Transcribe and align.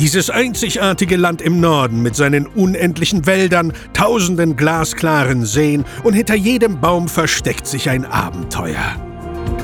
Dieses 0.00 0.30
einzigartige 0.30 1.18
Land 1.18 1.42
im 1.42 1.60
Norden 1.60 2.00
mit 2.00 2.16
seinen 2.16 2.46
unendlichen 2.46 3.26
Wäldern, 3.26 3.74
tausenden 3.92 4.56
glasklaren 4.56 5.44
Seen 5.44 5.84
und 6.04 6.14
hinter 6.14 6.34
jedem 6.34 6.80
Baum 6.80 7.06
versteckt 7.06 7.66
sich 7.66 7.90
ein 7.90 8.06
Abenteuer. 8.06 8.96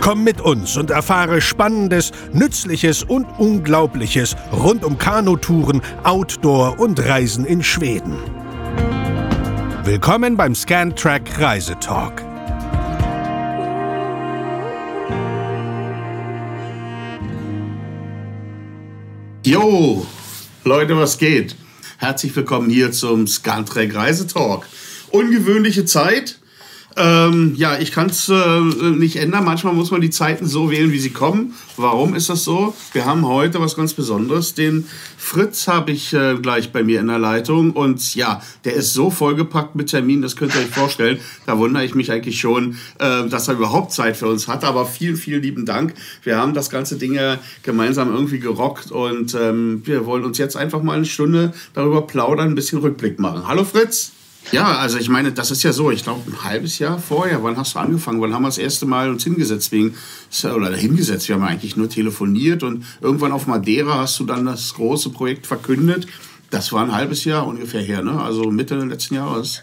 Komm 0.02 0.24
mit 0.24 0.42
uns 0.42 0.76
und 0.76 0.90
erfahre 0.90 1.40
Spannendes, 1.40 2.12
Nützliches 2.34 3.02
und 3.02 3.24
Unglaubliches 3.38 4.36
rund 4.52 4.84
um 4.84 4.98
Kanutouren, 4.98 5.80
Outdoor 6.04 6.78
und 6.78 7.02
Reisen 7.02 7.46
in 7.46 7.62
Schweden. 7.62 8.18
Willkommen 9.84 10.36
beim 10.36 10.54
Scantrack 10.54 11.40
Reisetalk. 11.40 12.22
Jo, 19.46 20.04
Leute, 20.66 20.96
was 20.96 21.18
geht? 21.18 21.54
Herzlich 21.98 22.34
willkommen 22.34 22.68
hier 22.68 22.90
zum 22.90 23.28
Scantrack 23.28 23.94
Reisetalk. 23.94 24.66
Ungewöhnliche 25.10 25.84
Zeit. 25.84 26.40
Ähm, 26.98 27.54
ja, 27.56 27.78
ich 27.78 27.92
kann 27.92 28.08
es 28.08 28.30
äh, 28.30 28.60
nicht 28.60 29.16
ändern. 29.16 29.44
Manchmal 29.44 29.74
muss 29.74 29.90
man 29.90 30.00
die 30.00 30.08
Zeiten 30.08 30.46
so 30.46 30.70
wählen, 30.70 30.92
wie 30.92 30.98
sie 30.98 31.10
kommen. 31.10 31.54
Warum 31.76 32.14
ist 32.14 32.30
das 32.30 32.42
so? 32.42 32.74
Wir 32.92 33.04
haben 33.04 33.26
heute 33.26 33.60
was 33.60 33.76
ganz 33.76 33.92
Besonderes. 33.92 34.54
Den 34.54 34.86
Fritz 35.18 35.68
habe 35.68 35.90
ich 35.90 36.14
äh, 36.14 36.36
gleich 36.40 36.72
bei 36.72 36.82
mir 36.82 37.00
in 37.00 37.08
der 37.08 37.18
Leitung. 37.18 37.72
Und 37.72 38.14
ja, 38.14 38.40
der 38.64 38.74
ist 38.74 38.94
so 38.94 39.10
vollgepackt 39.10 39.74
mit 39.74 39.90
Terminen, 39.90 40.22
das 40.22 40.36
könnt 40.36 40.54
ihr 40.54 40.62
euch 40.62 40.68
vorstellen. 40.68 41.18
Da 41.44 41.58
wundere 41.58 41.84
ich 41.84 41.94
mich 41.94 42.10
eigentlich 42.10 42.40
schon, 42.40 42.78
äh, 42.98 43.28
dass 43.28 43.48
er 43.48 43.54
überhaupt 43.54 43.92
Zeit 43.92 44.16
für 44.16 44.28
uns 44.28 44.48
hat. 44.48 44.64
Aber 44.64 44.86
vielen, 44.86 45.16
vielen 45.16 45.42
lieben 45.42 45.66
Dank. 45.66 45.92
Wir 46.22 46.38
haben 46.38 46.54
das 46.54 46.70
ganze 46.70 46.96
Ding 46.96 47.12
ja 47.12 47.36
gemeinsam 47.62 48.10
irgendwie 48.10 48.38
gerockt. 48.38 48.90
Und 48.90 49.34
ähm, 49.34 49.82
wir 49.84 50.06
wollen 50.06 50.24
uns 50.24 50.38
jetzt 50.38 50.56
einfach 50.56 50.82
mal 50.82 50.94
eine 50.94 51.04
Stunde 51.04 51.52
darüber 51.74 52.06
plaudern, 52.06 52.48
ein 52.48 52.54
bisschen 52.54 52.78
Rückblick 52.78 53.18
machen. 53.18 53.46
Hallo 53.46 53.64
Fritz! 53.64 54.15
Ja, 54.52 54.76
also 54.78 54.98
ich 54.98 55.08
meine, 55.08 55.32
das 55.32 55.50
ist 55.50 55.62
ja 55.62 55.72
so, 55.72 55.90
ich 55.90 56.04
glaube 56.04 56.30
ein 56.30 56.44
halbes 56.44 56.78
Jahr 56.78 56.98
vorher, 56.98 57.42
wann 57.42 57.56
hast 57.56 57.74
du 57.74 57.78
angefangen? 57.80 58.20
Wann 58.20 58.32
haben 58.32 58.42
wir 58.42 58.48
das 58.48 58.58
erste 58.58 58.86
Mal 58.86 59.10
uns 59.10 59.24
hingesetzt 59.24 59.72
wegen, 59.72 59.94
oder 60.44 60.74
hingesetzt, 60.76 61.28
wir 61.28 61.34
haben 61.34 61.44
eigentlich 61.44 61.76
nur 61.76 61.88
telefoniert 61.88 62.62
und 62.62 62.84
irgendwann 63.00 63.32
auf 63.32 63.46
Madeira 63.46 63.98
hast 63.98 64.20
du 64.20 64.24
dann 64.24 64.46
das 64.46 64.74
große 64.74 65.10
Projekt 65.10 65.46
verkündet. 65.46 66.06
Das 66.50 66.72
war 66.72 66.84
ein 66.84 66.92
halbes 66.92 67.24
Jahr 67.24 67.46
ungefähr 67.46 67.82
her, 67.82 68.02
ne? 68.02 68.20
Also 68.22 68.50
Mitte 68.50 68.76
letzten 68.76 69.16
Jahres. 69.16 69.62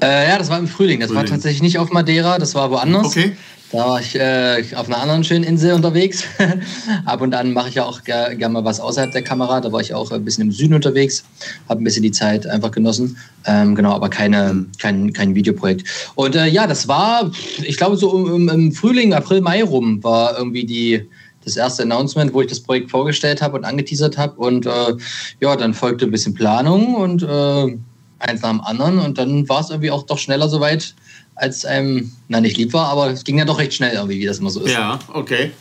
Äh, 0.00 0.28
ja, 0.28 0.38
das 0.38 0.48
war 0.48 0.58
im 0.58 0.68
Frühling. 0.68 1.00
Das 1.00 1.08
Frühling. 1.08 1.24
war 1.24 1.30
tatsächlich 1.30 1.62
nicht 1.62 1.78
auf 1.78 1.92
Madeira, 1.92 2.38
das 2.38 2.54
war 2.54 2.70
woanders. 2.70 3.06
Okay. 3.06 3.36
Da 3.72 3.78
war 3.78 4.00
ich 4.00 4.14
äh, 4.14 4.62
auf 4.76 4.86
einer 4.86 4.98
anderen 4.98 5.24
schönen 5.24 5.42
Insel 5.42 5.72
unterwegs. 5.72 6.24
Ab 7.04 7.20
und 7.20 7.34
an 7.34 7.52
mache 7.52 7.68
ich 7.68 7.74
ja 7.74 7.84
auch 7.84 8.04
gerne 8.04 8.36
gern 8.36 8.52
mal 8.52 8.64
was 8.64 8.78
außerhalb 8.78 9.10
der 9.10 9.22
Kamera. 9.22 9.60
Da 9.60 9.72
war 9.72 9.80
ich 9.80 9.92
auch 9.92 10.12
ein 10.12 10.24
bisschen 10.24 10.44
im 10.44 10.52
Süden 10.52 10.74
unterwegs, 10.74 11.24
habe 11.68 11.82
ein 11.82 11.84
bisschen 11.84 12.04
die 12.04 12.12
Zeit 12.12 12.46
einfach 12.46 12.70
genossen. 12.70 13.16
Ähm, 13.44 13.74
genau, 13.74 13.92
aber 13.92 14.08
keine, 14.08 14.66
kein, 14.78 15.12
kein 15.12 15.34
Videoprojekt. 15.34 16.12
Und 16.14 16.36
äh, 16.36 16.46
ja, 16.46 16.68
das 16.68 16.86
war, 16.86 17.32
ich 17.64 17.76
glaube, 17.76 17.96
so 17.96 18.34
im, 18.34 18.48
im, 18.48 18.72
Frühling, 18.72 19.12
April, 19.14 19.40
Mai 19.40 19.64
rum 19.64 20.02
war 20.04 20.38
irgendwie 20.38 20.64
die, 20.64 21.08
das 21.44 21.56
erste 21.56 21.82
Announcement, 21.82 22.32
wo 22.32 22.42
ich 22.42 22.48
das 22.48 22.60
Projekt 22.60 22.92
vorgestellt 22.92 23.42
habe 23.42 23.56
und 23.56 23.64
angeteasert 23.64 24.16
habe. 24.16 24.34
Und 24.36 24.66
äh, 24.66 24.94
ja, 25.40 25.56
dann 25.56 25.74
folgte 25.74 26.04
ein 26.04 26.12
bisschen 26.12 26.34
Planung 26.34 26.94
und 26.94 27.24
äh, 27.24 27.76
eins 28.20 28.42
nach 28.42 28.50
dem 28.50 28.60
anderen. 28.60 29.00
Und 29.00 29.18
dann 29.18 29.48
war 29.48 29.60
es 29.60 29.70
irgendwie 29.70 29.90
auch 29.90 30.04
doch 30.04 30.18
schneller 30.18 30.48
soweit 30.48 30.94
als 31.36 31.64
einem, 31.64 32.12
na 32.28 32.40
nicht 32.40 32.56
lieb 32.56 32.72
war, 32.72 32.88
aber 32.88 33.10
es 33.10 33.24
ging 33.24 33.38
ja 33.38 33.44
doch 33.44 33.58
recht 33.58 33.74
schnell 33.74 33.94
irgendwie, 33.94 34.18
wie 34.18 34.26
das 34.26 34.38
immer 34.38 34.50
so 34.50 34.62
ist. 34.62 34.72
Ja, 34.72 34.98
okay. 35.12 35.52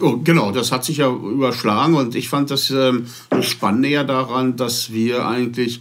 Oh, 0.00 0.18
genau, 0.22 0.50
das 0.50 0.72
hat 0.72 0.84
sich 0.84 0.98
ja 0.98 1.08
überschlagen 1.08 1.94
und 1.94 2.14
ich 2.14 2.28
fand 2.28 2.50
das, 2.50 2.70
ähm, 2.70 3.06
Spannende 3.40 3.88
ja 3.88 4.04
daran, 4.04 4.56
dass 4.56 4.92
wir 4.92 5.26
eigentlich 5.26 5.80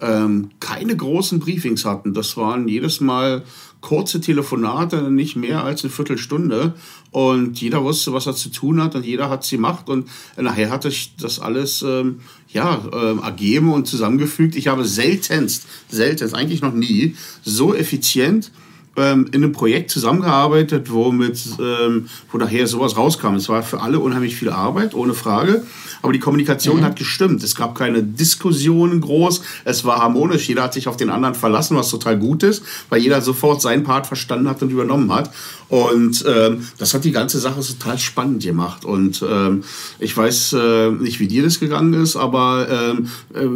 ähm, 0.00 0.50
keine 0.58 0.96
großen 0.96 1.38
Briefings 1.38 1.84
hatten. 1.84 2.14
Das 2.14 2.36
waren 2.36 2.66
jedes 2.66 3.00
Mal 3.00 3.44
kurze 3.80 4.20
Telefonate, 4.20 5.10
nicht 5.10 5.36
mehr 5.36 5.64
als 5.64 5.84
eine 5.84 5.90
Viertelstunde. 5.90 6.74
Und 7.10 7.60
jeder 7.60 7.84
wusste, 7.84 8.12
was 8.12 8.26
er 8.26 8.34
zu 8.34 8.48
tun 8.48 8.82
hat 8.82 8.94
und 8.94 9.04
jeder 9.04 9.28
hat 9.28 9.44
es 9.44 9.50
gemacht. 9.50 9.90
Und 9.90 10.08
nachher 10.36 10.70
hatte 10.70 10.88
ich 10.88 11.14
das 11.16 11.38
alles 11.38 11.82
ähm, 11.82 12.20
ja, 12.48 12.80
ähm, 12.92 13.20
ergeben 13.22 13.72
und 13.72 13.86
zusammengefügt. 13.86 14.56
Ich 14.56 14.68
habe 14.68 14.84
seltenst, 14.84 15.66
seltenst, 15.88 16.34
eigentlich 16.34 16.62
noch 16.62 16.72
nie, 16.72 17.16
so 17.44 17.74
effizient 17.74 18.50
ähm, 18.96 19.28
in 19.32 19.42
einem 19.42 19.52
Projekt 19.52 19.90
zusammengearbeitet, 19.90 20.92
womit, 20.92 21.40
ähm, 21.58 22.08
wo 22.30 22.38
nachher 22.38 22.66
sowas 22.66 22.96
rauskam. 22.96 23.34
Es 23.34 23.48
war 23.48 23.62
für 23.62 23.80
alle 23.80 24.00
unheimlich 24.00 24.36
viel 24.36 24.50
Arbeit, 24.50 24.94
ohne 24.94 25.14
Frage. 25.14 25.62
Aber 26.02 26.12
die 26.12 26.18
Kommunikation 26.18 26.78
mhm. 26.78 26.84
hat 26.84 26.96
gestimmt. 26.96 27.42
Es 27.42 27.54
gab 27.54 27.76
keine 27.76 28.02
Diskussionen 28.02 29.00
groß. 29.00 29.42
Es 29.64 29.84
war 29.84 30.00
harmonisch. 30.00 30.48
Jeder 30.48 30.64
hat 30.64 30.74
sich 30.74 30.88
auf 30.88 30.96
den 30.96 31.10
anderen 31.10 31.34
verlassen, 31.34 31.76
was 31.76 31.90
total 31.90 32.18
gut 32.18 32.42
ist, 32.42 32.64
weil 32.90 33.00
jeder 33.00 33.22
sofort 33.22 33.62
seinen 33.62 33.84
Part 33.84 34.06
verstanden 34.06 34.48
hat 34.48 34.62
und 34.62 34.70
übernommen 34.70 35.12
hat. 35.12 35.30
Und 35.68 36.22
ähm, 36.28 36.66
das 36.76 36.92
hat 36.92 37.04
die 37.04 37.12
ganze 37.12 37.38
Sache 37.38 37.60
total 37.60 37.98
spannend 37.98 38.42
gemacht. 38.42 38.84
Und 38.84 39.24
ähm, 39.26 39.64
ich 39.98 40.14
weiß 40.14 40.52
äh, 40.52 40.90
nicht, 40.90 41.18
wie 41.18 41.28
dir 41.28 41.42
das 41.44 41.60
gegangen 41.60 41.94
ist, 41.94 42.14
aber 42.14 42.66
ähm, 42.70 43.06
äh, 43.32 43.46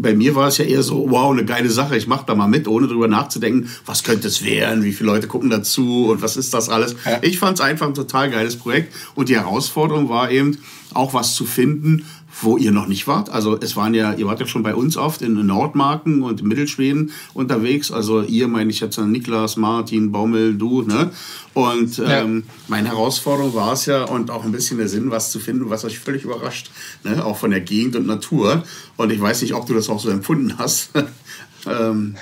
bei 0.00 0.14
mir 0.14 0.34
war 0.34 0.48
es 0.48 0.56
ja 0.56 0.64
eher 0.64 0.82
so, 0.82 1.10
wow, 1.10 1.30
eine 1.32 1.44
geile 1.44 1.68
Sache, 1.68 1.94
ich 1.98 2.06
mache 2.06 2.24
da 2.26 2.34
mal 2.34 2.46
mit, 2.46 2.66
ohne 2.66 2.86
drüber 2.86 3.08
nachzudenken, 3.08 3.68
was 3.84 4.04
könnte 4.04 4.28
es 4.28 4.42
werden, 4.42 4.85
wie 4.86 4.92
viele 4.92 5.10
Leute 5.10 5.26
gucken 5.26 5.50
dazu 5.50 6.06
und 6.06 6.22
was 6.22 6.36
ist 6.36 6.54
das 6.54 6.68
alles. 6.68 6.96
Ja. 7.04 7.18
Ich 7.22 7.38
fand 7.38 7.58
es 7.58 7.60
einfach 7.60 7.86
ein 7.86 7.94
total 7.94 8.30
geiles 8.30 8.56
Projekt. 8.56 8.94
Und 9.14 9.28
die 9.28 9.36
Herausforderung 9.36 10.08
war 10.08 10.30
eben, 10.30 10.58
auch 10.96 11.14
was 11.14 11.34
zu 11.34 11.44
finden, 11.44 12.06
wo 12.42 12.56
ihr 12.56 12.70
noch 12.70 12.86
nicht 12.86 13.06
wart. 13.06 13.30
Also 13.30 13.58
es 13.58 13.76
waren 13.76 13.94
ja, 13.94 14.12
ihr 14.12 14.26
wart 14.26 14.40
ja 14.40 14.46
schon 14.46 14.62
bei 14.62 14.74
uns 14.74 14.96
oft 14.96 15.22
in 15.22 15.46
Nordmarken 15.46 16.22
und 16.22 16.42
Mittelschweden 16.42 17.12
unterwegs. 17.32 17.90
Also 17.90 18.22
ihr 18.22 18.48
meine 18.48 18.70
ich 18.70 18.80
jetzt 18.80 18.98
Niklas, 18.98 19.56
Martin, 19.56 20.12
Baumel, 20.12 20.54
du, 20.54 20.82
ne? 20.82 21.10
Und 21.54 21.98
ähm, 21.98 22.44
ja. 22.46 22.54
meine 22.68 22.88
Herausforderung 22.88 23.54
war 23.54 23.72
es 23.72 23.86
ja 23.86 24.04
und 24.04 24.30
auch 24.30 24.44
ein 24.44 24.52
bisschen 24.52 24.78
der 24.78 24.88
Sinn, 24.88 25.10
was 25.10 25.30
zu 25.30 25.38
finden, 25.38 25.70
was 25.70 25.84
euch 25.84 25.98
völlig 25.98 26.24
überrascht, 26.24 26.70
ne? 27.04 27.24
auch 27.24 27.38
von 27.38 27.50
der 27.50 27.60
Gegend 27.60 27.96
und 27.96 28.06
Natur. 28.06 28.64
Und 28.96 29.12
ich 29.12 29.20
weiß 29.20 29.40
nicht, 29.42 29.54
ob 29.54 29.66
du 29.66 29.72
das 29.72 29.88
auch 29.88 30.00
so 30.00 30.10
empfunden 30.10 30.58
hast. 30.58 30.90
ähm. 31.66 32.16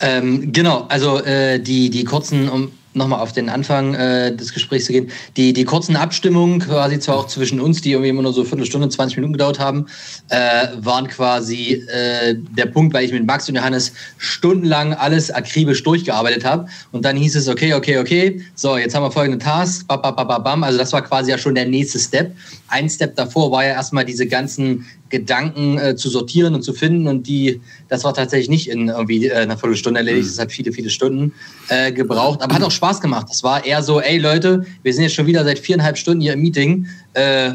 Ähm, 0.00 0.52
genau, 0.52 0.86
also 0.88 1.18
äh, 1.22 1.60
die, 1.60 1.90
die 1.90 2.04
kurzen, 2.04 2.48
um 2.48 2.72
nochmal 2.94 3.20
auf 3.20 3.32
den 3.32 3.48
Anfang 3.48 3.94
äh, 3.94 4.34
des 4.34 4.52
Gesprächs 4.52 4.86
zu 4.86 4.92
gehen, 4.92 5.10
die, 5.36 5.52
die 5.52 5.64
kurzen 5.64 5.96
Abstimmungen, 5.96 6.60
quasi 6.60 6.98
zwar 6.98 7.16
auch 7.16 7.26
zwischen 7.26 7.60
uns, 7.60 7.80
die 7.80 7.92
irgendwie 7.92 8.10
immer 8.10 8.22
nur 8.22 8.32
so 8.32 8.44
Viertelstunde, 8.44 8.88
20 8.88 9.16
Minuten 9.16 9.32
gedauert 9.32 9.58
haben, 9.58 9.86
äh, 10.28 10.68
waren 10.76 11.08
quasi 11.08 11.82
äh, 11.88 12.34
der 12.36 12.66
Punkt, 12.66 12.92
weil 12.94 13.04
ich 13.04 13.12
mit 13.12 13.26
Max 13.26 13.48
und 13.48 13.54
Johannes 13.54 13.92
stundenlang 14.18 14.92
alles 14.94 15.30
akribisch 15.30 15.82
durchgearbeitet 15.82 16.44
habe. 16.44 16.66
Und 16.90 17.04
dann 17.04 17.16
hieß 17.16 17.36
es, 17.36 17.48
okay, 17.48 17.74
okay, 17.74 17.98
okay, 17.98 18.42
so, 18.54 18.76
jetzt 18.76 18.94
haben 18.94 19.04
wir 19.04 19.10
folgende 19.10 19.38
Task, 19.38 19.86
bam, 19.86 20.02
bam, 20.02 20.14
bam, 20.14 20.44
bam. 20.44 20.62
Also 20.62 20.78
das 20.78 20.92
war 20.92 21.02
quasi 21.02 21.30
ja 21.30 21.38
schon 21.38 21.54
der 21.54 21.66
nächste 21.66 21.98
Step. 21.98 22.34
Ein 22.68 22.88
Step 22.88 23.16
davor 23.16 23.50
war 23.50 23.64
ja 23.64 23.70
erstmal 23.70 24.04
diese 24.04 24.26
ganzen 24.26 24.84
Gedanken 25.12 25.78
äh, 25.78 25.94
zu 25.94 26.08
sortieren 26.08 26.54
und 26.54 26.62
zu 26.62 26.72
finden. 26.72 27.06
Und 27.06 27.28
die, 27.28 27.60
das 27.88 28.02
war 28.02 28.14
tatsächlich 28.14 28.48
nicht 28.48 28.68
in 28.68 28.88
irgendwie 28.88 29.26
äh, 29.26 29.34
einer 29.34 29.58
Viertelstunde 29.58 30.00
erledigt. 30.00 30.28
Das 30.28 30.38
hat 30.38 30.50
viele, 30.50 30.72
viele 30.72 30.90
Stunden 30.90 31.32
äh, 31.68 31.92
gebraucht. 31.92 32.42
Aber 32.42 32.54
hat 32.54 32.62
auch 32.62 32.70
Spaß 32.70 33.00
gemacht. 33.00 33.26
Das 33.28 33.44
war 33.44 33.64
eher 33.64 33.82
so, 33.82 34.00
ey 34.00 34.18
Leute, 34.18 34.64
wir 34.82 34.92
sind 34.92 35.04
jetzt 35.04 35.14
schon 35.14 35.26
wieder 35.26 35.44
seit 35.44 35.58
viereinhalb 35.58 35.98
Stunden 35.98 36.22
hier 36.22 36.32
im 36.32 36.40
Meeting. 36.40 36.88
Äh, 37.12 37.52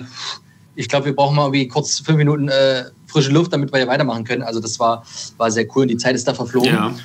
ich 0.75 0.87
glaube, 0.87 1.07
wir 1.07 1.15
brauchen 1.15 1.35
mal 1.35 1.45
irgendwie 1.45 1.67
kurz 1.67 1.99
fünf 1.99 2.19
Minuten 2.19 2.47
äh, 2.47 2.83
frische 3.07 3.31
Luft, 3.31 3.51
damit 3.51 3.73
wir 3.73 3.79
hier 3.79 3.87
weitermachen 3.87 4.23
können. 4.23 4.43
Also 4.43 4.59
das 4.59 4.79
war, 4.79 5.03
war 5.37 5.49
sehr 5.49 5.65
cool 5.75 5.81
und 5.81 5.87
die 5.87 5.97
Zeit 5.97 6.15
ist 6.15 6.27
da 6.27 6.35
verflogen. 6.35 6.69
Ja. 6.69 6.95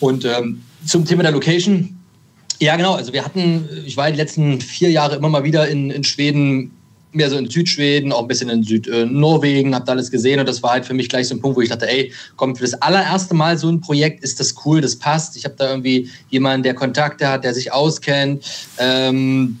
Und 0.00 0.24
ähm, 0.24 0.62
zum 0.86 1.04
Thema 1.04 1.22
der 1.22 1.32
Location. 1.32 1.98
Ja, 2.58 2.76
genau. 2.76 2.94
Also 2.94 3.12
wir 3.12 3.22
hatten, 3.22 3.68
ich 3.84 3.98
war 3.98 4.10
die 4.10 4.16
letzten 4.16 4.62
vier 4.62 4.90
Jahre 4.90 5.16
immer 5.16 5.28
mal 5.28 5.44
wieder 5.44 5.68
in, 5.68 5.90
in 5.90 6.04
Schweden 6.04 6.70
mehr 7.14 7.30
so 7.30 7.36
in 7.36 7.48
Südschweden, 7.48 8.12
auch 8.12 8.22
ein 8.22 8.28
bisschen 8.28 8.48
in 8.50 8.62
Südnorwegen, 8.62 9.72
äh, 9.72 9.76
habt 9.76 9.88
alles 9.88 10.10
gesehen 10.10 10.40
und 10.40 10.48
das 10.48 10.62
war 10.62 10.72
halt 10.72 10.86
für 10.86 10.94
mich 10.94 11.08
gleich 11.08 11.28
so 11.28 11.34
ein 11.34 11.40
Punkt, 11.40 11.56
wo 11.56 11.60
ich 11.60 11.68
dachte, 11.68 11.88
ey, 11.88 12.12
komm, 12.36 12.56
für 12.56 12.62
das 12.62 12.74
allererste 12.74 13.34
Mal 13.34 13.58
so 13.58 13.68
ein 13.68 13.80
Projekt 13.80 14.22
ist 14.22 14.40
das 14.40 14.54
cool, 14.64 14.80
das 14.80 14.96
passt. 14.96 15.36
Ich 15.36 15.44
habe 15.44 15.54
da 15.56 15.70
irgendwie 15.70 16.10
jemanden, 16.30 16.62
der 16.62 16.74
Kontakte 16.74 17.28
hat, 17.28 17.44
der 17.44 17.54
sich 17.54 17.72
auskennt. 17.72 18.44
Ähm, 18.78 19.58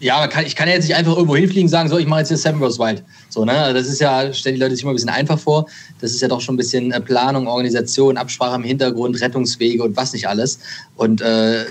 ja, 0.00 0.26
ich 0.44 0.56
kann 0.56 0.66
ja 0.66 0.74
jetzt 0.74 0.88
nicht 0.88 0.96
einfach 0.96 1.14
irgendwo 1.14 1.36
hinfliegen 1.36 1.64
und 1.64 1.68
sagen, 1.68 1.90
so, 1.90 1.98
ich 1.98 2.06
mache 2.06 2.20
jetzt 2.20 2.28
hier 2.28 2.38
Seven 2.38 2.62
Rose 2.62 2.78
Wild. 2.78 3.04
So, 3.28 3.44
ne? 3.44 3.72
Das 3.74 3.86
ist 3.86 4.00
ja, 4.00 4.32
stellen 4.32 4.54
die 4.54 4.60
Leute 4.60 4.74
sich 4.74 4.82
immer 4.82 4.92
ein 4.92 4.96
bisschen 4.96 5.10
einfach 5.10 5.38
vor. 5.38 5.66
Das 6.00 6.10
ist 6.10 6.22
ja 6.22 6.28
doch 6.28 6.40
schon 6.40 6.54
ein 6.54 6.58
bisschen 6.58 6.90
äh, 6.90 7.00
Planung, 7.02 7.46
Organisation, 7.46 8.16
Absprache 8.16 8.56
im 8.56 8.64
Hintergrund, 8.64 9.20
Rettungswege 9.20 9.82
und 9.82 9.96
was 9.96 10.14
nicht 10.14 10.26
alles. 10.26 10.58
Und 10.96 11.20
äh, 11.20 11.66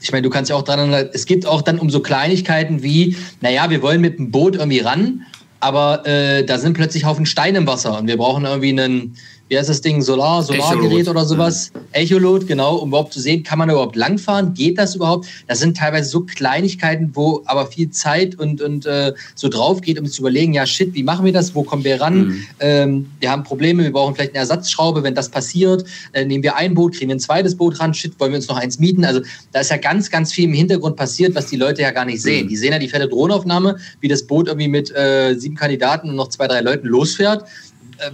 ich 0.00 0.12
meine, 0.12 0.22
du 0.22 0.30
kannst 0.30 0.50
ja 0.50 0.56
auch 0.56 0.62
dran, 0.62 0.92
es 1.12 1.26
gibt 1.26 1.46
auch 1.46 1.62
dann 1.62 1.78
um 1.78 1.90
so 1.90 2.00
Kleinigkeiten 2.00 2.82
wie, 2.82 3.16
naja, 3.40 3.70
wir 3.70 3.82
wollen 3.82 4.00
mit 4.00 4.18
dem 4.18 4.30
Boot 4.30 4.56
irgendwie 4.56 4.80
ran, 4.80 5.22
aber 5.60 6.06
äh, 6.06 6.44
da 6.44 6.58
sind 6.58 6.74
plötzlich 6.74 7.04
Haufen 7.04 7.26
Steine 7.26 7.58
im 7.58 7.66
Wasser 7.66 7.98
und 7.98 8.06
wir 8.06 8.16
brauchen 8.16 8.44
irgendwie 8.44 8.70
einen, 8.70 9.16
wie 9.48 9.58
heißt 9.58 9.68
das 9.68 9.80
Ding, 9.80 10.02
Solar, 10.02 10.42
Solargerät 10.42 11.08
oder 11.08 11.24
sowas, 11.24 11.72
mhm. 11.72 11.80
Echolot, 11.92 12.46
genau, 12.46 12.76
um 12.76 12.90
überhaupt 12.90 13.12
zu 13.12 13.20
sehen, 13.20 13.42
kann 13.42 13.58
man 13.58 13.70
überhaupt 13.70 13.96
langfahren, 13.96 14.54
geht 14.54 14.78
das 14.78 14.94
überhaupt? 14.94 15.26
Das 15.46 15.58
sind 15.58 15.76
teilweise 15.76 16.10
so 16.10 16.20
Kleinigkeiten, 16.20 17.10
wo 17.14 17.42
aber 17.46 17.66
viel 17.66 17.90
Zeit 17.90 18.38
und, 18.38 18.60
und 18.60 18.86
äh, 18.86 19.14
so 19.34 19.48
drauf 19.48 19.80
geht, 19.80 19.98
um 19.98 20.06
zu 20.06 20.20
überlegen, 20.22 20.52
ja 20.52 20.66
shit, 20.66 20.94
wie 20.94 21.02
machen 21.02 21.24
wir 21.24 21.32
das, 21.32 21.54
wo 21.54 21.62
kommen 21.62 21.84
wir 21.84 22.00
ran? 22.00 22.18
Mhm. 22.18 22.46
Ähm, 22.60 23.06
wir 23.20 23.30
haben 23.30 23.42
Probleme, 23.42 23.82
wir 23.82 23.92
brauchen 23.92 24.14
vielleicht 24.14 24.32
eine 24.32 24.40
Ersatzschraube, 24.40 25.02
wenn 25.02 25.14
das 25.14 25.30
passiert, 25.30 25.84
äh, 26.12 26.24
nehmen 26.24 26.42
wir 26.42 26.56
ein 26.56 26.74
Boot, 26.74 26.94
kriegen 26.94 27.08
wir 27.08 27.16
ein 27.16 27.20
zweites 27.20 27.56
Boot 27.56 27.80
ran, 27.80 27.94
shit, 27.94 28.18
wollen 28.20 28.32
wir 28.32 28.36
uns 28.36 28.48
noch 28.48 28.58
eins 28.58 28.78
mieten? 28.78 29.04
Also 29.04 29.20
da 29.52 29.60
ist 29.60 29.70
ja 29.70 29.78
ganz, 29.78 30.10
ganz 30.10 30.32
viel 30.32 30.44
im 30.44 30.52
Hintergrund 30.52 30.96
passiert, 30.96 31.34
was 31.34 31.46
die 31.46 31.56
Leute 31.56 31.82
ja 31.82 31.90
gar 31.90 32.04
nicht 32.04 32.20
sehen. 32.20 32.44
Mhm. 32.44 32.48
Die 32.50 32.56
sehen 32.56 32.72
ja 32.72 32.78
die 32.78 32.88
fette 32.88 33.08
Drohnenaufnahme, 33.08 33.76
wie 34.00 34.08
das 34.08 34.26
Boot 34.26 34.48
irgendwie 34.48 34.68
mit 34.68 34.94
äh, 34.94 35.34
sieben 35.34 35.56
Kandidaten 35.56 36.10
und 36.10 36.16
noch 36.16 36.28
zwei, 36.28 36.46
drei 36.46 36.60
Leuten 36.60 36.86
losfährt 36.86 37.44
äh, 37.44 37.46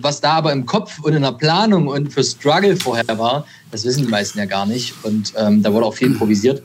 was 0.01 0.21
da 0.21 0.33
aber 0.33 0.53
im 0.53 0.67
Kopf 0.67 0.99
und 1.01 1.15
in 1.15 1.23
der 1.23 1.33
Planung 1.33 1.89
und 1.89 2.13
für 2.13 2.25
Struggle 2.25 2.77
vorher 2.77 3.19
war, 3.19 3.47
das 3.71 3.85
wissen 3.85 4.05
die 4.05 4.11
meisten 4.11 4.39
ja 4.39 4.47
gar 4.47 4.67
nicht. 4.67 4.95
Und 5.03 5.33
ähm, 5.37 5.63
da 5.63 5.73
wurde 5.73 5.87
auch 5.87 5.95
viel 5.95 6.09
improvisiert. 6.09 6.63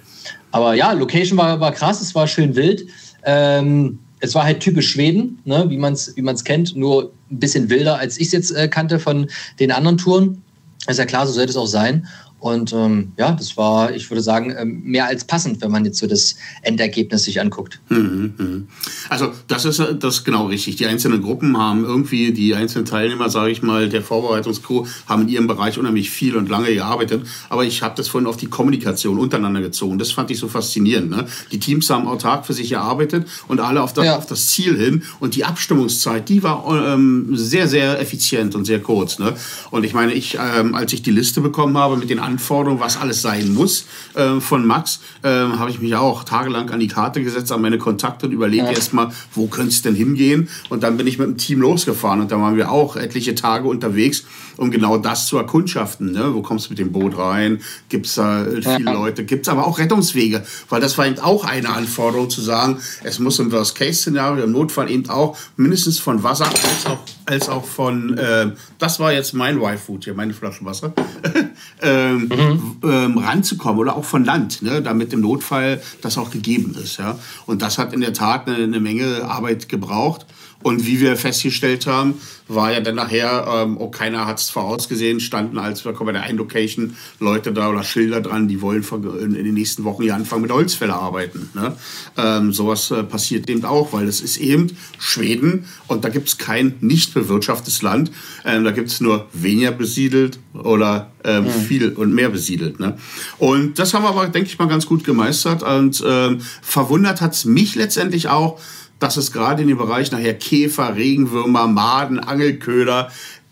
Aber 0.51 0.74
ja, 0.74 0.92
Location 0.92 1.38
war, 1.38 1.60
war 1.60 1.71
krass, 1.71 2.01
es 2.01 2.16
war 2.16 2.27
schön 2.27 2.56
wild. 2.56 2.88
Ähm, 3.24 4.00
es 4.19 4.36
war 4.36 4.44
halt 4.44 4.60
typisch 4.60 4.92
Schweden, 4.92 5.39
ne, 5.45 5.66
wie 5.69 5.77
man 5.77 5.94
es 5.94 6.16
wie 6.16 6.21
man's 6.21 6.44
kennt, 6.44 6.75
nur 6.75 7.12
ein 7.31 7.39
bisschen 7.39 7.69
wilder, 7.69 7.98
als 7.98 8.18
ich 8.18 8.27
es 8.27 8.33
jetzt 8.33 8.51
äh, 8.51 8.68
kannte 8.68 9.00
von 9.00 9.30
den 9.60 9.71
anderen 9.71 9.98
Touren. 9.98 10.42
Ist 10.88 10.98
ja 10.98 11.06
klar, 11.06 11.27
so 11.27 11.33
sollte 11.33 11.51
es 11.51 11.57
auch 11.57 11.68
sein. 11.68 12.07
Und 12.39 12.74
ähm, 12.74 13.12
ja, 13.18 13.33
das 13.33 13.57
war, 13.57 13.94
ich 13.94 14.09
würde 14.09 14.21
sagen, 14.21 14.53
ähm, 14.57 14.81
mehr 14.83 15.07
als 15.07 15.25
passend, 15.25 15.62
wenn 15.62 15.71
man 15.71 15.83
jetzt 15.86 15.97
so 15.97 16.07
das 16.07 16.36
Endergebnis 16.62 17.24
sich 17.24 17.41
anguckt. 17.41 17.80
Mhm, 17.89 18.33
mhm. 18.38 18.68
Also 19.09 19.31
das 19.47 19.65
ist 19.65 19.80
das 19.80 20.15
ist 20.15 20.24
genau 20.24 20.47
richtig. 20.47 20.77
Die 20.77 20.86
einzelnen 20.86 21.21
Gruppen 21.21 21.57
haben 21.57 21.83
irgendwie, 21.83 22.31
die 22.31 22.56
einzelnen 22.56 22.86
Teilnehmer, 22.86 23.30
sage 23.30 23.51
ich 23.51 23.62
mal, 23.62 23.89
der 23.89 24.01
Vorbereitungscrew, 24.01 24.86
haben 25.07 25.24
in 25.24 25.30
ihrem 25.30 25.47
Bereich 25.47 25.77
unheimlich 25.77 26.09
viel 26.09 26.36
und 26.36 26.50
lange 26.50 26.74
gearbeitet. 26.74 27.25
Aber 27.50 27.65
ich 27.65 27.81
habe 27.81 27.95
das 27.95 28.07
vorhin 28.07 28.27
auf 28.27 28.38
die 28.38 28.47
Kommunikation 28.47 29.19
untereinander 29.19 29.62
gezogen. 29.62 30.00
Das 30.00 30.12
fand 30.12 30.31
ich 30.31 30.39
so 30.39 30.47
faszinierend. 30.47 31.09
Ne? 31.09 31.25
Die 31.51 31.59
Teams 31.59 31.89
haben 31.89 32.07
autark 32.07 32.45
für 32.45 32.53
sich 32.53 32.69
gearbeitet 32.69 33.27
und 33.47 33.59
alle 33.59 33.81
auf 33.81 33.94
das, 33.94 34.06
ja. 34.06 34.18
auf 34.18 34.25
das 34.25 34.47
Ziel 34.47 34.77
hin. 34.77 35.03
Und 35.19 35.35
die 35.35 35.45
Abstimmungszeit, 35.45 36.30
die 36.30 36.44
war 36.44 36.65
ähm, 36.94 37.30
sehr, 37.33 37.68
sehr 37.68 38.00
effizient 38.00 38.56
und 38.56 38.65
sehr 38.65 38.80
kurz. 38.80 39.19
Ne? 39.19 39.33
Und 39.71 39.83
ich 39.83 39.94
meine, 39.94 40.13
ich, 40.13 40.38
ähm, 40.39 40.75
als 40.75 40.94
ich 40.94 41.01
die 41.01 41.12
Liste 41.12 41.42
bekommen 41.42 41.77
habe 41.77 41.97
mit 41.97 42.09
den 42.09 42.19
Anforderungen, 42.29 42.79
was 42.79 42.97
alles 42.97 43.21
sein 43.21 43.53
muss 43.53 43.85
äh, 44.13 44.39
von 44.39 44.65
Max, 44.65 44.99
äh, 45.23 45.29
habe 45.29 45.71
ich 45.71 45.79
mich 45.79 45.95
auch 45.95 46.23
tagelang 46.23 46.69
an 46.69 46.79
die 46.79 46.87
Karte 46.87 47.23
gesetzt, 47.23 47.51
an 47.51 47.61
meine 47.61 47.77
Kontakte 47.77 48.27
und 48.27 48.31
überlegt 48.31 48.65
ja. 48.65 48.71
erstmal, 48.71 49.11
wo 49.33 49.47
könnte 49.47 49.69
es 49.69 49.81
denn 49.81 49.95
hingehen? 49.95 50.49
Und 50.69 50.83
dann 50.83 50.97
bin 50.97 51.07
ich 51.07 51.17
mit 51.17 51.27
dem 51.27 51.37
Team 51.37 51.61
losgefahren 51.61 52.21
und 52.21 52.31
da 52.31 52.39
waren 52.39 52.55
wir 52.55 52.71
auch 52.71 52.95
etliche 52.95 53.35
Tage 53.35 53.67
unterwegs, 53.67 54.25
um 54.57 54.71
genau 54.71 54.97
das 54.97 55.27
zu 55.27 55.37
erkundschaften. 55.37 56.11
Ne? 56.11 56.33
Wo 56.33 56.41
kommst 56.41 56.67
du 56.67 56.71
mit 56.71 56.79
dem 56.79 56.91
Boot 56.91 57.17
rein? 57.17 57.61
Gibt 57.89 58.05
es 58.05 58.15
da 58.15 58.45
viele 58.45 58.85
ja. 58.85 58.91
Leute? 58.91 59.25
Gibt 59.25 59.47
es 59.47 59.49
aber 59.49 59.65
auch 59.65 59.79
Rettungswege? 59.79 60.43
Weil 60.69 60.81
das 60.81 60.97
war 60.97 61.07
eben 61.07 61.19
auch 61.19 61.43
eine 61.45 61.69
Anforderung 61.69 62.29
zu 62.29 62.41
sagen, 62.41 62.77
es 63.03 63.19
muss 63.19 63.39
im 63.39 63.51
Worst-Case-Szenario, 63.51 64.43
im 64.43 64.51
Notfall 64.51 64.89
eben 64.91 65.09
auch 65.09 65.37
mindestens 65.57 65.99
von 65.99 66.23
Wasser 66.23 66.47
als 66.47 66.85
auch, 66.85 66.99
als 67.29 67.47
auch 67.47 67.65
von, 67.65 68.17
äh, 68.17 68.51
das 68.79 68.99
war 68.99 69.13
jetzt 69.13 69.33
mein 69.33 69.57
Y-Food 69.57 70.05
hier, 70.05 70.15
meine 70.15 70.33
Flaschen 70.33 70.65
Wasser. 70.65 70.93
ähm, 71.81 72.27
mhm. 72.27 72.77
ähm, 72.83 73.17
ranzukommen 73.17 73.79
oder 73.79 73.95
auch 73.95 74.05
von 74.05 74.25
Land, 74.25 74.61
ne, 74.61 74.81
damit 74.81 75.13
im 75.13 75.21
Notfall 75.21 75.81
das 76.01 76.17
auch 76.17 76.31
gegeben 76.31 76.75
ist. 76.81 76.97
Ja. 76.97 77.19
Und 77.45 77.61
das 77.61 77.77
hat 77.77 77.93
in 77.93 78.01
der 78.01 78.13
Tat 78.13 78.47
eine, 78.47 78.63
eine 78.63 78.79
Menge 78.79 79.25
Arbeit 79.25 79.69
gebraucht. 79.69 80.25
Und 80.61 80.85
wie 80.85 81.00
wir 81.00 81.15
festgestellt 81.15 81.88
haben, 81.88 82.15
war 82.50 82.73
ja 82.73 82.81
dann 82.81 82.95
nachher, 82.95 83.45
ähm, 83.47 83.77
oh, 83.77 83.89
keiner 83.89 84.25
hat 84.25 84.39
es 84.39 84.50
vorausgesehen, 84.50 85.19
standen 85.19 85.57
als 85.57 85.85
wir 85.85 85.94
kommen 85.94 86.07
bei 86.07 86.13
der 86.13 86.23
einen 86.23 86.38
Location 86.38 86.97
Leute 87.19 87.53
da 87.53 87.69
oder 87.69 87.83
Schilder 87.83 88.19
dran, 88.19 88.47
die 88.47 88.61
wollen 88.61 88.83
in, 89.21 89.33
den 89.35 89.53
nächsten 89.53 89.83
Wochen 89.83 90.03
hier 90.03 90.15
anfangen 90.15 90.41
mit 90.41 90.51
Holzfäller 90.51 90.95
arbeiten. 90.95 91.50
Ne? 91.53 91.75
Ähm, 92.17 92.51
sowas 92.51 92.91
äh, 92.91 93.03
passiert 93.03 93.50
eben 93.50 93.63
auch, 93.63 93.94
weil 93.94 94.07
es 94.07 94.19
ist 94.19 94.38
eben 94.38 94.75
Schweden 94.97 95.65
und 95.88 96.03
da 96.03 96.09
gibt 96.09 96.27
es 96.27 96.38
kein 96.38 96.73
nicht 96.81 97.13
bewirtschaftetes 97.13 97.81
Land. 97.81 98.11
Ähm, 98.44 98.63
da 98.63 98.71
gibt 98.71 98.89
es 98.89 99.00
nur 99.00 99.27
weniger 99.31 99.71
besiedelt 99.71 100.39
oder 100.53 101.11
ähm, 101.23 101.45
mhm. 101.45 101.50
viel 101.51 101.89
und 101.89 102.13
mehr 102.13 102.29
besiedelt. 102.29 102.79
Ne? 102.79 102.97
Und 103.38 103.77
das 103.77 103.94
haben 103.94 104.03
wir 104.03 104.09
aber, 104.09 104.27
denke 104.27 104.50
ich 104.50 104.57
mal, 104.57 104.67
ganz 104.67 104.85
gut 104.85 105.03
gemeistert. 105.03 105.63
Und 105.63 106.03
ähm, 106.06 106.41
verwundert 106.61 107.21
hat 107.21 107.33
es 107.33 107.45
mich 107.45 107.75
letztendlich 107.75 108.27
auch, 108.27 108.59
dass 108.99 109.17
es 109.17 109.31
gerade 109.31 109.61
in 109.61 109.67
dem 109.67 109.77
Bereich 109.77 110.11
nachher 110.11 110.33
Käfer, 110.33 110.95
Regenwürmer, 110.95 111.67
Maden, 111.67 112.19
Angelköder 112.19 113.09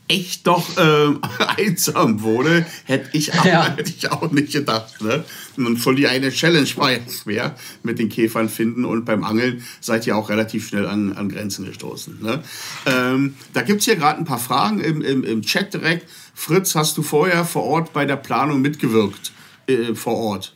echt 0.07 0.47
doch 0.47 0.65
ähm, 0.77 1.19
einsam 1.57 2.21
wurde, 2.21 2.65
hätte 2.85 3.09
ich, 3.11 3.33
auch, 3.33 3.45
ja. 3.45 3.75
hätte 3.75 3.91
ich 3.95 4.11
auch 4.11 4.31
nicht 4.31 4.53
gedacht. 4.53 5.01
Ne? 5.01 5.23
Und 5.57 5.77
voll 5.77 5.95
die 5.95 6.07
eine 6.07 6.29
Challenge 6.29 6.69
war 6.75 6.91
jetzt 6.91 7.23
schwer 7.23 7.55
mit 7.83 7.99
den 7.99 8.09
Käfern 8.09 8.49
finden 8.49 8.85
und 8.85 9.05
beim 9.05 9.23
Angeln 9.23 9.63
seid 9.81 10.07
ihr 10.07 10.15
auch 10.15 10.29
relativ 10.29 10.67
schnell 10.67 10.87
an, 10.87 11.13
an 11.13 11.29
Grenzen 11.29 11.65
gestoßen. 11.65 12.21
Ne? 12.21 12.41
Ähm, 12.85 13.35
da 13.53 13.61
gibt 13.61 13.81
es 13.81 13.85
hier 13.85 13.95
gerade 13.95 14.19
ein 14.19 14.25
paar 14.25 14.39
Fragen 14.39 14.79
im, 14.79 15.01
im, 15.01 15.23
im 15.23 15.41
Chat 15.41 15.73
direkt. 15.73 16.09
Fritz, 16.33 16.75
hast 16.75 16.97
du 16.97 17.03
vorher 17.03 17.43
vor 17.45 17.63
Ort 17.63 17.93
bei 17.93 18.05
der 18.05 18.17
Planung 18.17 18.61
mitgewirkt? 18.61 19.31
Äh, 19.67 19.95
vor 19.95 20.15
Ort? 20.15 20.53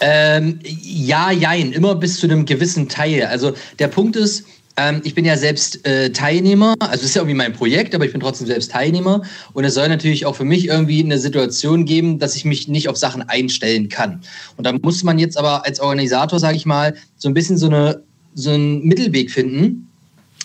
Ähm, 0.00 0.58
ja, 0.62 1.30
jein, 1.30 1.72
immer 1.72 1.94
bis 1.94 2.18
zu 2.18 2.26
einem 2.26 2.46
gewissen 2.46 2.88
Teil. 2.88 3.24
Also 3.26 3.52
der 3.78 3.88
Punkt 3.88 4.16
ist, 4.16 4.44
ähm, 4.76 5.00
ich 5.04 5.14
bin 5.14 5.24
ja 5.24 5.36
selbst 5.36 5.86
äh, 5.86 6.10
Teilnehmer, 6.10 6.74
also 6.80 6.96
es 6.96 7.04
ist 7.04 7.14
ja 7.14 7.22
irgendwie 7.22 7.36
mein 7.36 7.52
Projekt, 7.52 7.94
aber 7.94 8.04
ich 8.04 8.12
bin 8.12 8.20
trotzdem 8.20 8.46
selbst 8.46 8.72
Teilnehmer. 8.72 9.22
Und 9.52 9.64
es 9.64 9.74
soll 9.74 9.88
natürlich 9.88 10.26
auch 10.26 10.34
für 10.34 10.44
mich 10.44 10.66
irgendwie 10.66 11.02
eine 11.02 11.18
Situation 11.18 11.84
geben, 11.84 12.18
dass 12.18 12.34
ich 12.34 12.44
mich 12.44 12.66
nicht 12.66 12.88
auf 12.88 12.96
Sachen 12.96 13.22
einstellen 13.22 13.88
kann. 13.88 14.22
Und 14.56 14.64
da 14.64 14.72
muss 14.72 15.04
man 15.04 15.18
jetzt 15.18 15.38
aber 15.38 15.64
als 15.64 15.78
Organisator, 15.78 16.40
sage 16.40 16.56
ich 16.56 16.66
mal, 16.66 16.94
so 17.16 17.28
ein 17.28 17.34
bisschen 17.34 17.56
so, 17.56 17.66
eine, 17.66 18.02
so 18.34 18.50
einen 18.50 18.84
Mittelweg 18.84 19.30
finden 19.30 19.88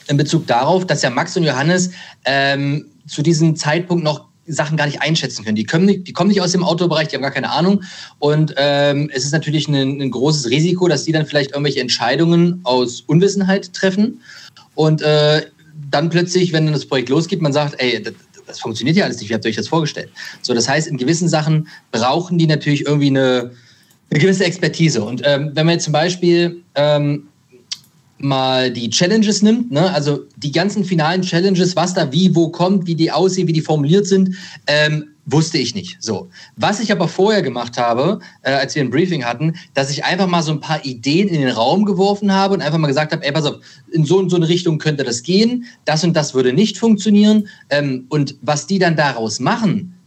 in 0.07 0.17
Bezug 0.17 0.45
darauf, 0.45 0.85
dass 0.85 1.01
ja 1.01 1.09
Max 1.09 1.35
und 1.35 1.43
Johannes 1.43 1.91
ähm, 2.25 2.85
zu 3.07 3.23
diesem 3.23 3.55
Zeitpunkt 3.55 4.03
noch 4.03 4.28
Sachen 4.49 4.77
gar 4.77 4.85
nicht 4.85 5.01
einschätzen 5.01 5.45
können. 5.45 5.55
Die, 5.55 5.63
können 5.63 5.85
nicht, 5.85 6.07
die 6.07 6.13
kommen 6.13 6.29
nicht 6.29 6.41
aus 6.41 6.51
dem 6.51 6.63
Autobereich, 6.63 7.07
die 7.07 7.15
haben 7.15 7.21
gar 7.21 7.31
keine 7.31 7.51
Ahnung. 7.51 7.83
Und 8.19 8.53
ähm, 8.57 9.09
es 9.13 9.23
ist 9.23 9.31
natürlich 9.31 9.67
ein, 9.67 10.01
ein, 10.01 10.11
großes 10.11 10.49
Risiko, 10.49 10.87
dass 10.87 11.03
die 11.03 11.11
dann 11.11 11.25
vielleicht 11.25 11.51
irgendwelche 11.51 11.81
Entscheidungen 11.81 12.59
aus 12.63 13.01
Unwissenheit 13.01 13.73
treffen. 13.73 14.21
Und 14.75 15.01
äh, 15.01 15.43
dann 15.89 16.09
plötzlich, 16.09 16.53
wenn 16.53 16.65
dann 16.65 16.73
das 16.73 16.85
Projekt 16.85 17.09
losgeht, 17.09 17.41
man 17.41 17.53
sagt, 17.53 17.75
ey, 17.79 18.01
das, 18.01 18.13
das 18.45 18.59
funktioniert 18.59 18.97
ja 18.97 19.05
alles 19.05 19.19
nicht, 19.19 19.29
wie 19.29 19.33
habt 19.33 19.45
ihr 19.45 19.49
euch 19.49 19.55
das 19.55 19.67
vorgestellt? 19.67 20.09
So, 20.41 20.53
das 20.53 20.67
heißt, 20.67 20.87
in 20.87 20.97
gewissen 20.97 21.29
Sachen 21.29 21.67
brauchen 21.91 22.37
die 22.37 22.47
natürlich 22.47 22.85
irgendwie 22.85 23.07
eine, 23.07 23.51
eine 24.09 24.19
gewisse 24.19 24.45
Expertise. 24.45 25.03
Und 25.03 25.21
ähm, 25.23 25.51
wenn 25.53 25.65
man 25.65 25.73
jetzt 25.73 25.85
zum 25.85 25.93
Beispiel 25.93 26.63
ähm, 26.75 27.28
mal 28.19 28.71
die 28.71 28.89
Challenges 28.89 29.42
nimmt, 29.42 29.71
ne? 29.71 29.92
also 29.92 30.26
die 30.38 30.52
ganzen 30.52 30.83
finalen 30.83 31.21
Challenges, 31.21 31.76
was 31.76 31.94
da 31.94 32.11
wie, 32.11 32.35
wo 32.35 32.49
kommt, 32.49 32.85
wie 32.85 32.95
die 32.95 33.11
aussehen, 33.11 33.47
wie 33.47 33.54
die 33.54 33.61
formuliert 33.61 34.07
sind, 34.07 34.35
ähm, 34.68 35.09
wusste 35.26 35.57
ich 35.57 35.76
nicht. 35.76 35.97
So, 36.02 36.30
was 36.56 36.80
ich 36.80 36.92
aber 36.92 37.07
vorher 37.07 37.42
gemacht 37.42 37.78
habe, 37.78 38.19
äh, 38.42 38.52
als 38.52 38.76
wir 38.76 38.83
ein 38.83 38.90
Briefing 38.90 39.26
hatten, 39.26 39.56
dass 39.73 39.92
ich 39.92 40.04
einfach 40.04 40.28
mal 40.28 40.44
so 40.44 40.52
ein 40.52 40.59
paar 40.59 40.83
Ideen 40.85 41.28
in 41.28 41.42
den 41.42 41.52
Raum 41.52 41.85
geworfen 41.85 42.33
habe 42.33 42.54
und 42.54 42.61
einfach 42.61 42.78
mal 42.78 42.88
gesagt 42.88 43.11
habe, 43.11 43.23
ey, 43.26 43.31
pass 43.31 43.45
auf, 43.45 43.57
in 43.92 44.06
so 44.06 44.18
und 44.18 44.30
so 44.30 44.35
eine 44.35 44.49
Richtung 44.49 44.80
könnte 44.80 45.04
das 45.04 45.23
gehen, 45.23 45.66
das 45.85 46.04
und 46.04 46.14
das 46.14 46.33
würde 46.33 46.54
nicht 46.54 46.78
funktionieren. 46.78 47.47
Ähm, 47.69 48.06
und 48.09 48.35
was 48.42 48.68
die 48.68 48.80
dann 48.80 48.95
daraus 48.95 49.40
machen, 49.40 49.98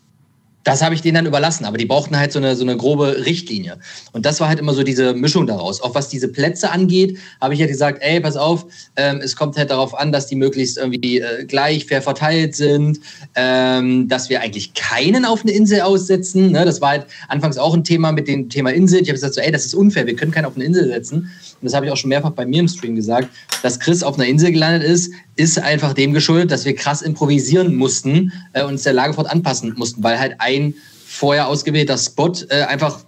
das 0.65 0.83
habe 0.83 0.95
ich 0.95 1.03
denen 1.03 1.17
dann 1.17 1.27
überlassen, 1.27 1.65
aber 1.65 1.77
die 1.77 1.87
brauchten 1.87 2.17
halt 2.17 2.33
so 2.33 2.39
eine, 2.39 2.55
so 2.57 2.63
eine 2.63 2.77
grobe 2.77 3.25
Richtlinie. 3.25 3.79
Und 4.13 4.27
das 4.27 4.41
war 4.41 4.49
halt 4.49 4.61
immer 4.61 4.75
so 4.75 4.83
diese 4.83 5.15
Mischung 5.15 5.47
daraus. 5.47 5.81
Auch 5.81 5.95
was 5.95 6.09
diese 6.09 6.29
Plätze 6.29 6.71
angeht, 6.71 7.19
habe 7.41 7.55
ich 7.55 7.61
ja 7.61 7.65
halt 7.65 7.73
gesagt, 7.73 7.99
ey, 8.03 8.21
pass 8.21 8.37
auf, 8.37 8.67
ähm, 8.97 9.21
es 9.23 9.35
kommt 9.35 9.57
halt 9.57 9.71
darauf 9.71 9.99
an, 9.99 10.13
dass 10.13 10.27
die 10.27 10.37
möglichst 10.37 10.79
irgendwie 10.79 11.21
äh, 11.21 11.45
gleich 11.45 11.87
fair 11.87 12.03
verteilt 12.03 12.55
sind, 12.55 13.01
ähm, 13.35 14.09
dass 14.09 14.29
wir 14.29 14.41
eigentlich 14.41 14.75
keinen 14.75 15.25
auf 15.25 15.43
eine 15.43 15.53
Insel 15.53 15.81
aussetzen. 15.81 16.53
Ne? 16.53 16.65
Das 16.65 16.81
war 16.81 16.91
halt 16.91 17.07
anfangs 17.29 17.59
auch 17.59 17.75
ein 17.75 17.85
Thema 17.85 18.13
mit 18.13 18.29
dem 18.29 18.49
Thema 18.49 18.71
Insel. 18.71 19.01
Ich 19.01 19.09
habe 19.09 19.15
gesagt, 19.15 19.35
so, 19.35 19.41
ey, 19.41 19.51
das 19.51 19.67
ist 19.67 19.75
unfair, 19.75 20.07
wir 20.07 20.17
können 20.17 20.33
keinen 20.33 20.45
auf 20.45 20.55
eine 20.55 20.65
Insel 20.65 20.87
setzen. 20.87 21.31
Und 21.63 21.67
das 21.67 21.75
habe 21.75 21.87
ich 21.87 21.93
auch 21.93 21.97
schon 21.97 22.09
mehrfach 22.09 22.33
bei 22.33 22.45
mir 22.45 22.61
im 22.61 22.69
Stream 22.69 22.97
gesagt, 22.97 23.29
dass 23.63 23.79
Chris 23.79 24.03
auf 24.03 24.17
einer 24.17 24.27
Insel 24.27 24.51
gelandet 24.51 24.83
ist, 24.83 25.13
ist 25.37 25.61
einfach 25.61 25.93
dem 25.93 26.13
geschuldet, 26.13 26.51
dass 26.51 26.65
wir 26.65 26.75
krass 26.75 27.03
improvisieren 27.03 27.77
mussten 27.77 28.33
äh, 28.53 28.65
und 28.65 28.73
uns 28.73 28.83
der 28.83 28.93
Lage 28.93 29.15
fort 29.15 29.31
anpassen 29.31 29.73
mussten, 29.77 30.03
weil 30.03 30.19
halt 30.19 30.35
ein 30.39 30.75
vorher 31.07 31.47
ausgewählter 31.47 31.97
Spot 31.97 32.33
äh, 32.49 32.63
einfach 32.63 33.05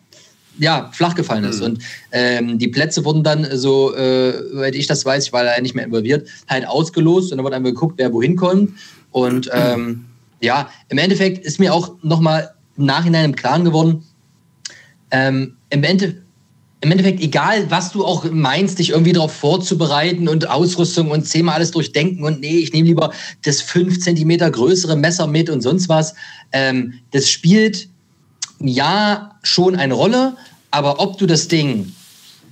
ja, 0.59 0.91
flach 0.93 1.17
gefallen 1.17 1.43
ist. 1.43 1.59
Mhm. 1.59 1.65
Und 1.65 1.83
ähm, 2.13 2.59
die 2.59 2.69
Plätze 2.69 3.05
wurden 3.05 3.25
dann 3.25 3.45
so, 3.57 3.93
äh, 3.95 4.33
soweit 4.53 4.77
ich 4.77 4.87
das 4.87 5.05
weiß, 5.05 5.27
ich 5.27 5.33
war 5.33 5.43
da 5.43 5.61
nicht 5.61 5.75
mehr 5.75 5.85
involviert, 5.85 6.29
halt 6.49 6.67
ausgelost 6.67 7.33
und 7.33 7.39
dann 7.39 7.45
wurde 7.45 7.57
einmal 7.57 7.73
geguckt, 7.73 7.95
wer 7.97 8.13
wohin 8.13 8.37
kommt. 8.37 8.73
Und 9.11 9.51
ähm, 9.53 10.05
ja, 10.41 10.69
im 10.91 10.99
Endeffekt 10.99 11.45
ist 11.45 11.59
mir 11.59 11.75
auch 11.75 11.95
nochmal 12.03 12.55
im 12.77 12.87
Nachhinein 12.87 13.25
im 13.27 13.37
Klaren 13.37 13.65
geworden, 13.65 14.05
ähm, 15.11 15.57
im, 15.71 15.85
Ende, 15.85 16.23
im 16.85 16.91
Endeffekt 16.91 17.23
egal, 17.23 17.71
was 17.71 17.93
du 17.93 18.05
auch 18.05 18.31
meinst, 18.31 18.79
dich 18.79 18.91
irgendwie 18.91 19.15
darauf 19.15 19.33
vorzubereiten 19.33 20.29
und 20.29 20.51
Ausrüstung 20.51 21.11
und 21.11 21.27
zehnmal 21.27 21.57
alles 21.57 21.71
durchdenken 21.71 22.23
und 22.25 22.41
nee, 22.41 22.59
ich 22.59 22.73
nehme 22.73 22.87
lieber 22.87 23.11
das 23.43 23.63
fünf 23.63 24.01
Zentimeter 24.01 24.51
größere 24.51 24.95
Messer 24.95 25.27
mit 25.27 25.49
und 25.49 25.63
sonst 25.63 25.89
was. 25.89 26.15
Ähm, 26.53 26.95
das 27.13 27.31
spielt 27.31 27.89
ja 28.61 29.39
schon 29.43 29.77
eine 29.77 29.95
Rolle, 29.95 30.37
aber 30.71 31.01
ob 31.01 31.17
du 31.17 31.27
das 31.27 31.49
Ding 31.49 31.93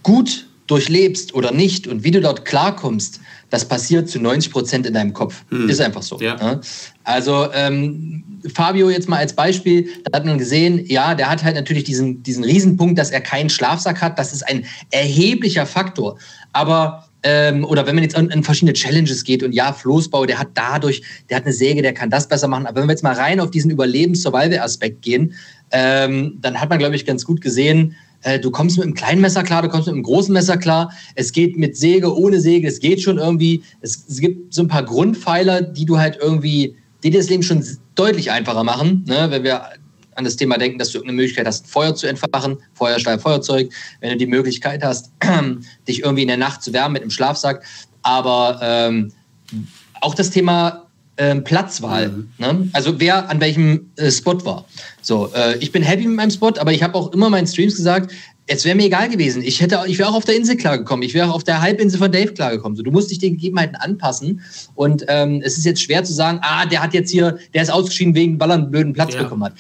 gut 0.02 0.46
durchlebst 0.66 1.34
oder 1.34 1.52
nicht 1.52 1.86
und 1.86 2.02
wie 2.02 2.10
du 2.10 2.22
dort 2.22 2.46
klarkommst, 2.46 3.20
das 3.50 3.66
passiert 3.66 4.08
zu 4.08 4.18
90 4.18 4.50
Prozent 4.50 4.86
in 4.86 4.94
deinem 4.94 5.12
Kopf. 5.12 5.44
Hm. 5.50 5.68
Ist 5.68 5.80
einfach 5.82 6.02
so. 6.02 6.18
Ja. 6.18 6.60
Also 7.04 7.49
ähm, 7.52 8.25
Fabio 8.54 8.90
jetzt 8.90 9.09
mal 9.09 9.18
als 9.18 9.35
Beispiel, 9.35 9.88
da 10.04 10.16
hat 10.16 10.26
man 10.26 10.38
gesehen, 10.38 10.85
ja, 10.87 11.14
der 11.14 11.30
hat 11.30 11.44
halt 11.44 11.54
natürlich 11.54 11.85
diesen, 11.85 12.23
diesen 12.23 12.44
Riesenpunkt, 12.44 12.99
dass 12.99 13.11
er 13.11 13.21
keinen 13.21 13.50
Schlafsack 13.50 14.00
hat. 14.00 14.18
Das 14.18 14.32
ist 14.32 14.42
ein 14.49 14.64
erheblicher 14.90 15.66
Faktor. 15.66 16.18
Aber 16.52 17.09
ähm, 17.25 17.64
oder 17.64 17.87
wenn 17.87 17.94
man 17.94 18.02
jetzt 18.02 18.16
an, 18.16 18.32
an, 18.32 18.42
verschiedene 18.42 18.73
Challenges 18.73 19.23
geht 19.23 19.42
und 19.44 19.52
ja, 19.52 19.73
Floßbau, 19.73 20.26
der 20.26 20.38
hat 20.38 20.49
dadurch, 20.54 21.02
der 21.30 21.37
hat 21.37 21.44
eine 21.44 21.52
Säge, 21.52 21.80
der 21.80 21.94
kann 21.94 22.11
das 22.11 22.26
besser 22.28 22.49
machen. 22.49 22.66
Aber 22.66 22.80
wenn 22.80 22.88
wir 22.88 22.92
jetzt 22.92 23.04
mal 23.04 23.14
rein 23.14 23.38
auf 23.38 23.50
diesen 23.50 23.71
Überlebens-Survival-Aspekt 23.71 25.02
gehen, 25.02 25.35
ähm, 25.71 26.38
dann 26.40 26.61
hat 26.61 26.68
man, 26.68 26.80
glaube 26.80 26.97
ich, 26.97 27.06
ganz 27.06 27.25
gut 27.25 27.40
gesehen, 27.40 27.94
äh, 28.23 28.38
du 28.38 28.50
kommst 28.50 28.76
mit 28.76 28.85
einem 28.85 28.94
kleinen 28.94 29.21
Messer 29.21 29.42
klar, 29.42 29.62
du 29.62 29.68
kommst 29.68 29.87
mit 29.87 29.94
einem 29.94 30.02
großen 30.02 30.32
Messer 30.32 30.56
klar. 30.56 30.92
Es 31.14 31.32
geht 31.32 31.56
mit 31.56 31.76
Säge, 31.76 32.16
ohne 32.16 32.40
Säge, 32.40 32.68
es 32.68 32.80
geht 32.80 33.00
schon 33.00 33.18
irgendwie. 33.18 33.62
Es, 33.80 34.04
es 34.09 34.21
gibt 34.21 34.52
so 34.52 34.62
ein 34.62 34.68
paar 34.68 34.85
Grundpfeiler, 34.85 35.62
die 35.62 35.85
du 35.85 35.99
halt 35.99 36.18
irgendwie, 36.21 36.76
die 37.02 37.11
dir 37.11 37.21
das 37.21 37.28
Leben 37.28 37.42
schon 37.42 37.64
deutlich 37.94 38.30
einfacher 38.30 38.64
machen. 38.64 39.04
Ne? 39.06 39.26
Wenn 39.30 39.44
wir 39.44 39.62
an 40.14 40.25
das 40.25 40.37
Thema 40.37 40.59
denken, 40.59 40.78
dass 40.78 40.90
du 40.90 40.99
irgendeine 40.99 41.16
Möglichkeit 41.16 41.47
hast, 41.47 41.66
Feuer 41.66 41.94
zu 41.94 42.06
entfachen, 42.06 42.59
Feuerstahl, 42.75 43.18
Feuerzeug, 43.18 43.73
wenn 44.00 44.11
du 44.11 44.16
die 44.16 44.26
Möglichkeit 44.26 44.85
hast, 44.85 45.11
dich 45.88 46.00
irgendwie 46.00 46.23
in 46.23 46.28
der 46.28 46.37
Nacht 46.37 46.62
zu 46.62 46.73
wärmen 46.73 46.94
mit 46.94 47.02
einem 47.02 47.11
Schlafsack. 47.11 47.64
Aber 48.02 48.59
ähm, 48.62 49.12
auch 50.00 50.14
das 50.14 50.30
Thema 50.30 50.87
ähm, 51.16 51.44
Platzwahl. 51.44 52.09
Mhm. 52.09 52.28
Ne? 52.38 52.68
Also 52.73 52.99
wer 52.99 53.28
an 53.28 53.40
welchem 53.40 53.90
äh, 53.97 54.11
Spot 54.11 54.44
war. 54.44 54.64
So, 55.02 55.30
äh, 55.35 55.59
ich 55.59 55.73
bin 55.73 55.82
happy 55.82 56.06
mit 56.06 56.16
meinem 56.16 56.30
Spot, 56.30 56.52
aber 56.59 56.73
ich 56.73 56.82
habe 56.82 56.94
auch 56.94 57.12
immer 57.12 57.28
meinen 57.30 57.47
Streams 57.47 57.76
gesagt, 57.76 58.12
es 58.46 58.64
wäre 58.64 58.75
mir 58.75 58.87
egal 58.87 59.08
gewesen. 59.08 59.42
Ich 59.42 59.61
hätte, 59.61 59.80
ich 59.87 59.99
wäre 59.99 60.08
auch 60.08 60.14
auf 60.14 60.25
der 60.25 60.37
Insel 60.37 60.56
klargekommen. 60.56 61.04
Ich 61.04 61.14
wäre 61.14 61.30
auch 61.30 61.34
auf 61.34 61.44
der 61.44 61.61
Halbinsel 61.62 61.99
von 61.99 62.11
Dave 62.11 62.32
klargekommen. 62.32 62.76
So, 62.76 62.82
du 62.82 62.90
musst 62.90 63.11
dich 63.11 63.18
den 63.18 63.34
Gegebenheiten 63.34 63.76
anpassen. 63.76 64.40
Und 64.75 65.04
ähm, 65.08 65.40
es 65.44 65.56
ist 65.56 65.64
jetzt 65.64 65.80
schwer 65.80 66.02
zu 66.02 66.12
sagen, 66.12 66.40
ah, 66.42 66.66
der 66.66 66.82
hat 66.82 66.92
jetzt 66.92 67.11
hier, 67.11 67.38
der 67.54 67.62
ist 67.62 67.70
ausgeschieden 67.70 68.14
wegen, 68.14 68.40
weil 68.40 68.50
er 68.50 68.54
einen 68.54 68.70
blöden 68.70 68.92
Platz 68.92 69.14
ja. 69.14 69.22
bekommen 69.22 69.44
hat. 69.44 69.52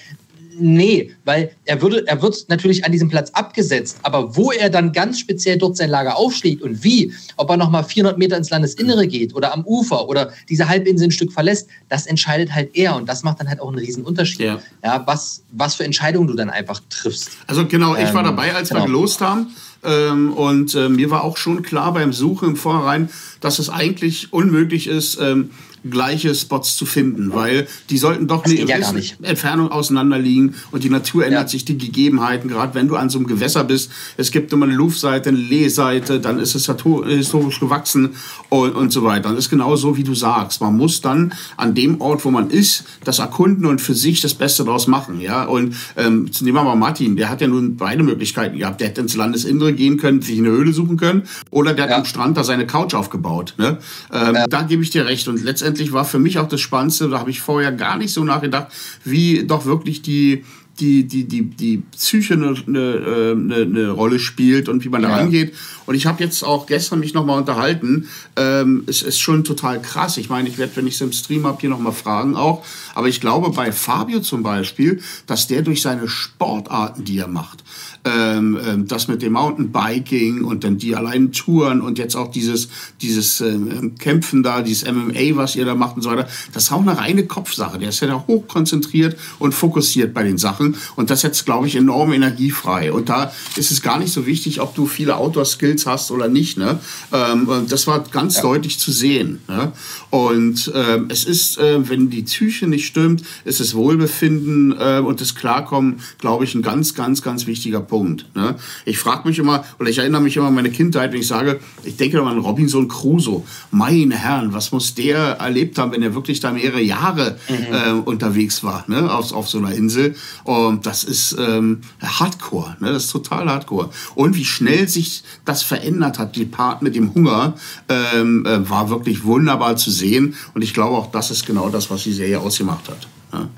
Nee, 0.58 1.10
weil 1.24 1.52
er 1.64 1.80
würde, 1.80 2.06
er 2.06 2.20
wird 2.20 2.46
natürlich 2.48 2.84
an 2.84 2.92
diesem 2.92 3.08
Platz 3.08 3.30
abgesetzt, 3.30 3.98
aber 4.02 4.36
wo 4.36 4.52
er 4.52 4.70
dann 4.70 4.92
ganz 4.92 5.18
speziell 5.18 5.58
dort 5.58 5.76
sein 5.76 5.90
Lager 5.90 6.16
aufschlägt 6.16 6.62
und 6.62 6.84
wie, 6.84 7.12
ob 7.36 7.50
er 7.50 7.56
nochmal 7.56 7.84
400 7.84 8.18
Meter 8.18 8.36
ins 8.36 8.50
Landesinnere 8.50 9.06
geht 9.06 9.34
oder 9.34 9.52
am 9.52 9.64
Ufer 9.64 10.08
oder 10.08 10.32
diese 10.48 10.68
Halbinsel 10.68 11.08
ein 11.08 11.10
Stück 11.10 11.32
verlässt, 11.32 11.68
das 11.88 12.06
entscheidet 12.06 12.54
halt 12.54 12.76
er 12.76 12.96
und 12.96 13.08
das 13.08 13.22
macht 13.22 13.40
dann 13.40 13.48
halt 13.48 13.60
auch 13.60 13.68
einen 13.68 13.78
riesen 13.78 14.04
Unterschied. 14.04 14.40
Ja. 14.40 14.58
ja 14.82 15.02
was, 15.06 15.42
was 15.50 15.76
für 15.76 15.84
Entscheidungen 15.84 16.28
du 16.28 16.34
dann 16.34 16.50
einfach 16.50 16.80
triffst. 16.90 17.30
Also 17.46 17.66
genau, 17.66 17.94
ich 17.94 18.12
war 18.12 18.20
ähm, 18.20 18.36
dabei, 18.36 18.54
als 18.54 18.68
genau. 18.68 18.82
wir 18.82 18.86
gelost 18.86 19.20
haben. 19.20 19.54
Ähm, 19.84 20.32
und 20.34 20.74
äh, 20.74 20.88
mir 20.88 21.10
war 21.10 21.24
auch 21.24 21.36
schon 21.36 21.62
klar 21.62 21.92
beim 21.92 22.12
Suchen 22.12 22.50
im 22.50 22.56
Vorhinein, 22.56 23.10
dass 23.40 23.58
es 23.58 23.68
eigentlich 23.68 24.32
unmöglich 24.32 24.86
ist, 24.86 25.18
ähm, 25.20 25.50
gleiche 25.88 26.34
Spots 26.34 26.76
zu 26.76 26.86
finden, 26.86 27.32
weil 27.34 27.66
die 27.90 27.98
sollten 27.98 28.28
doch 28.28 28.44
eine 28.44 28.54
ja 28.54 28.76
Entfernung 29.22 29.70
auseinander 29.70 30.18
liegen 30.18 30.54
und 30.70 30.84
die 30.84 30.90
Natur 30.90 31.24
ändert 31.24 31.42
ja. 31.42 31.48
sich, 31.48 31.64
die 31.64 31.76
Gegebenheiten, 31.78 32.48
gerade 32.48 32.74
wenn 32.74 32.88
du 32.88 32.96
an 32.96 33.10
so 33.10 33.18
einem 33.18 33.26
Gewässer 33.26 33.64
bist. 33.64 33.90
Es 34.16 34.30
gibt 34.30 34.52
immer 34.52 34.66
eine 34.66 34.74
Luftseite, 34.74 35.30
eine 35.30 35.38
Lehseite, 35.38 36.20
dann 36.20 36.38
ist 36.38 36.54
es 36.54 36.66
historisch 36.66 37.60
gewachsen 37.60 38.10
und, 38.48 38.72
und 38.72 38.92
so 38.92 39.04
weiter. 39.04 39.28
Und 39.28 39.36
das 39.36 39.46
ist 39.46 39.50
genau 39.50 39.76
so, 39.76 39.96
wie 39.96 40.04
du 40.04 40.14
sagst. 40.14 40.60
Man 40.60 40.76
muss 40.76 41.00
dann 41.00 41.34
an 41.56 41.74
dem 41.74 42.00
Ort, 42.00 42.24
wo 42.24 42.30
man 42.30 42.50
ist, 42.50 42.84
das 43.04 43.18
erkunden 43.18 43.66
und 43.66 43.80
für 43.80 43.94
sich 43.94 44.20
das 44.20 44.34
Beste 44.34 44.64
daraus 44.64 44.86
machen. 44.86 45.20
Ja? 45.20 45.44
Und 45.44 45.74
ähm, 45.96 46.30
nehmen 46.40 46.56
wir 46.56 46.64
mal 46.64 46.76
Martin, 46.76 47.16
der 47.16 47.28
hat 47.28 47.40
ja 47.40 47.48
nun 47.48 47.76
beide 47.76 48.02
Möglichkeiten 48.02 48.58
gehabt. 48.58 48.80
Der 48.80 48.88
hätte 48.88 49.00
ins 49.00 49.16
Landesinnere 49.16 49.72
gehen 49.72 49.96
können, 49.96 50.22
sich 50.22 50.38
eine 50.38 50.50
Höhle 50.50 50.72
suchen 50.72 50.96
können, 50.96 51.22
oder 51.50 51.74
der 51.74 51.84
hat 51.84 51.90
ja. 51.90 51.98
am 51.98 52.04
Strand 52.04 52.36
da 52.36 52.44
seine 52.44 52.66
Couch 52.66 52.94
aufgebaut. 52.94 53.54
Ne? 53.58 53.78
Ähm. 54.12 54.36
Da 54.48 54.62
gebe 54.62 54.82
ich 54.82 54.90
dir 54.90 55.06
recht. 55.06 55.28
Und 55.28 55.42
letztendlich 55.42 55.71
letztendlich 55.72 55.92
war 55.92 56.04
für 56.04 56.18
mich 56.18 56.38
auch 56.38 56.48
das 56.48 56.60
Spannendste, 56.60 57.08
da 57.08 57.18
habe 57.18 57.30
ich 57.30 57.40
vorher 57.40 57.72
gar 57.72 57.96
nicht 57.96 58.12
so 58.12 58.22
nachgedacht, 58.24 58.68
wie 59.04 59.44
doch 59.46 59.64
wirklich 59.64 60.02
die, 60.02 60.44
die, 60.80 61.04
die, 61.04 61.24
die, 61.24 61.42
die 61.44 61.82
Psyche 61.92 62.34
eine, 62.34 62.54
eine, 62.66 63.32
eine, 63.32 63.54
eine 63.54 63.90
Rolle 63.90 64.18
spielt 64.18 64.68
und 64.68 64.84
wie 64.84 64.90
man 64.90 65.02
ja. 65.02 65.08
da 65.08 65.16
rangeht. 65.16 65.54
Und 65.86 65.94
ich 65.94 66.06
habe 66.06 66.22
jetzt 66.22 66.42
auch 66.42 66.66
gestern 66.66 67.00
mich 67.00 67.14
nochmal 67.14 67.38
unterhalten. 67.38 68.08
Ähm, 68.36 68.84
es 68.86 69.02
ist 69.02 69.18
schon 69.18 69.44
total 69.44 69.80
krass. 69.80 70.16
Ich 70.16 70.28
meine, 70.28 70.48
ich 70.48 70.58
werde, 70.58 70.76
wenn 70.76 70.86
ich 70.86 70.94
es 70.94 71.00
im 71.00 71.12
Stream 71.12 71.46
habe, 71.46 71.58
hier 71.60 71.70
nochmal 71.70 71.92
fragen 71.92 72.36
auch. 72.36 72.64
Aber 72.94 73.08
ich 73.08 73.20
glaube 73.20 73.50
bei 73.50 73.72
Fabio 73.72 74.20
zum 74.20 74.42
Beispiel, 74.42 75.00
dass 75.26 75.46
der 75.46 75.62
durch 75.62 75.82
seine 75.82 76.08
Sportarten, 76.08 77.04
die 77.04 77.18
er 77.18 77.28
macht, 77.28 77.64
ähm, 78.04 78.58
ähm, 78.66 78.88
das 78.88 79.06
mit 79.06 79.22
dem 79.22 79.34
Mountainbiking 79.34 80.42
und 80.42 80.64
dann 80.64 80.78
die 80.78 80.96
allein 80.96 81.32
Touren 81.32 81.80
und 81.80 81.98
jetzt 81.98 82.16
auch 82.16 82.30
dieses, 82.30 82.68
dieses 83.00 83.40
ähm, 83.40 83.94
Kämpfen 83.98 84.42
da, 84.42 84.62
dieses 84.62 84.90
MMA, 84.90 85.36
was 85.36 85.54
ihr 85.54 85.64
da 85.64 85.74
macht 85.74 85.96
und 85.96 86.02
so 86.02 86.10
weiter, 86.10 86.28
das 86.52 86.64
ist 86.64 86.72
auch 86.72 86.80
eine 86.80 86.98
reine 86.98 87.26
Kopfsache. 87.26 87.78
Der 87.78 87.90
ist 87.90 88.00
ja 88.00 88.08
da 88.08 88.24
hochkonzentriert 88.26 89.16
und 89.38 89.54
fokussiert 89.54 90.14
bei 90.14 90.24
den 90.24 90.36
Sachen 90.36 90.76
und 90.96 91.10
das 91.10 91.20
setzt, 91.20 91.44
glaube 91.46 91.68
ich, 91.68 91.76
enorm 91.76 92.12
Energie 92.12 92.50
frei. 92.50 92.92
Und 92.92 93.08
da 93.08 93.32
ist 93.56 93.70
es 93.70 93.82
gar 93.82 93.98
nicht 93.98 94.12
so 94.12 94.26
wichtig, 94.26 94.60
ob 94.60 94.74
du 94.74 94.86
viele 94.86 95.16
Outdoor-Skills 95.16 95.86
hast 95.86 96.10
oder 96.10 96.28
nicht. 96.28 96.58
Ne? 96.58 96.80
Ähm, 97.12 97.48
das 97.68 97.86
war 97.86 98.00
ganz 98.10 98.36
ja. 98.36 98.42
deutlich 98.42 98.78
zu 98.80 98.90
sehen. 98.90 99.40
Ne? 99.48 99.72
Und 100.10 100.72
ähm, 100.74 101.06
es 101.08 101.24
ist, 101.24 101.58
äh, 101.58 101.88
wenn 101.88 102.10
die 102.10 102.22
Psyche 102.22 102.66
nicht 102.66 102.86
stimmt, 102.86 103.22
ist 103.44 103.60
es 103.60 103.74
Wohlbefinden 103.74 104.74
äh, 104.78 104.98
und 104.98 105.20
das 105.20 105.34
Klarkommen, 105.34 106.00
glaube 106.18 106.44
ich, 106.44 106.54
ein 106.54 106.62
ganz, 106.62 106.94
ganz, 106.94 107.22
ganz 107.22 107.46
wichtiger 107.46 107.80
Punkt. 107.80 107.91
Punkt. 107.92 108.24
Ne? 108.34 108.54
Ich 108.86 108.98
frage 108.98 109.28
mich 109.28 109.38
immer, 109.38 109.66
oder 109.78 109.90
ich 109.90 109.98
erinnere 109.98 110.22
mich 110.22 110.34
immer 110.38 110.46
an 110.46 110.54
meine 110.54 110.70
Kindheit, 110.70 111.12
wenn 111.12 111.20
ich 111.20 111.26
sage, 111.26 111.60
ich 111.84 111.98
denke 111.98 112.16
immer 112.16 112.30
an 112.30 112.38
Robinson 112.38 112.88
Crusoe. 112.88 113.42
Meine 113.70 114.16
Herren, 114.16 114.54
was 114.54 114.72
muss 114.72 114.94
der 114.94 115.18
erlebt 115.18 115.78
haben, 115.78 115.92
wenn 115.92 116.02
er 116.02 116.14
wirklich 116.14 116.40
da 116.40 116.52
mehrere 116.52 116.80
Jahre 116.80 117.36
mhm. 117.50 117.74
äh, 117.74 117.90
unterwegs 117.90 118.64
war, 118.64 118.86
ne? 118.86 119.12
auf, 119.12 119.34
auf 119.34 119.46
so 119.46 119.58
einer 119.58 119.72
Insel. 119.72 120.14
Und 120.44 120.86
das 120.86 121.04
ist 121.04 121.36
ähm, 121.38 121.82
Hardcore, 122.00 122.78
ne? 122.80 122.94
das 122.94 123.04
ist 123.04 123.10
total 123.10 123.46
Hardcore. 123.50 123.90
Und 124.14 124.36
wie 124.36 124.46
schnell 124.46 124.88
sich 124.88 125.22
das 125.44 125.62
verändert 125.62 126.18
hat, 126.18 126.34
die 126.34 126.46
Part 126.46 126.80
mit 126.80 126.94
dem 126.94 127.12
Hunger, 127.12 127.56
ähm, 127.90 128.46
äh, 128.46 128.70
war 128.70 128.88
wirklich 128.88 129.24
wunderbar 129.24 129.76
zu 129.76 129.90
sehen. 129.90 130.34
Und 130.54 130.62
ich 130.62 130.72
glaube 130.72 130.96
auch, 130.96 131.12
das 131.12 131.30
ist 131.30 131.44
genau 131.44 131.68
das, 131.68 131.90
was 131.90 132.04
die 132.04 132.14
Serie 132.14 132.40
ausgemacht 132.40 132.88
hat. 132.88 133.06
Ne? 133.34 133.50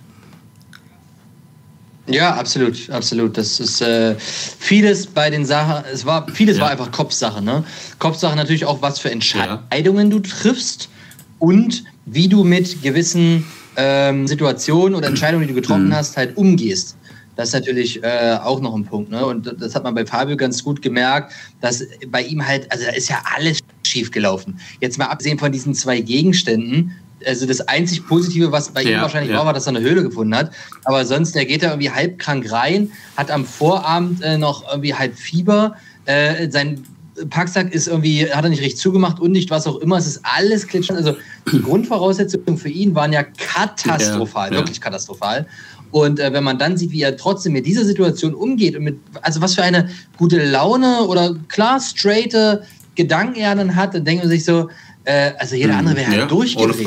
Ja, 2.06 2.34
absolut, 2.34 2.90
absolut. 2.90 3.38
Das 3.38 3.60
ist 3.60 3.80
äh, 3.80 4.14
vieles 4.18 5.06
bei 5.06 5.30
den 5.30 5.46
Sachen, 5.46 5.84
es 5.90 6.04
war, 6.04 6.28
vieles 6.28 6.58
ja. 6.58 6.64
war 6.64 6.70
einfach 6.70 6.92
Kopfsache, 6.92 7.42
ne? 7.42 7.64
Kopfsache 7.98 8.36
natürlich 8.36 8.66
auch, 8.66 8.82
was 8.82 8.98
für 8.98 9.10
Entscheidungen 9.10 10.10
ja. 10.10 10.18
du 10.18 10.20
triffst 10.20 10.90
und 11.38 11.84
wie 12.04 12.28
du 12.28 12.44
mit 12.44 12.82
gewissen 12.82 13.46
ähm, 13.76 14.26
Situationen 14.26 14.94
oder 14.94 15.08
Entscheidungen, 15.08 15.46
die 15.46 15.54
du 15.54 15.60
getroffen 15.60 15.88
mhm. 15.88 15.94
hast, 15.94 16.16
halt 16.16 16.36
umgehst. 16.36 16.96
Das 17.36 17.48
ist 17.48 17.54
natürlich 17.54 18.02
äh, 18.04 18.38
auch 18.42 18.60
noch 18.60 18.74
ein 18.74 18.84
Punkt. 18.84 19.10
Ne? 19.10 19.24
Und 19.24 19.56
das 19.58 19.74
hat 19.74 19.82
man 19.82 19.94
bei 19.94 20.06
Fabio 20.06 20.36
ganz 20.36 20.62
gut 20.62 20.82
gemerkt, 20.82 21.32
dass 21.60 21.84
bei 22.08 22.22
ihm 22.22 22.46
halt, 22.46 22.70
also 22.70 22.84
da 22.84 22.92
ist 22.92 23.08
ja 23.08 23.22
alles 23.34 23.58
schief 23.84 24.10
gelaufen. 24.10 24.60
Jetzt 24.80 24.98
mal 24.98 25.06
abgesehen 25.06 25.38
von 25.38 25.50
diesen 25.50 25.74
zwei 25.74 26.00
Gegenständen, 26.00 26.92
also 27.26 27.46
das 27.46 27.60
einzig 27.62 28.06
Positive, 28.06 28.52
was 28.52 28.70
bei 28.70 28.82
ja, 28.82 28.90
ihm 28.90 29.00
wahrscheinlich 29.02 29.32
ja. 29.32 29.38
war, 29.38 29.46
war, 29.46 29.52
dass 29.52 29.66
er 29.66 29.76
eine 29.76 29.80
Höhle 29.80 30.02
gefunden 30.02 30.34
hat. 30.34 30.50
Aber 30.84 31.04
sonst, 31.04 31.34
der 31.34 31.46
geht 31.46 31.62
da 31.62 31.68
irgendwie 31.68 31.90
halb 31.90 32.18
krank 32.18 32.50
rein, 32.50 32.90
hat 33.16 33.30
am 33.30 33.44
Vorabend 33.44 34.22
äh, 34.22 34.38
noch 34.38 34.68
irgendwie 34.68 34.94
halb 34.94 35.16
Fieber. 35.16 35.74
Äh, 36.06 36.50
sein 36.50 36.84
Packsack 37.30 37.72
ist 37.72 37.86
irgendwie, 37.86 38.26
hat 38.30 38.44
er 38.44 38.50
nicht 38.50 38.62
richtig 38.62 38.78
zugemacht 38.78 39.20
und 39.20 39.32
nicht 39.32 39.50
was 39.50 39.66
auch 39.66 39.76
immer. 39.76 39.96
Es 39.96 40.06
ist 40.06 40.20
alles 40.22 40.66
klitschend. 40.66 40.98
Also 40.98 41.16
die 41.52 41.62
Grundvoraussetzungen 41.62 42.58
für 42.58 42.68
ihn 42.68 42.94
waren 42.94 43.12
ja 43.12 43.22
katastrophal, 43.22 44.50
ja, 44.52 44.58
wirklich 44.58 44.80
katastrophal. 44.80 45.46
Und 45.90 46.18
äh, 46.18 46.32
wenn 46.32 46.42
man 46.42 46.58
dann 46.58 46.76
sieht, 46.76 46.90
wie 46.90 47.02
er 47.02 47.16
trotzdem 47.16 47.52
mit 47.52 47.66
dieser 47.66 47.84
Situation 47.84 48.34
umgeht 48.34 48.74
und 48.76 48.82
mit, 48.82 48.98
also 49.22 49.40
was 49.40 49.54
für 49.54 49.62
eine 49.62 49.90
gute 50.16 50.44
Laune 50.44 51.02
oder 51.02 51.36
klar 51.48 51.80
straighte 51.80 52.64
Gedanken 52.96 53.36
er 53.36 53.54
dann 53.54 53.76
hat, 53.76 53.94
dann 53.94 54.04
denkt 54.04 54.24
man 54.24 54.30
sich 54.30 54.44
so, 54.44 54.68
äh, 55.04 55.32
also 55.38 55.54
jeder 55.54 55.76
andere 55.76 55.96
wäre 55.96 56.08
halt 56.08 56.20
ja, 56.20 56.26
durchgedreht. 56.26 56.86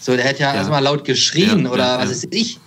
So, 0.00 0.14
der 0.14 0.24
hätte 0.24 0.42
ja, 0.42 0.50
ja. 0.50 0.56
erstmal 0.56 0.82
laut 0.82 1.04
geschrien 1.04 1.64
ja, 1.64 1.70
oder 1.70 1.98
was 1.98 2.10
ist 2.10 2.28
ich. 2.30 2.58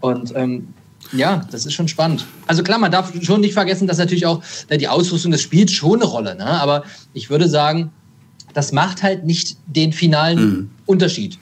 Und 0.00 0.32
ähm, 0.34 0.68
ja, 1.12 1.46
das 1.50 1.66
ist 1.66 1.74
schon 1.74 1.88
spannend. 1.88 2.24
Also 2.46 2.62
klar, 2.62 2.78
man 2.78 2.90
darf 2.90 3.12
schon 3.22 3.40
nicht 3.40 3.54
vergessen, 3.54 3.86
dass 3.86 3.98
natürlich 3.98 4.26
auch 4.26 4.42
äh, 4.68 4.78
die 4.78 4.88
Ausrüstung 4.88 5.30
des 5.30 5.42
Spiels 5.42 5.72
schon 5.72 6.00
eine 6.00 6.04
Rolle. 6.04 6.34
Ne? 6.36 6.46
Aber 6.46 6.84
ich 7.12 7.30
würde 7.30 7.48
sagen, 7.48 7.90
das 8.54 8.72
macht 8.72 9.02
halt 9.02 9.24
nicht 9.24 9.56
den 9.66 9.92
finalen 9.92 10.38
mhm. 10.38 10.70
Unterschied. 10.86 11.38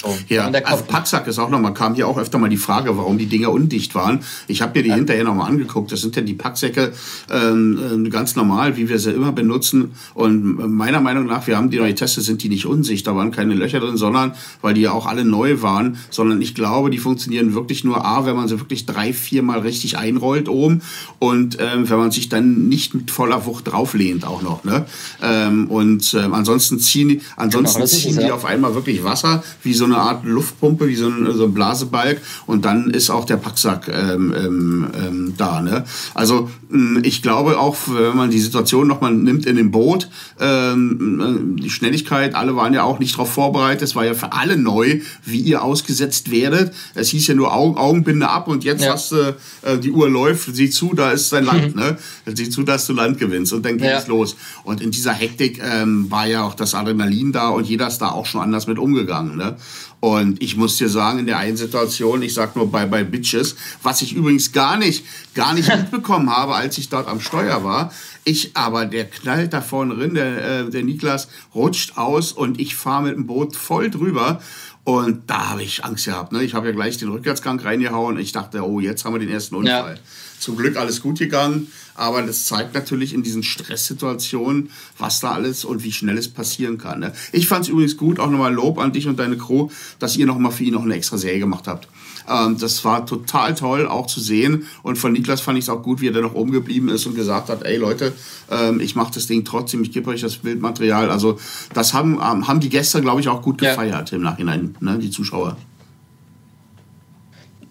So, 0.00 0.16
ja, 0.28 0.46
also 0.46 0.84
Packsack 0.84 1.26
ist 1.26 1.40
auch 1.40 1.50
nochmal, 1.50 1.74
kam 1.74 1.94
hier 1.94 2.06
auch 2.06 2.18
öfter 2.18 2.38
mal 2.38 2.48
die 2.48 2.56
Frage, 2.56 2.96
warum 2.96 3.18
die 3.18 3.26
Dinger 3.26 3.50
undicht 3.50 3.96
waren. 3.96 4.20
Ich 4.46 4.62
habe 4.62 4.78
mir 4.78 4.84
die 4.84 4.90
ja. 4.90 4.94
hinterher 4.94 5.24
nochmal 5.24 5.50
angeguckt. 5.50 5.90
Das 5.90 6.02
sind 6.02 6.14
ja 6.14 6.22
die 6.22 6.34
Packsäcke 6.34 6.92
ähm, 7.30 8.06
äh, 8.06 8.08
ganz 8.08 8.36
normal, 8.36 8.76
wie 8.76 8.88
wir 8.88 9.00
sie 9.00 9.10
immer 9.10 9.32
benutzen. 9.32 9.92
Und 10.14 10.56
meiner 10.76 11.00
Meinung 11.00 11.26
nach, 11.26 11.48
wir 11.48 11.56
haben 11.56 11.70
die 11.70 11.78
neu 11.78 11.88
getestet, 11.88 12.22
sind 12.22 12.44
die 12.44 12.48
nicht 12.48 12.66
unsicht. 12.66 13.08
Da 13.08 13.16
waren 13.16 13.32
keine 13.32 13.54
Löcher 13.54 13.80
drin, 13.80 13.96
sondern, 13.96 14.34
weil 14.62 14.74
die 14.74 14.82
ja 14.82 14.92
auch 14.92 15.06
alle 15.06 15.24
neu 15.24 15.62
waren, 15.62 15.98
sondern 16.10 16.40
ich 16.42 16.54
glaube, 16.54 16.90
die 16.90 16.98
funktionieren 16.98 17.54
wirklich 17.54 17.82
nur 17.82 18.04
A, 18.04 18.24
wenn 18.24 18.36
man 18.36 18.46
sie 18.46 18.60
wirklich 18.60 18.86
drei, 18.86 19.12
vier 19.12 19.42
Mal 19.42 19.60
richtig 19.60 19.98
einrollt 19.98 20.48
oben 20.48 20.82
und 21.18 21.58
ähm, 21.60 21.90
wenn 21.90 21.98
man 21.98 22.12
sich 22.12 22.28
dann 22.28 22.68
nicht 22.68 22.94
mit 22.94 23.10
voller 23.10 23.46
Wucht 23.46 23.72
drauflehnt 23.72 24.24
auch 24.24 24.42
noch. 24.42 24.62
Ne? 24.62 24.86
Ähm, 25.22 25.66
und 25.68 26.14
ähm, 26.14 26.34
ansonsten 26.34 26.78
ziehen, 26.78 27.20
ansonsten 27.36 27.78
genau, 27.78 27.86
ziehen 27.88 28.16
die 28.18 28.26
ja. 28.26 28.34
auf 28.34 28.44
einmal 28.44 28.74
wirklich 28.74 29.02
Wasser, 29.02 29.42
wie 29.62 29.74
so 29.74 29.87
eine 29.88 30.02
Art 30.02 30.24
Luftpumpe, 30.24 30.88
wie 30.88 30.96
so 30.96 31.08
ein, 31.08 31.32
so 31.32 31.44
ein 31.44 31.54
Blasebalg 31.54 32.20
und 32.46 32.64
dann 32.64 32.90
ist 32.90 33.10
auch 33.10 33.24
der 33.24 33.36
Packsack 33.36 33.88
ähm, 33.88 34.34
ähm, 34.36 34.86
ähm, 34.98 35.34
da. 35.36 35.60
Ne? 35.60 35.84
Also 36.14 36.50
hm, 36.70 37.00
ich 37.02 37.22
glaube 37.22 37.58
auch, 37.58 37.76
wenn 37.86 38.16
man 38.16 38.30
die 38.30 38.40
Situation 38.40 38.86
nochmal 38.86 39.12
nimmt 39.14 39.46
in 39.46 39.56
dem 39.56 39.70
Boot, 39.70 40.08
ähm, 40.38 41.56
die 41.60 41.70
Schnelligkeit, 41.70 42.34
alle 42.34 42.56
waren 42.56 42.74
ja 42.74 42.82
auch 42.82 42.98
nicht 42.98 43.14
darauf 43.14 43.32
vorbereitet, 43.32 43.82
es 43.82 43.96
war 43.96 44.04
ja 44.04 44.14
für 44.14 44.32
alle 44.32 44.56
neu, 44.56 45.00
wie 45.24 45.40
ihr 45.40 45.62
ausgesetzt 45.62 46.30
werdet. 46.30 46.74
Es 46.94 47.08
hieß 47.08 47.26
ja 47.28 47.34
nur 47.34 47.54
Augen, 47.54 47.76
Augenbinde 47.76 48.28
ab 48.28 48.48
und 48.48 48.64
jetzt 48.64 48.84
ja. 48.84 48.92
hast 48.92 49.12
du, 49.12 49.36
äh, 49.62 49.78
die 49.78 49.90
Uhr 49.90 50.10
läuft, 50.10 50.54
sieh 50.54 50.68
zu, 50.68 50.94
da 50.94 51.10
ist 51.10 51.32
dein 51.32 51.44
Land, 51.44 51.74
ne? 51.74 51.96
Sieh 52.26 52.50
zu, 52.50 52.62
dass 52.62 52.86
du 52.86 52.92
Land 52.92 53.18
gewinnst 53.18 53.52
und 53.52 53.64
dann 53.64 53.78
geht 53.78 53.86
ja. 53.86 53.98
es 53.98 54.06
los. 54.06 54.36
Und 54.64 54.82
in 54.82 54.90
dieser 54.90 55.12
Hektik 55.12 55.60
ähm, 55.62 56.10
war 56.10 56.26
ja 56.26 56.42
auch 56.42 56.54
das 56.54 56.74
Adrenalin 56.74 57.32
da 57.32 57.48
und 57.48 57.66
jeder 57.66 57.88
ist 57.88 57.98
da 57.98 58.10
auch 58.10 58.26
schon 58.26 58.42
anders 58.42 58.66
mit 58.66 58.78
umgegangen, 58.78 59.36
ne? 59.36 59.56
Und 60.00 60.40
ich 60.42 60.56
muss 60.56 60.76
dir 60.76 60.88
sagen, 60.88 61.18
in 61.20 61.26
der 61.26 61.38
einen 61.38 61.56
Situation, 61.56 62.22
ich 62.22 62.34
sag 62.34 62.54
nur 62.54 62.70
bei 62.70 62.86
bei 62.86 63.02
Bitches, 63.02 63.56
was 63.82 64.02
ich 64.02 64.14
übrigens 64.14 64.52
gar 64.52 64.76
nicht, 64.76 65.04
gar 65.34 65.54
nicht 65.54 65.68
mitbekommen 65.76 66.30
habe, 66.30 66.54
als 66.54 66.78
ich 66.78 66.88
dort 66.88 67.08
am 67.08 67.20
Steuer 67.20 67.64
war. 67.64 67.92
Ich 68.24 68.56
aber, 68.56 68.86
der 68.86 69.06
knallt 69.06 69.52
da 69.52 69.60
vorne 69.60 69.96
drin, 69.96 70.14
der, 70.14 70.60
äh, 70.60 70.70
der 70.70 70.84
Niklas 70.84 71.28
rutscht 71.54 71.96
aus 71.96 72.32
und 72.32 72.60
ich 72.60 72.76
fahre 72.76 73.04
mit 73.04 73.16
dem 73.16 73.26
Boot 73.26 73.56
voll 73.56 73.90
drüber. 73.90 74.40
Und 74.84 75.28
da 75.28 75.50
habe 75.50 75.62
ich 75.62 75.84
Angst 75.84 76.06
gehabt. 76.06 76.32
Ne? 76.32 76.42
Ich 76.42 76.54
habe 76.54 76.68
ja 76.68 76.72
gleich 76.72 76.96
den 76.96 77.10
Rückwärtsgang 77.10 77.60
reingehauen. 77.60 78.18
Ich 78.18 78.32
dachte, 78.32 78.66
oh, 78.66 78.80
jetzt 78.80 79.04
haben 79.04 79.12
wir 79.12 79.20
den 79.20 79.28
ersten 79.28 79.54
Unfall. 79.54 79.94
Ja. 79.94 80.00
Zum 80.38 80.56
Glück 80.56 80.76
alles 80.76 81.02
gut 81.02 81.18
gegangen. 81.18 81.70
Aber 81.98 82.22
das 82.22 82.46
zeigt 82.46 82.74
natürlich 82.74 83.12
in 83.12 83.24
diesen 83.24 83.42
Stresssituationen, 83.42 84.70
was 84.98 85.18
da 85.18 85.32
alles 85.32 85.64
und 85.64 85.82
wie 85.82 85.90
schnell 85.90 86.16
es 86.16 86.28
passieren 86.28 86.78
kann. 86.78 87.00
Ne? 87.00 87.12
Ich 87.32 87.48
fand 87.48 87.64
es 87.64 87.68
übrigens 87.68 87.96
gut, 87.96 88.20
auch 88.20 88.30
nochmal 88.30 88.54
Lob 88.54 88.78
an 88.78 88.92
dich 88.92 89.08
und 89.08 89.18
deine 89.18 89.36
Crew, 89.36 89.68
dass 89.98 90.16
ihr 90.16 90.24
nochmal 90.24 90.52
für 90.52 90.62
ihn 90.62 90.74
noch 90.74 90.84
eine 90.84 90.94
extra 90.94 91.18
Serie 91.18 91.40
gemacht 91.40 91.66
habt. 91.66 91.88
Ähm, 92.28 92.56
das 92.56 92.84
war 92.84 93.04
total 93.04 93.56
toll 93.56 93.88
auch 93.88 94.06
zu 94.06 94.20
sehen. 94.20 94.68
Und 94.84 94.96
von 94.96 95.12
Niklas 95.12 95.40
fand 95.40 95.58
ich 95.58 95.64
es 95.64 95.68
auch 95.68 95.82
gut, 95.82 96.00
wie 96.00 96.06
er 96.06 96.12
da 96.12 96.20
noch 96.20 96.34
oben 96.34 96.52
geblieben 96.52 96.88
ist 96.88 97.04
und 97.06 97.16
gesagt 97.16 97.48
hat, 97.48 97.64
ey 97.64 97.78
Leute, 97.78 98.12
ähm, 98.48 98.78
ich 98.78 98.94
mache 98.94 99.12
das 99.14 99.26
Ding 99.26 99.44
trotzdem, 99.44 99.82
ich 99.82 99.90
gebe 99.90 100.08
euch 100.10 100.20
das 100.20 100.36
Bildmaterial. 100.36 101.10
Also 101.10 101.40
das 101.74 101.94
haben, 101.94 102.14
ähm, 102.14 102.46
haben 102.46 102.60
die 102.60 102.68
Gäste, 102.68 103.00
glaube 103.00 103.20
ich, 103.20 103.28
auch 103.28 103.42
gut 103.42 103.58
gefeiert 103.58 104.12
ja. 104.12 104.16
im 104.16 104.22
Nachhinein, 104.22 104.76
ne, 104.78 104.98
die 104.98 105.10
Zuschauer. 105.10 105.56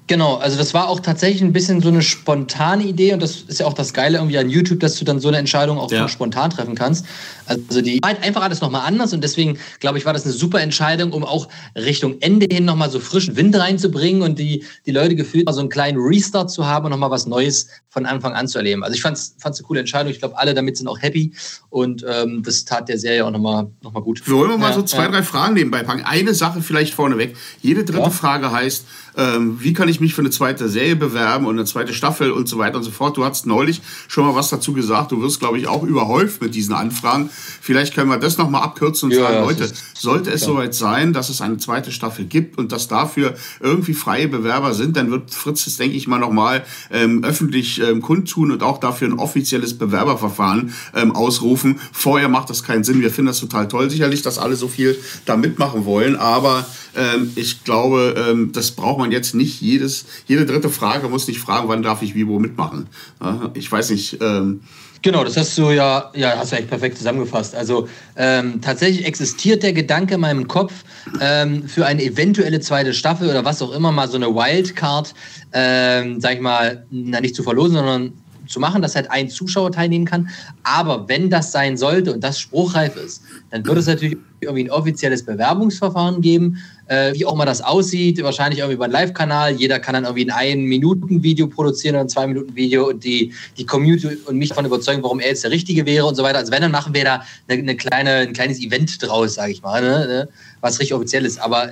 Genau, 0.07 0.35
also 0.35 0.57
das 0.57 0.73
war 0.73 0.87
auch 0.87 1.01
tatsächlich 1.01 1.41
ein 1.41 1.51
bisschen 1.51 1.81
so 1.81 1.89
eine 1.89 2.01
spontane 2.01 2.83
Idee 2.83 3.13
und 3.13 3.21
das 3.21 3.41
ist 3.41 3.59
ja 3.59 3.65
auch 3.65 3.73
das 3.73 3.93
Geile 3.93 4.19
irgendwie 4.19 4.37
an 4.37 4.49
YouTube, 4.49 4.79
dass 4.79 4.95
du 4.95 5.03
dann 5.03 5.19
so 5.19 5.27
eine 5.27 5.37
Entscheidung 5.37 5.77
auch 5.77 5.91
ja. 5.91 6.07
spontan 6.07 6.49
treffen 6.49 6.75
kannst. 6.75 7.05
Also 7.45 7.81
die 7.81 7.99
halt 8.03 8.23
einfach 8.23 8.41
alles 8.41 8.61
nochmal 8.61 8.87
anders 8.87 9.11
und 9.11 9.21
deswegen 9.21 9.59
glaube 9.81 9.97
ich, 9.97 10.05
war 10.05 10.13
das 10.13 10.23
eine 10.23 10.31
super 10.31 10.61
Entscheidung, 10.61 11.11
um 11.11 11.25
auch 11.25 11.49
Richtung 11.75 12.21
Ende 12.21 12.47
hin 12.49 12.63
nochmal 12.63 12.89
so 12.89 13.01
frischen 13.01 13.35
Wind 13.35 13.53
reinzubringen 13.57 14.21
und 14.21 14.39
die, 14.39 14.63
die 14.85 14.91
Leute 14.91 15.15
gefühlt 15.15 15.45
mal 15.45 15.51
so 15.51 15.59
einen 15.59 15.69
kleinen 15.69 15.97
Restart 15.99 16.51
zu 16.51 16.65
haben 16.65 16.85
und 16.85 16.91
nochmal 16.91 17.11
was 17.11 17.27
Neues 17.27 17.67
von 17.97 18.05
Anfang 18.05 18.33
an 18.33 18.47
zu 18.47 18.59
erleben. 18.59 18.83
Also 18.83 18.93
ich 18.93 19.01
fand 19.01 19.17
es 19.17 19.35
eine 19.43 19.55
coole 19.63 19.79
Entscheidung. 19.79 20.11
Ich 20.11 20.19
glaube, 20.19 20.37
alle 20.37 20.53
damit 20.53 20.77
sind 20.77 20.87
auch 20.87 21.01
happy 21.01 21.33
und 21.71 22.05
ähm, 22.07 22.43
das 22.43 22.63
tat 22.63 22.89
der 22.89 22.99
Serie 22.99 23.25
auch 23.25 23.31
nochmal 23.31 23.71
noch 23.81 23.91
mal 23.91 24.01
gut. 24.01 24.21
Wir 24.27 24.35
wollen 24.35 24.51
ja, 24.51 24.57
mal 24.57 24.71
so 24.71 24.83
zwei, 24.83 25.05
ja. 25.05 25.09
drei 25.09 25.23
Fragen 25.23 25.55
nebenbei 25.55 25.81
packen. 25.81 26.03
Eine 26.05 26.35
Sache 26.35 26.61
vielleicht 26.61 26.93
vorneweg. 26.93 27.35
Jede 27.59 27.83
dritte 27.85 28.03
ja. 28.03 28.09
Frage 28.11 28.51
heißt, 28.51 28.85
ähm, 29.17 29.57
wie 29.59 29.73
kann 29.73 29.89
ich 29.89 29.99
mich 29.99 30.13
für 30.13 30.21
eine 30.21 30.29
zweite 30.29 30.69
Serie 30.69 30.95
bewerben 30.95 31.47
und 31.47 31.55
eine 31.55 31.65
zweite 31.65 31.91
Staffel 31.91 32.31
und 32.31 32.47
so 32.47 32.59
weiter 32.59 32.77
und 32.77 32.83
so 32.83 32.91
fort. 32.91 33.17
Du 33.17 33.25
hast 33.25 33.47
neulich 33.47 33.81
schon 34.07 34.27
mal 34.27 34.35
was 34.35 34.49
dazu 34.49 34.73
gesagt. 34.73 35.11
Du 35.11 35.19
wirst, 35.23 35.39
glaube 35.39 35.57
ich, 35.57 35.67
auch 35.67 35.81
überhäuft 35.81 36.39
mit 36.39 36.53
diesen 36.53 36.75
Anfragen. 36.75 37.31
Vielleicht 37.31 37.95
können 37.95 38.11
wir 38.11 38.17
das 38.17 38.37
nochmal 38.37 38.61
abkürzen 38.61 39.09
und 39.09 39.17
ja, 39.17 39.23
sagen, 39.23 39.43
Leute, 39.43 39.71
sollte 39.95 40.29
es 40.29 40.41
ja. 40.41 40.47
soweit 40.47 40.75
sein, 40.75 41.13
dass 41.13 41.29
es 41.29 41.41
eine 41.41 41.57
zweite 41.57 41.91
Staffel 41.91 42.25
gibt 42.25 42.59
und 42.59 42.71
dass 42.71 42.87
dafür 42.87 43.33
irgendwie 43.59 43.95
freie 43.95 44.27
Bewerber 44.27 44.75
sind, 44.75 44.95
dann 44.95 45.09
wird 45.09 45.33
Fritz 45.33 45.65
das, 45.65 45.77
denke 45.77 45.97
ich 45.97 46.07
mal, 46.07 46.19
nochmal 46.19 46.63
ähm, 46.91 47.23
öffentlich 47.23 47.81
ähm, 47.89 48.01
kundtun 48.01 48.51
und 48.51 48.63
auch 48.63 48.79
dafür 48.79 49.07
ein 49.07 49.19
offizielles 49.19 49.77
Bewerberverfahren 49.77 50.73
ähm, 50.95 51.15
ausrufen. 51.15 51.79
Vorher 51.91 52.29
macht 52.29 52.49
das 52.49 52.63
keinen 52.63 52.83
Sinn. 52.83 53.01
Wir 53.01 53.11
finden 53.11 53.27
das 53.27 53.39
total 53.39 53.67
toll, 53.67 53.89
sicherlich, 53.89 54.21
dass 54.21 54.37
alle 54.37 54.55
so 54.55 54.67
viel 54.67 54.97
da 55.25 55.37
mitmachen 55.37 55.85
wollen, 55.85 56.15
aber 56.15 56.65
ähm, 56.95 57.31
ich 57.35 57.63
glaube, 57.63 58.15
ähm, 58.17 58.51
das 58.51 58.71
braucht 58.71 58.99
man 58.99 59.11
jetzt 59.11 59.35
nicht. 59.35 59.61
Jedes, 59.61 60.05
jede 60.27 60.45
dritte 60.45 60.69
Frage 60.69 61.09
muss 61.09 61.27
nicht 61.27 61.39
fragen, 61.39 61.67
wann 61.67 61.83
darf 61.83 62.01
ich 62.01 62.15
wie 62.15 62.27
wo 62.27 62.39
mitmachen. 62.39 62.87
Ja, 63.21 63.51
ich 63.53 63.71
weiß 63.71 63.91
nicht. 63.91 64.17
Ähm, 64.21 64.61
Genau, 65.01 65.23
das 65.23 65.37
hast 65.37 65.57
du 65.57 65.71
ja, 65.71 66.11
ja, 66.15 66.37
hast 66.37 66.51
du 66.51 66.57
echt 66.57 66.69
perfekt 66.69 66.97
zusammengefasst. 66.97 67.55
Also 67.55 67.87
ähm, 68.15 68.61
tatsächlich 68.61 69.05
existiert 69.05 69.63
der 69.63 69.73
Gedanke 69.73 70.15
in 70.15 70.21
meinem 70.21 70.47
Kopf 70.47 70.73
ähm, 71.21 71.67
für 71.67 71.85
eine 71.85 72.03
eventuelle 72.03 72.59
zweite 72.59 72.93
Staffel 72.93 73.29
oder 73.29 73.45
was 73.45 73.61
auch 73.61 73.71
immer 73.71 73.91
mal 73.91 74.07
so 74.07 74.15
eine 74.17 74.27
Wildcard, 74.27 75.13
ähm, 75.53 76.19
sag 76.19 76.35
ich 76.35 76.41
mal, 76.41 76.85
na, 76.89 77.21
nicht 77.21 77.35
zu 77.35 77.43
verlosen, 77.43 77.75
sondern 77.75 78.13
zu 78.47 78.59
machen, 78.59 78.81
dass 78.81 78.95
halt 78.95 79.11
ein 79.11 79.29
Zuschauer 79.29 79.71
teilnehmen 79.71 80.05
kann. 80.05 80.29
Aber 80.63 81.07
wenn 81.07 81.29
das 81.29 81.51
sein 81.51 81.77
sollte 81.77 82.13
und 82.13 82.23
das 82.23 82.39
spruchreif 82.39 82.95
ist, 82.95 83.21
dann 83.49 83.65
wird 83.65 83.77
es 83.77 83.87
natürlich 83.87 84.17
irgendwie 84.41 84.65
ein 84.65 84.71
offizielles 84.71 85.23
Bewerbungsverfahren 85.23 86.21
geben, 86.21 86.57
äh, 86.87 87.13
wie 87.13 87.25
auch 87.25 87.33
immer 87.33 87.45
das 87.45 87.61
aussieht, 87.61 88.21
wahrscheinlich 88.21 88.59
irgendwie 88.59 88.75
über 88.75 88.85
einen 88.85 88.93
Live-Kanal. 88.93 89.53
Jeder 89.53 89.79
kann 89.79 89.93
dann 89.93 90.03
irgendwie 90.03 90.29
ein 90.29 90.59
Ein-Minuten-Video 90.59 91.47
produzieren 91.47 91.95
oder 91.95 92.03
ein 92.03 92.09
Zwei-Minuten-Video 92.09 92.89
und 92.89 93.03
die, 93.03 93.33
die 93.57 93.65
Community 93.65 94.17
und 94.25 94.37
mich 94.37 94.49
davon 94.49 94.65
überzeugen, 94.65 95.01
warum 95.03 95.19
er 95.19 95.29
jetzt 95.29 95.43
der 95.43 95.51
Richtige 95.51 95.85
wäre 95.85 96.05
und 96.05 96.15
so 96.15 96.23
weiter. 96.23 96.39
Also 96.39 96.51
wenn, 96.51 96.61
dann 96.61 96.71
machen 96.71 96.93
wir 96.93 97.03
da 97.03 97.23
eine, 97.47 97.61
eine 97.61 97.75
kleine, 97.75 98.11
ein 98.11 98.33
kleines 98.33 98.59
Event 98.59 99.01
draus, 99.01 99.35
sage 99.35 99.51
ich 99.51 99.61
mal, 99.61 99.81
ne, 99.81 100.07
ne, 100.07 100.29
was 100.61 100.79
richtig 100.79 100.93
offiziell 100.93 101.25
ist. 101.25 101.39
Aber 101.39 101.71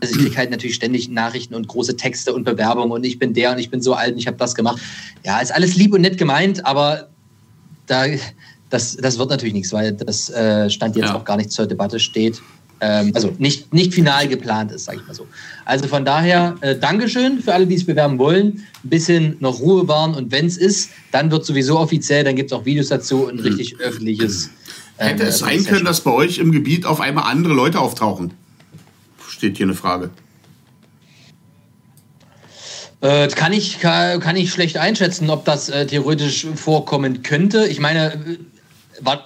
also 0.00 0.14
ich 0.14 0.18
kriege 0.18 0.36
halt 0.36 0.50
natürlich 0.50 0.76
ständig 0.76 1.08
Nachrichten 1.08 1.54
und 1.54 1.66
große 1.66 1.96
Texte 1.96 2.32
und 2.32 2.44
Bewerbungen 2.44 2.92
und 2.92 3.04
ich 3.04 3.18
bin 3.18 3.34
der 3.34 3.52
und 3.52 3.58
ich 3.58 3.70
bin 3.70 3.80
so 3.80 3.94
alt 3.94 4.12
und 4.12 4.18
ich 4.18 4.26
habe 4.26 4.36
das 4.36 4.54
gemacht. 4.54 4.80
Ja, 5.24 5.40
ist 5.40 5.52
alles 5.52 5.74
lieb 5.74 5.94
und 5.94 6.02
nett 6.02 6.18
gemeint, 6.18 6.64
aber 6.66 7.08
da, 7.86 8.04
das, 8.70 8.96
das 8.96 9.18
wird 9.18 9.30
natürlich 9.30 9.54
nichts, 9.54 9.72
weil 9.72 9.92
das 9.92 10.30
äh, 10.30 10.70
Stand 10.70 10.96
jetzt 10.96 11.08
ja. 11.08 11.16
auch 11.16 11.24
gar 11.24 11.36
nicht 11.36 11.50
zur 11.50 11.66
Debatte 11.66 12.00
steht. 12.00 12.40
Ähm, 12.80 13.12
also 13.14 13.34
nicht, 13.38 13.74
nicht 13.74 13.92
final 13.92 14.26
geplant 14.26 14.72
ist, 14.72 14.84
sage 14.84 15.00
ich 15.00 15.06
mal 15.06 15.14
so. 15.14 15.26
Also 15.66 15.86
von 15.86 16.04
daher, 16.04 16.56
äh, 16.62 16.76
Dankeschön 16.76 17.40
für 17.40 17.52
alle, 17.52 17.66
die 17.66 17.74
es 17.74 17.84
bewerben 17.84 18.18
wollen. 18.18 18.64
Ein 18.82 18.88
bisschen 18.88 19.36
noch 19.40 19.60
Ruhe 19.60 19.86
wahren 19.86 20.14
und 20.14 20.32
wenn 20.32 20.46
es 20.46 20.56
ist, 20.56 20.90
dann 21.12 21.30
wird 21.30 21.44
sowieso 21.44 21.78
offiziell, 21.78 22.24
dann 22.24 22.36
gibt 22.36 22.50
es 22.50 22.56
auch 22.56 22.64
Videos 22.64 22.88
dazu 22.88 23.26
und 23.26 23.34
ein 23.34 23.40
richtig 23.40 23.74
mhm. 23.74 23.80
öffentliches. 23.80 24.50
Äh, 24.96 25.08
Hätte 25.08 25.24
es 25.24 25.40
sein 25.40 25.64
können, 25.64 25.84
dass 25.84 26.00
bei 26.00 26.12
euch 26.12 26.38
im 26.38 26.52
Gebiet 26.52 26.86
auf 26.86 27.00
einmal 27.00 27.30
andere 27.30 27.52
Leute 27.52 27.78
auftauchen? 27.78 28.32
steht 29.40 29.56
hier 29.56 29.64
eine 29.64 29.74
Frage. 29.74 30.10
Äh, 33.00 33.28
kann, 33.28 33.54
ich, 33.54 33.80
kann, 33.80 34.20
kann, 34.20 34.36
ich 34.36 34.52
schlecht 34.52 34.76
einschätzen, 34.76 35.30
ob 35.30 35.46
das 35.46 35.70
äh, 35.70 35.86
theoretisch 35.86 36.46
vorkommen 36.54 37.22
könnte. 37.22 37.66
Ich 37.66 37.80
meine, 37.80 38.12
äh, 38.12 38.36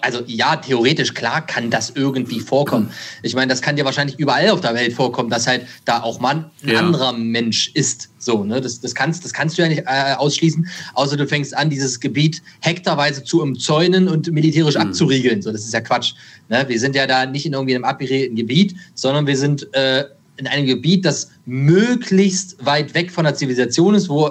also 0.01 0.23
ja, 0.27 0.57
theoretisch 0.57 1.15
klar 1.15 1.47
kann 1.47 1.71
das 1.71 1.91
irgendwie 1.91 2.41
vorkommen. 2.41 2.91
Ich 3.23 3.35
meine, 3.35 3.49
das 3.49 3.63
kann 3.63 3.77
dir 3.77 3.85
wahrscheinlich 3.85 4.19
überall 4.19 4.51
auf 4.51 4.61
der 4.61 4.75
Welt 4.75 4.93
vorkommen, 4.93 5.31
dass 5.31 5.47
halt 5.47 5.67
da 5.85 6.03
auch 6.03 6.21
mal 6.21 6.51
ein 6.63 6.69
ja. 6.69 6.79
anderer 6.79 7.13
Mensch 7.13 7.71
ist. 7.75 8.11
So, 8.19 8.45
ne? 8.45 8.61
Das, 8.61 8.81
das, 8.81 8.95
kannst, 8.95 9.25
das 9.25 9.33
kannst 9.33 9.59
du 9.59 9.63
ja 9.63 9.69
nicht 9.69 9.83
äh, 9.87 10.15
ausschließen, 10.17 10.67
außer 10.95 11.17
du 11.17 11.27
fängst 11.27 11.57
an, 11.57 11.71
dieses 11.71 12.01
Gebiet 12.01 12.43
hektarweise 12.61 13.23
zu 13.23 13.43
umzäunen 13.43 14.09
und 14.09 14.31
militärisch 14.33 14.77
mhm. 14.77 14.83
abzuriegeln. 14.83 15.43
So, 15.43 15.53
das 15.53 15.65
ist 15.65 15.73
ja 15.73 15.81
Quatsch. 15.81 16.15
Ne? 16.49 16.65
Wir 16.67 16.81
sind 16.81 16.97
ja 16.97 17.07
da 17.07 17.27
nicht 17.27 17.47
in 17.47 17.53
irgendwie 17.53 17.75
einem 17.75 17.85
abgeregelten 17.85 18.37
Gebiet, 18.37 18.75
sondern 18.95 19.27
wir 19.27 19.37
sind 19.37 19.73
äh, 19.75 20.05
in 20.37 20.47
einem 20.47 20.67
Gebiet, 20.67 21.05
das 21.05 21.31
möglichst 21.47 22.65
weit 22.65 22.95
weg 22.95 23.11
von 23.11 23.25
der 23.25 23.35
Zivilisation 23.35 23.95
ist, 23.95 24.09
wo 24.09 24.31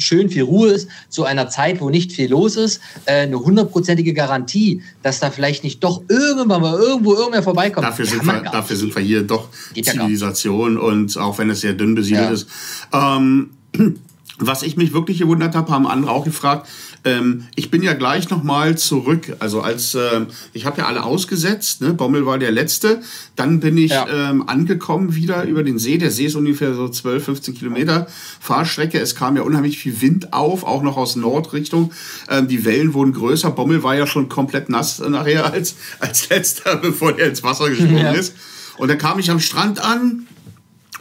schön 0.00 0.30
viel 0.30 0.42
Ruhe 0.42 0.70
ist, 0.70 0.88
zu 1.08 1.24
einer 1.24 1.48
Zeit, 1.48 1.80
wo 1.80 1.90
nicht 1.90 2.12
viel 2.12 2.30
los 2.30 2.56
ist, 2.56 2.80
äh, 3.04 3.22
eine 3.22 3.38
hundertprozentige 3.38 4.12
Garantie, 4.12 4.82
dass 5.02 5.20
da 5.20 5.30
vielleicht 5.30 5.64
nicht 5.64 5.82
doch 5.82 6.02
irgendwann 6.08 6.62
mal 6.62 6.78
irgendwo 6.78 7.14
irgendwer 7.14 7.42
vorbeikommt. 7.42 7.86
Dafür, 7.86 8.06
sind 8.06 8.24
wir, 8.24 8.42
dafür 8.42 8.76
sind 8.76 8.94
wir 8.94 9.02
hier 9.02 9.22
doch 9.22 9.48
Geht 9.74 9.86
Zivilisation 9.86 10.76
ja 10.76 10.82
und 10.82 11.16
auch 11.18 11.38
wenn 11.38 11.50
es 11.50 11.60
sehr 11.60 11.74
dünn 11.74 11.94
besiedelt 11.94 12.26
ja. 12.26 12.30
ist. 12.30 12.48
Ähm, 12.92 13.50
was 14.38 14.62
ich 14.62 14.76
mich 14.76 14.92
wirklich 14.92 15.18
gewundert 15.18 15.54
habe, 15.54 15.70
haben 15.70 15.86
andere 15.86 16.10
auch 16.10 16.24
gefragt, 16.24 16.66
Ähm, 17.04 17.46
ich 17.56 17.70
bin 17.70 17.82
ja 17.82 17.94
gleich 17.94 18.28
nochmal 18.28 18.76
zurück. 18.76 19.36
Also 19.38 19.62
als 19.62 19.94
äh, 19.94 20.26
ich 20.52 20.66
habe 20.66 20.82
ja 20.82 20.86
alle 20.86 21.02
ausgesetzt, 21.02 21.80
ne? 21.80 21.94
Bommel 21.94 22.26
war 22.26 22.38
der 22.38 22.50
letzte. 22.50 23.00
Dann 23.36 23.60
bin 23.60 23.78
ich 23.78 23.90
ja. 23.90 24.06
ähm, 24.08 24.46
angekommen 24.48 25.14
wieder 25.14 25.44
über 25.44 25.62
den 25.62 25.78
See. 25.78 25.96
Der 25.96 26.10
See 26.10 26.26
ist 26.26 26.34
ungefähr 26.34 26.74
so 26.74 26.88
12, 26.88 27.24
15 27.24 27.54
Kilometer 27.54 28.06
Fahrstrecke. 28.40 28.98
Es 28.98 29.14
kam 29.14 29.36
ja 29.36 29.42
unheimlich 29.42 29.78
viel 29.78 30.00
Wind 30.02 30.32
auf, 30.32 30.64
auch 30.64 30.82
noch 30.82 30.96
aus 30.96 31.16
Nordrichtung. 31.16 31.92
Ähm, 32.28 32.48
die 32.48 32.64
Wellen 32.64 32.92
wurden 32.92 33.12
größer. 33.12 33.50
Bommel 33.50 33.82
war 33.82 33.96
ja 33.96 34.06
schon 34.06 34.28
komplett 34.28 34.68
nass 34.68 34.98
nachher 34.98 35.52
als, 35.52 35.76
als 36.00 36.28
letzter, 36.28 36.76
bevor 36.82 37.18
er 37.18 37.28
ins 37.28 37.42
Wasser 37.42 37.70
gesprungen 37.70 37.96
ja. 37.96 38.12
ist. 38.12 38.34
Und 38.76 38.88
da 38.88 38.96
kam 38.96 39.18
ich 39.18 39.30
am 39.30 39.40
Strand 39.40 39.82
an 39.82 40.26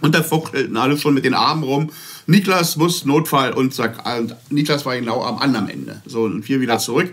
und 0.01 0.15
da 0.15 0.23
fuchtelten 0.23 0.77
alle 0.77 0.97
schon 0.97 1.13
mit 1.13 1.25
den 1.25 1.33
Armen 1.33 1.63
rum. 1.63 1.89
Niklas 2.29 2.75
muss 2.75 3.05
Notfall 3.05 3.53
und, 3.53 3.73
sag, 3.73 4.05
und 4.19 4.35
Niklas 4.51 4.85
war 4.85 4.95
genau 4.95 5.23
am 5.23 5.39
anderen 5.39 5.67
Ende. 5.67 6.01
So, 6.05 6.23
und 6.23 6.47
wir 6.47 6.61
wieder 6.61 6.77
zurück. 6.77 7.11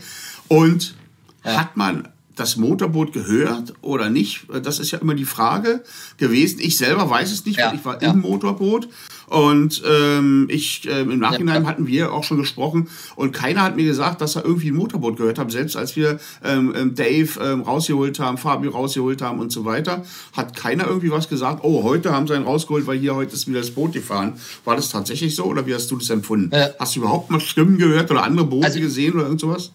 Und 0.48 0.94
ja. 1.42 1.58
hat 1.58 1.76
man 1.76 2.08
das 2.34 2.56
Motorboot 2.56 3.14
gehört 3.14 3.72
oder 3.80 4.10
nicht? 4.10 4.46
Das 4.62 4.78
ist 4.78 4.90
ja 4.90 4.98
immer 4.98 5.14
die 5.14 5.24
Frage 5.24 5.82
gewesen. 6.18 6.58
Ich 6.60 6.76
selber 6.76 7.08
weiß 7.08 7.32
es 7.32 7.46
nicht, 7.46 7.58
ja, 7.58 7.68
weil 7.68 7.76
ich 7.76 7.84
war 7.84 8.02
im 8.02 8.20
Motorboot. 8.20 8.88
Und 9.28 9.82
ähm, 9.86 10.46
ich, 10.50 10.88
äh, 10.88 11.00
im 11.00 11.18
Nachhinein 11.18 11.62
ja. 11.62 11.68
hatten 11.68 11.86
wir 11.86 12.12
auch 12.12 12.24
schon 12.24 12.38
gesprochen 12.38 12.88
und 13.16 13.32
keiner 13.32 13.62
hat 13.62 13.76
mir 13.76 13.84
gesagt, 13.84 14.20
dass 14.20 14.36
er 14.36 14.44
irgendwie 14.44 14.70
ein 14.70 14.76
Motorboot 14.76 15.16
gehört 15.16 15.38
hat. 15.38 15.50
Selbst 15.50 15.76
als 15.76 15.96
wir 15.96 16.18
ähm, 16.44 16.74
ähm, 16.76 16.94
Dave 16.94 17.28
ähm, 17.42 17.62
rausgeholt 17.62 18.18
haben, 18.18 18.38
Fabio 18.38 18.70
rausgeholt 18.70 19.22
haben 19.22 19.40
und 19.40 19.50
so 19.50 19.64
weiter, 19.64 20.04
hat 20.32 20.56
keiner 20.56 20.86
irgendwie 20.86 21.10
was 21.10 21.28
gesagt. 21.28 21.60
Oh, 21.62 21.82
heute 21.82 22.12
haben 22.12 22.26
sie 22.26 22.34
einen 22.34 22.44
rausgeholt, 22.44 22.86
weil 22.86 22.98
hier 22.98 23.14
heute 23.14 23.34
ist 23.34 23.48
wieder 23.48 23.60
das 23.60 23.70
Boot 23.70 23.92
gefahren. 23.92 24.34
War 24.64 24.76
das 24.76 24.90
tatsächlich 24.90 25.34
so 25.34 25.44
oder 25.44 25.66
wie 25.66 25.74
hast 25.74 25.90
du 25.90 25.96
das 25.96 26.10
empfunden? 26.10 26.52
Äh, 26.52 26.70
hast 26.78 26.96
du 26.96 27.00
überhaupt 27.00 27.30
mal 27.30 27.40
Stimmen 27.40 27.78
gehört 27.78 28.10
oder 28.10 28.22
andere 28.22 28.46
Boote 28.46 28.66
also, 28.66 28.80
gesehen 28.80 29.14
oder 29.14 29.24
irgend 29.24 29.40
sowas? 29.40 29.72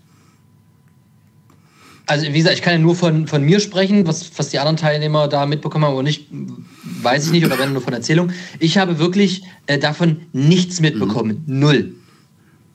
Also 2.11 2.27
wie 2.27 2.39
gesagt, 2.39 2.55
ich 2.55 2.61
kann 2.61 2.73
ja 2.73 2.79
nur 2.79 2.93
von, 2.93 3.25
von 3.25 3.41
mir 3.41 3.61
sprechen, 3.61 4.05
was, 4.05 4.37
was 4.37 4.49
die 4.49 4.59
anderen 4.59 4.75
Teilnehmer 4.75 5.29
da 5.29 5.45
mitbekommen 5.45 5.85
haben, 5.85 5.93
aber 5.93 6.03
nicht, 6.03 6.27
weiß 6.29 7.27
ich 7.27 7.31
nicht, 7.31 7.45
oder 7.45 7.57
wenn 7.57 7.71
nur 7.71 7.81
von 7.81 7.93
Erzählung. 7.93 8.33
Ich 8.59 8.77
habe 8.77 8.99
wirklich 8.99 9.43
äh, 9.67 9.79
davon 9.79 10.23
nichts 10.33 10.81
mitbekommen. 10.81 11.41
Mhm. 11.45 11.59
Null. 11.59 11.95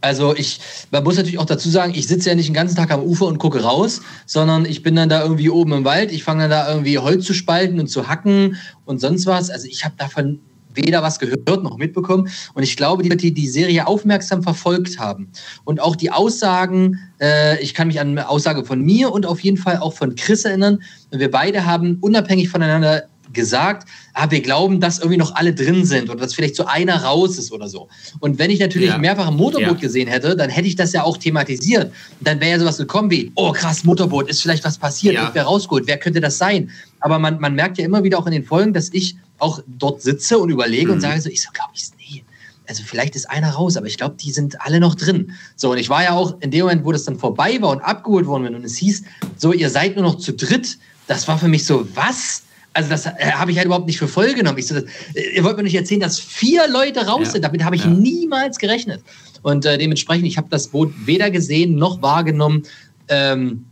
Also 0.01 0.35
ich, 0.35 0.61
man 0.91 1.05
muss 1.05 1.17
natürlich 1.17 1.39
auch 1.39 1.45
dazu 1.45 1.69
sagen, 1.69 1.93
ich 1.95 2.07
sitze 2.07 2.31
ja 2.31 2.35
nicht 2.35 2.49
den 2.49 2.55
ganzen 2.55 2.77
Tag 2.77 2.91
am 2.91 3.03
Ufer 3.03 3.27
und 3.27 3.37
gucke 3.37 3.61
raus, 3.61 4.01
sondern 4.25 4.65
ich 4.65 4.83
bin 4.83 4.97
dann 4.97 5.11
da 5.11 5.23
irgendwie 5.23 5.51
oben 5.51 5.75
im 5.75 5.85
Wald, 5.85 6.13
ich 6.13 6.25
fange 6.25 6.49
dann 6.49 6.51
da 6.51 6.71
irgendwie 6.71 6.99
Holz 6.99 7.27
zu 7.27 7.35
spalten 7.35 7.79
und 7.79 7.89
zu 7.89 8.09
hacken 8.09 8.57
und 8.87 9.03
sonst 9.03 9.27
was. 9.27 9.51
Also 9.51 9.67
ich 9.69 9.85
habe 9.85 9.97
davon 9.99 10.41
weder 10.77 11.03
was 11.03 11.19
gehört 11.19 11.63
noch 11.63 11.79
mitbekommen. 11.79 12.29
Und 12.55 12.63
ich 12.63 12.77
glaube, 12.77 13.03
die, 13.03 13.17
die 13.17 13.33
die 13.33 13.49
Serie 13.49 13.87
aufmerksam 13.87 14.43
verfolgt 14.43 14.99
haben 14.99 15.29
und 15.65 15.81
auch 15.81 15.97
die 15.97 16.11
Aussagen, 16.11 16.99
äh, 17.21 17.61
ich 17.61 17.75
kann 17.75 17.89
mich 17.89 18.01
an 18.01 18.11
eine 18.11 18.29
Aussage 18.29 18.65
von 18.65 18.81
mir 18.81 19.13
und 19.13 19.27
auf 19.27 19.41
jeden 19.41 19.57
Fall 19.57 19.79
auch 19.79 19.95
von 19.95 20.15
Chris 20.15 20.45
erinnern. 20.45 20.83
Wir 21.11 21.31
beide 21.31 21.67
haben 21.67 21.99
unabhängig 22.01 22.49
voneinander 22.49 23.05
gesagt, 23.33 23.89
ah, 24.15 24.31
wir 24.31 24.41
glauben, 24.41 24.81
dass 24.81 24.99
irgendwie 24.99 25.19
noch 25.19 25.35
alle 25.37 25.55
drin 25.55 25.85
sind 25.85 26.11
oder 26.11 26.21
dass 26.21 26.35
vielleicht 26.35 26.57
so 26.57 26.65
einer 26.67 27.05
raus 27.05 27.39
ist 27.39 27.53
oder 27.53 27.69
so. 27.69 27.89
Und 28.19 28.39
wenn 28.39 28.51
ich 28.51 28.59
natürlich 28.59 28.89
ja. 28.89 28.99
mehrfach 28.99 29.29
ein 29.29 29.37
Motorboot 29.37 29.69
ja. 29.69 29.75
gesehen 29.75 30.09
hätte, 30.09 30.35
dann 30.35 30.51
hätte 30.51 30.67
ich 30.67 30.75
das 30.75 30.93
ja 30.93 31.05
auch 31.05 31.17
thematisiert. 31.17 31.93
Und 32.19 32.27
dann 32.27 32.41
wäre 32.41 32.53
ja 32.53 32.59
sowas 32.59 32.79
gekommen 32.79 33.11
wie, 33.11 33.31
oh 33.37 33.53
krass, 33.53 33.85
Motorboot, 33.85 34.29
ist 34.29 34.43
vielleicht 34.43 34.65
was 34.65 34.79
passiert, 34.79 35.15
ja. 35.15 35.31
wer 35.33 35.45
rausgeholt, 35.45 35.87
wer 35.87 35.99
könnte 35.99 36.21
das 36.21 36.39
sein? 36.39 36.71
Aber 37.01 37.19
man, 37.19 37.39
man 37.39 37.55
merkt 37.55 37.79
ja 37.79 37.85
immer 37.85 38.03
wieder 38.03 38.19
auch 38.19 38.27
in 38.27 38.33
den 38.33 38.45
Folgen, 38.45 38.73
dass 38.73 38.89
ich 38.93 39.17
auch 39.39 39.61
dort 39.67 40.03
sitze 40.03 40.39
und 40.39 40.51
überlege 40.51 40.87
mhm. 40.87 40.95
und 40.95 41.01
sage 41.01 41.21
so, 41.21 41.29
ich 41.29 41.43
so, 41.43 41.51
glaube 41.53 41.71
ich, 41.75 41.85
nee. 41.99 42.25
Also 42.69 42.83
vielleicht 42.85 43.15
ist 43.15 43.31
einer 43.31 43.51
raus, 43.51 43.77
aber 43.77 43.87
ich 43.87 43.97
glaube, 43.97 44.17
die 44.21 44.33
sind 44.33 44.61
alle 44.61 44.81
noch 44.81 44.97
drin. 44.97 45.33
So, 45.55 45.71
und 45.71 45.79
ich 45.79 45.89
war 45.89 46.03
ja 46.03 46.13
auch 46.13 46.41
in 46.41 46.51
dem 46.51 46.63
Moment, 46.63 46.85
wo 46.85 46.93
das 46.93 47.05
dann 47.05 47.19
vorbei 47.19 47.61
war 47.61 47.71
und 47.71 47.81
abgeholt 47.81 48.27
worden 48.27 48.55
und 48.55 48.65
es 48.65 48.77
hieß, 48.77 49.05
so, 49.37 49.53
ihr 49.53 49.71
seid 49.71 49.95
nur 49.95 50.05
noch 50.05 50.17
zu 50.17 50.33
dritt. 50.33 50.79
Das 51.07 51.29
war 51.29 51.39
für 51.39 51.49
mich 51.49 51.65
so, 51.65 51.87
was? 51.95 52.43
Also 52.73 52.91
das 52.91 53.07
äh, 53.07 53.33
habe 53.33 53.53
ich 53.53 53.57
halt 53.57 53.67
überhaupt 53.67 53.87
nicht 53.87 53.99
für 53.99 54.09
voll 54.09 54.35
genommen. 54.35 54.59
Ich 54.59 54.67
so, 54.67 54.75
das, 54.75 54.85
äh, 55.15 55.37
ihr 55.37 55.45
wollt 55.45 55.57
mir 55.57 55.63
nicht 55.63 55.77
erzählen, 55.77 56.01
dass 56.01 56.19
vier 56.19 56.69
Leute 56.69 57.07
raus 57.07 57.27
ja. 57.27 57.31
sind. 57.33 57.43
Damit 57.43 57.65
habe 57.65 57.77
ich 57.77 57.85
ja. 57.85 57.91
niemals 57.91 58.59
gerechnet. 58.59 59.03
Und 59.43 59.65
äh, 59.65 59.79
dementsprechend, 59.79 60.27
ich 60.27 60.37
habe 60.37 60.49
das 60.51 60.69
Boot 60.69 60.93
weder 61.07 61.31
gesehen 61.31 61.77
noch 61.77 62.03
wahrgenommen. 62.03 62.65
Ähm, 63.09 63.65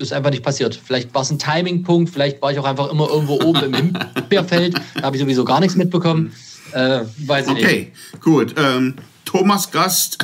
ist 0.00 0.12
einfach 0.12 0.30
nicht 0.30 0.42
passiert. 0.42 0.80
Vielleicht 0.82 1.14
war 1.14 1.22
es 1.22 1.30
ein 1.30 1.38
Timingpunkt, 1.38 2.10
vielleicht 2.10 2.40
war 2.42 2.50
ich 2.50 2.58
auch 2.58 2.64
einfach 2.64 2.90
immer 2.90 3.08
irgendwo 3.08 3.40
oben 3.40 3.64
im 3.64 3.74
Himbeerfeld, 3.74 4.74
da 4.94 5.02
habe 5.02 5.16
ich 5.16 5.22
sowieso 5.22 5.44
gar 5.44 5.60
nichts 5.60 5.76
mitbekommen. 5.76 6.32
Äh, 6.72 7.00
weiß 7.18 7.46
ich 7.46 7.52
okay, 7.52 7.92
nicht. 8.12 8.22
gut. 8.22 8.54
Ähm, 8.56 8.94
Thomas 9.24 9.70
Gast 9.70 10.18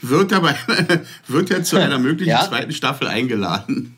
wird, 0.00 0.32
dabei, 0.32 0.54
wird 1.26 1.50
er 1.50 1.64
zu 1.64 1.76
einer 1.76 1.98
möglichen 1.98 2.30
ja? 2.30 2.46
zweiten 2.46 2.72
Staffel 2.72 3.08
eingeladen. 3.08 3.96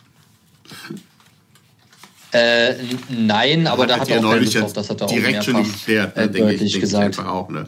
Äh, 2.32 2.74
nein, 3.08 3.66
aber 3.66 3.86
da 3.86 3.98
hat 3.98 4.08
er 4.08 4.18
auch 4.18 4.22
neulich 4.22 4.54
drauf, 4.54 4.72
das 4.72 4.88
hat 4.88 5.00
er 5.00 5.08
direkt 5.08 5.40
auch 5.40 5.42
schon 5.42 5.64
geklärt, 5.64 6.16
ne, 6.16 6.28
denke 6.28 6.52
ich, 6.52 6.60
denke 6.60 6.80
gesagt. 6.80 7.16
Ich 7.16 7.24
auch, 7.24 7.48
ne? 7.48 7.66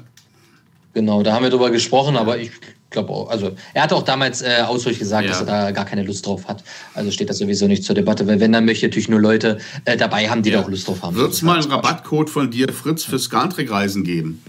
Genau, 0.95 1.23
da 1.23 1.33
haben 1.33 1.43
wir 1.43 1.51
drüber 1.51 1.71
gesprochen, 1.71 2.17
aber 2.17 2.39
ich 2.39 2.53
glaube 2.93 3.11
auch, 3.11 3.29
also 3.29 3.53
er 3.75 3.83
hat 3.83 3.93
auch 3.93 4.03
damals 4.03 4.43
äh, 4.43 4.63
ausdrücklich 4.67 5.01
gesagt, 5.01 5.25
ja. 5.25 5.31
dass 5.31 5.41
er 5.41 5.47
da 5.47 5.71
gar 5.71 5.85
keine 5.85 6.03
Lust 6.03 6.27
drauf 6.27 6.47
hat. 6.49 6.63
Also 6.95 7.11
steht 7.11 7.31
das 7.31 7.39
sowieso 7.39 7.67
nicht 7.67 7.85
zur 7.85 7.95
Debatte, 7.95 8.27
weil 8.27 8.41
wenn, 8.41 8.53
dann 8.53 8.65
möchte 8.65 8.87
ich 8.87 8.91
natürlich 8.91 9.09
nur 9.09 9.21
Leute 9.21 9.59
äh, 9.85 9.97
dabei 9.97 10.29
haben, 10.29 10.43
die 10.43 10.51
ja. 10.51 10.59
da 10.59 10.65
auch 10.65 10.69
Lust 10.69 10.87
drauf 10.89 11.03
haben. 11.03 11.17
Wird 11.17 11.33
es 11.33 11.43
mal 11.43 11.61
einen 11.61 11.71
Rabattcode 11.71 12.31
von 12.31 12.51
dir, 12.51 12.73
Fritz, 12.73 13.05
fürs 13.05 13.31
Garntrick-Reisen 13.31 14.05
geben? 14.05 14.43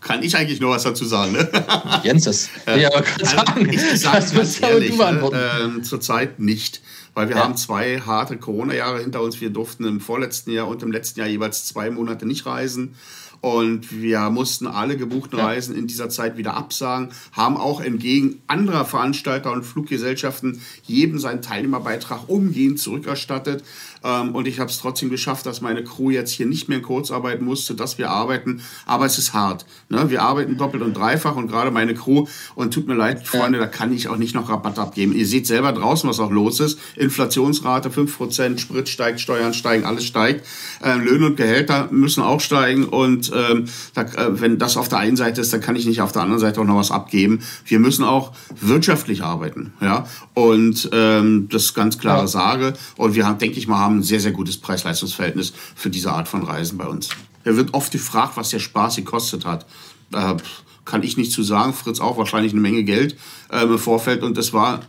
Kann 0.00 0.22
ich 0.22 0.36
eigentlich 0.36 0.60
noch 0.60 0.70
was 0.70 0.82
dazu 0.82 1.06
sagen? 1.06 1.32
Ne? 1.32 1.48
Jens, 2.04 2.24
das 2.24 2.50
äh, 2.66 2.82
ja, 2.82 2.90
also, 2.90 3.24
sagen. 3.24 3.68
Ich, 3.70 3.76
ich 3.76 4.00
sage 4.00 4.24
ganz 4.34 4.60
ehrlich, 4.60 4.96
ne, 4.96 5.78
äh, 5.78 5.82
zurzeit 5.82 6.38
nicht. 6.38 6.82
Weil 7.14 7.28
wir 7.28 7.36
ja. 7.36 7.44
haben 7.44 7.56
zwei 7.56 8.00
harte 8.00 8.36
Corona-Jahre 8.36 9.00
hinter 9.00 9.22
uns. 9.22 9.40
Wir 9.40 9.50
durften 9.50 9.84
im 9.84 10.00
vorletzten 10.00 10.50
Jahr 10.50 10.68
und 10.68 10.82
im 10.82 10.92
letzten 10.92 11.20
Jahr 11.20 11.28
jeweils 11.28 11.64
zwei 11.64 11.90
Monate 11.90 12.26
nicht 12.26 12.44
reisen. 12.44 12.96
Und 13.44 14.00
wir 14.00 14.30
mussten 14.30 14.66
alle 14.66 14.96
gebuchten. 14.96 15.38
Reisen 15.38 15.76
in 15.76 15.86
dieser 15.86 16.08
Zeit 16.08 16.38
wieder 16.38 16.54
absagen, 16.54 17.10
haben 17.32 17.58
auch 17.58 17.82
entgegen 17.82 18.40
anderer 18.46 18.86
Veranstalter 18.86 19.52
und 19.52 19.64
Fluggesellschaften 19.64 20.62
jedem 20.84 21.18
seinen 21.18 21.42
Teilnehmerbeitrag 21.42 22.26
umgehend 22.30 22.80
zurückerstattet. 22.80 23.62
Ähm, 24.04 24.34
und 24.34 24.46
ich 24.46 24.60
habe 24.60 24.70
es 24.70 24.78
trotzdem 24.78 25.08
geschafft, 25.08 25.46
dass 25.46 25.60
meine 25.60 25.82
Crew 25.82 26.10
jetzt 26.10 26.30
hier 26.30 26.46
nicht 26.46 26.68
mehr 26.68 26.78
in 26.78 26.84
Kurzarbeit 26.84 27.40
musste, 27.40 27.74
dass 27.74 27.98
wir 27.98 28.10
arbeiten. 28.10 28.62
Aber 28.86 29.06
es 29.06 29.18
ist 29.18 29.32
hart. 29.32 29.64
Ne? 29.88 30.10
Wir 30.10 30.22
arbeiten 30.22 30.56
doppelt 30.58 30.82
und 30.82 30.96
dreifach 30.96 31.36
und 31.36 31.48
gerade 31.48 31.70
meine 31.70 31.94
Crew. 31.94 32.26
Und 32.54 32.74
tut 32.74 32.86
mir 32.86 32.94
leid, 32.94 33.26
Freunde, 33.26 33.58
da 33.58 33.66
kann 33.66 33.92
ich 33.92 34.08
auch 34.08 34.16
nicht 34.16 34.34
noch 34.34 34.48
Rabatt 34.48 34.78
abgeben. 34.78 35.14
Ihr 35.14 35.26
seht 35.26 35.46
selber 35.46 35.72
draußen, 35.72 36.08
was 36.08 36.20
auch 36.20 36.30
los 36.30 36.60
ist. 36.60 36.78
Inflationsrate 36.96 37.88
5%, 37.88 38.58
Sprit 38.58 38.88
steigt, 38.88 39.20
Steuern 39.20 39.54
steigen, 39.54 39.84
alles 39.84 40.04
steigt. 40.04 40.46
Ähm, 40.82 41.00
Löhne 41.02 41.26
und 41.26 41.36
Gehälter 41.36 41.88
müssen 41.90 42.22
auch 42.22 42.40
steigen. 42.40 42.84
Und 42.84 43.32
ähm, 43.34 43.64
da, 43.94 44.02
äh, 44.02 44.40
wenn 44.40 44.58
das 44.58 44.76
auf 44.76 44.88
der 44.88 44.98
einen 44.98 45.16
Seite 45.16 45.40
ist, 45.40 45.52
dann 45.52 45.62
kann 45.62 45.76
ich 45.76 45.86
nicht 45.86 46.02
auf 46.02 46.12
der 46.12 46.22
anderen 46.22 46.40
Seite 46.40 46.60
auch 46.60 46.64
noch 46.64 46.76
was 46.76 46.90
abgeben. 46.90 47.40
Wir 47.64 47.78
müssen 47.78 48.04
auch 48.04 48.32
wirtschaftlich 48.60 49.22
arbeiten. 49.22 49.72
Ja? 49.80 50.06
Und 50.34 50.90
ähm, 50.92 51.48
das 51.50 51.64
ist 51.64 51.74
ganz 51.74 51.98
klare 51.98 52.22
ja. 52.22 52.26
Sage. 52.26 52.74
Und 52.96 53.14
wir 53.14 53.26
haben, 53.26 53.38
denke 53.38 53.58
ich 53.58 53.66
mal, 53.66 53.78
haben 53.78 53.93
ein 53.98 54.02
sehr, 54.02 54.20
sehr 54.20 54.32
gutes 54.32 54.56
Preis-Leistungs-Verhältnis 54.58 55.52
für 55.74 55.90
diese 55.90 56.12
Art 56.12 56.28
von 56.28 56.42
Reisen 56.42 56.78
bei 56.78 56.86
uns. 56.86 57.08
Er 57.44 57.56
wird 57.56 57.74
oft 57.74 57.92
gefragt, 57.92 58.36
was 58.36 58.50
der 58.50 58.58
Spaß 58.58 58.96
gekostet 58.96 59.44
hat. 59.44 59.66
Äh, 60.12 60.36
kann 60.84 61.02
ich 61.02 61.16
nicht 61.16 61.32
zu 61.32 61.42
sagen. 61.42 61.72
Fritz 61.72 62.00
auch 62.00 62.18
wahrscheinlich 62.18 62.52
eine 62.52 62.60
Menge 62.60 62.84
Geld 62.84 63.16
äh, 63.50 63.62
im 63.62 63.78
Vorfeld 63.78 64.22
und 64.22 64.36
das 64.36 64.52
war. 64.52 64.80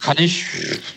kann 0.00 0.18
ich 0.18 0.46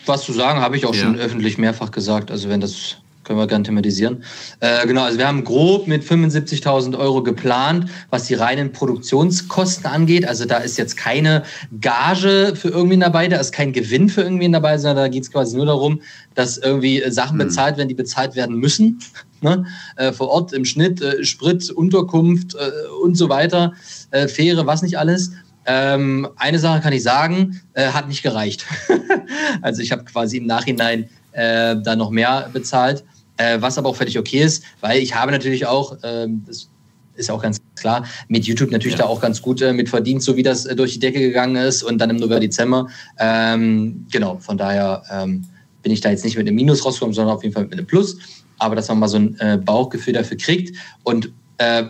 was 0.04 0.24
zu 0.24 0.32
sagen, 0.32 0.60
habe 0.60 0.76
ich 0.76 0.86
auch 0.86 0.94
ja. 0.94 1.02
schon 1.02 1.16
öffentlich 1.16 1.58
mehrfach 1.58 1.92
gesagt. 1.92 2.30
Also 2.30 2.48
wenn 2.48 2.60
das 2.60 2.96
können 3.26 3.38
wir 3.38 3.46
gerne 3.46 3.64
thematisieren. 3.64 4.22
Äh, 4.60 4.86
genau, 4.86 5.02
also 5.02 5.18
wir 5.18 5.26
haben 5.26 5.44
grob 5.44 5.88
mit 5.88 6.04
75.000 6.04 6.96
Euro 6.96 7.22
geplant, 7.22 7.90
was 8.10 8.24
die 8.24 8.34
reinen 8.34 8.72
Produktionskosten 8.72 9.86
angeht. 9.86 10.26
Also 10.26 10.44
da 10.44 10.58
ist 10.58 10.78
jetzt 10.78 10.96
keine 10.96 11.42
Gage 11.80 12.54
für 12.54 12.68
irgendwen 12.68 13.00
dabei, 13.00 13.28
da 13.28 13.38
ist 13.38 13.52
kein 13.52 13.72
Gewinn 13.72 14.08
für 14.08 14.22
irgendwen 14.22 14.52
dabei, 14.52 14.78
sondern 14.78 14.96
da 14.96 15.08
geht 15.08 15.24
es 15.24 15.32
quasi 15.32 15.56
nur 15.56 15.66
darum, 15.66 16.00
dass 16.34 16.56
irgendwie 16.56 17.02
Sachen 17.10 17.38
hm. 17.38 17.48
bezahlt 17.48 17.76
werden, 17.76 17.88
die 17.88 17.94
bezahlt 17.94 18.36
werden 18.36 18.56
müssen. 18.56 19.00
Ne? 19.42 19.66
Äh, 19.96 20.12
vor 20.12 20.30
Ort 20.30 20.54
im 20.54 20.64
Schnitt 20.64 21.02
äh, 21.02 21.22
Sprit, 21.22 21.68
Unterkunft 21.70 22.54
äh, 22.54 22.88
und 23.04 23.16
so 23.16 23.28
weiter, 23.28 23.74
äh, 24.10 24.28
Fähre, 24.28 24.66
was 24.66 24.80
nicht 24.80 24.98
alles. 24.98 25.32
Ähm, 25.66 26.26
eine 26.36 26.58
Sache 26.58 26.80
kann 26.80 26.94
ich 26.94 27.02
sagen, 27.02 27.60
äh, 27.74 27.88
hat 27.88 28.08
nicht 28.08 28.22
gereicht. 28.22 28.64
also 29.60 29.82
ich 29.82 29.92
habe 29.92 30.04
quasi 30.04 30.38
im 30.38 30.46
Nachhinein 30.46 31.10
äh, 31.32 31.76
da 31.76 31.96
noch 31.96 32.08
mehr 32.08 32.48
bezahlt 32.50 33.04
äh, 33.36 33.60
was 33.60 33.78
aber 33.78 33.88
auch 33.88 33.96
völlig 33.96 34.18
okay 34.18 34.42
ist, 34.42 34.64
weil 34.80 35.00
ich 35.00 35.14
habe 35.14 35.32
natürlich 35.32 35.66
auch, 35.66 35.96
ähm, 36.02 36.42
das 36.46 36.68
ist 37.16 37.30
auch 37.30 37.42
ganz 37.42 37.58
klar, 37.76 38.04
mit 38.28 38.44
YouTube 38.44 38.70
natürlich 38.70 38.98
ja. 38.98 39.04
da 39.04 39.08
auch 39.08 39.20
ganz 39.20 39.40
gut 39.42 39.62
äh, 39.62 39.72
mit 39.72 39.88
verdient, 39.88 40.22
so 40.22 40.36
wie 40.36 40.42
das 40.42 40.66
äh, 40.66 40.76
durch 40.76 40.94
die 40.94 40.98
Decke 40.98 41.20
gegangen 41.20 41.56
ist 41.56 41.82
und 41.82 41.98
dann 41.98 42.10
im 42.10 42.16
November, 42.16 42.40
Dezember. 42.40 42.88
Ähm, 43.18 44.06
genau, 44.10 44.38
von 44.38 44.58
daher 44.58 45.02
ähm, 45.10 45.44
bin 45.82 45.92
ich 45.92 46.00
da 46.00 46.10
jetzt 46.10 46.24
nicht 46.24 46.36
mit 46.36 46.46
einem 46.46 46.56
Minus 46.56 46.84
rausgekommen, 46.84 47.14
sondern 47.14 47.34
auf 47.34 47.42
jeden 47.42 47.54
Fall 47.54 47.64
mit 47.64 47.72
einem 47.72 47.86
Plus. 47.86 48.18
Aber 48.58 48.74
dass 48.74 48.88
man 48.88 48.98
mal 48.98 49.08
so 49.08 49.18
ein 49.18 49.38
äh, 49.38 49.58
Bauchgefühl 49.58 50.14
dafür 50.14 50.36
kriegt 50.36 50.76
und 51.04 51.30
äh, 51.58 51.84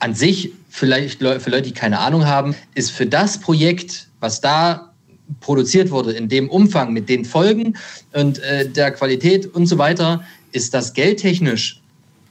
an 0.00 0.14
sich, 0.14 0.52
vielleicht 0.68 1.18
für 1.18 1.50
Leute, 1.50 1.62
die 1.62 1.72
keine 1.72 1.98
Ahnung 1.98 2.26
haben, 2.26 2.54
ist 2.74 2.90
für 2.90 3.06
das 3.06 3.38
Projekt, 3.38 4.08
was 4.20 4.40
da 4.40 4.92
produziert 5.40 5.90
wurde, 5.90 6.12
in 6.12 6.28
dem 6.28 6.48
Umfang, 6.50 6.92
mit 6.92 7.08
den 7.08 7.24
Folgen 7.24 7.76
und 8.12 8.38
äh, 8.40 8.68
der 8.68 8.90
Qualität 8.90 9.46
und 9.54 9.66
so 9.66 9.78
weiter, 9.78 10.24
ist 10.52 10.74
das 10.74 10.92
geldtechnisch 10.92 11.80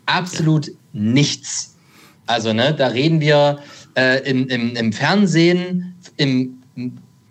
absolut 0.05 0.67
ja. 0.67 0.73
nichts. 0.93 1.75
Also, 2.25 2.53
ne, 2.53 2.73
da 2.73 2.87
reden 2.87 3.19
wir 3.19 3.59
äh, 3.95 4.29
im, 4.29 4.47
im, 4.47 4.75
im 4.75 4.93
Fernsehen 4.93 5.95
im 6.17 6.61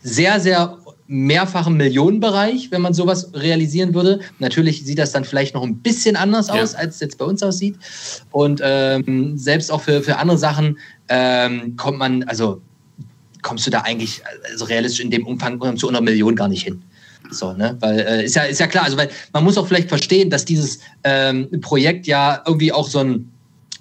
sehr, 0.01 0.41
sehr 0.41 0.79
mehrfachen 1.09 1.77
Millionenbereich, 1.77 2.71
wenn 2.71 2.83
man 2.83 2.93
sowas 2.93 3.31
realisieren 3.33 3.95
würde. 3.95 4.21
Natürlich 4.39 4.85
sieht 4.85 4.99
das 4.99 5.11
dann 5.13 5.25
vielleicht 5.25 5.55
noch 5.55 5.63
ein 5.63 5.79
bisschen 5.79 6.17
anders 6.17 6.51
aus, 6.51 6.75
ja. 6.75 6.81
als 6.81 6.97
es 6.97 7.01
jetzt 7.01 7.19
bei 7.19 7.25
uns 7.25 7.43
aussieht. 7.43 7.77
Und 8.31 8.61
ähm, 8.63 9.39
selbst 9.39 9.73
auch 9.73 9.81
für, 9.81 10.03
für 10.03 10.19
andere 10.19 10.37
Sachen 10.37 10.79
ähm, 11.09 11.77
kommt 11.77 11.99
man, 11.99 12.25
also 12.25 12.61
kommst 13.41 13.67
du 13.67 13.71
da 13.71 13.81
eigentlich 13.81 14.21
also 14.51 14.67
realistisch 14.67 15.01
in 15.01 15.11
dem 15.11 15.27
Umfang 15.27 15.79
zu 15.79 15.89
einer 15.89 16.03
Million 16.03 16.37
gar 16.37 16.49
nicht 16.49 16.65
hin. 16.65 16.83
So, 17.31 17.53
ne? 17.53 17.77
Weil 17.81 18.01
äh, 18.01 18.25
ist 18.25 18.37
ja 18.37 18.43
ist 18.43 18.61
ja 18.61 18.67
klar, 18.67 18.85
also 18.85 18.97
weil 18.97 19.11
man 19.33 19.45
muss 19.45 19.59
auch 19.59 19.67
vielleicht 19.67 19.89
verstehen, 19.89 20.31
dass 20.31 20.45
dieses 20.45 20.81
ähm, 21.05 21.49
Projekt 21.61 22.07
ja 22.07 22.43
irgendwie 22.47 22.73
auch 22.73 22.89
so 22.89 23.01
ein 23.01 23.31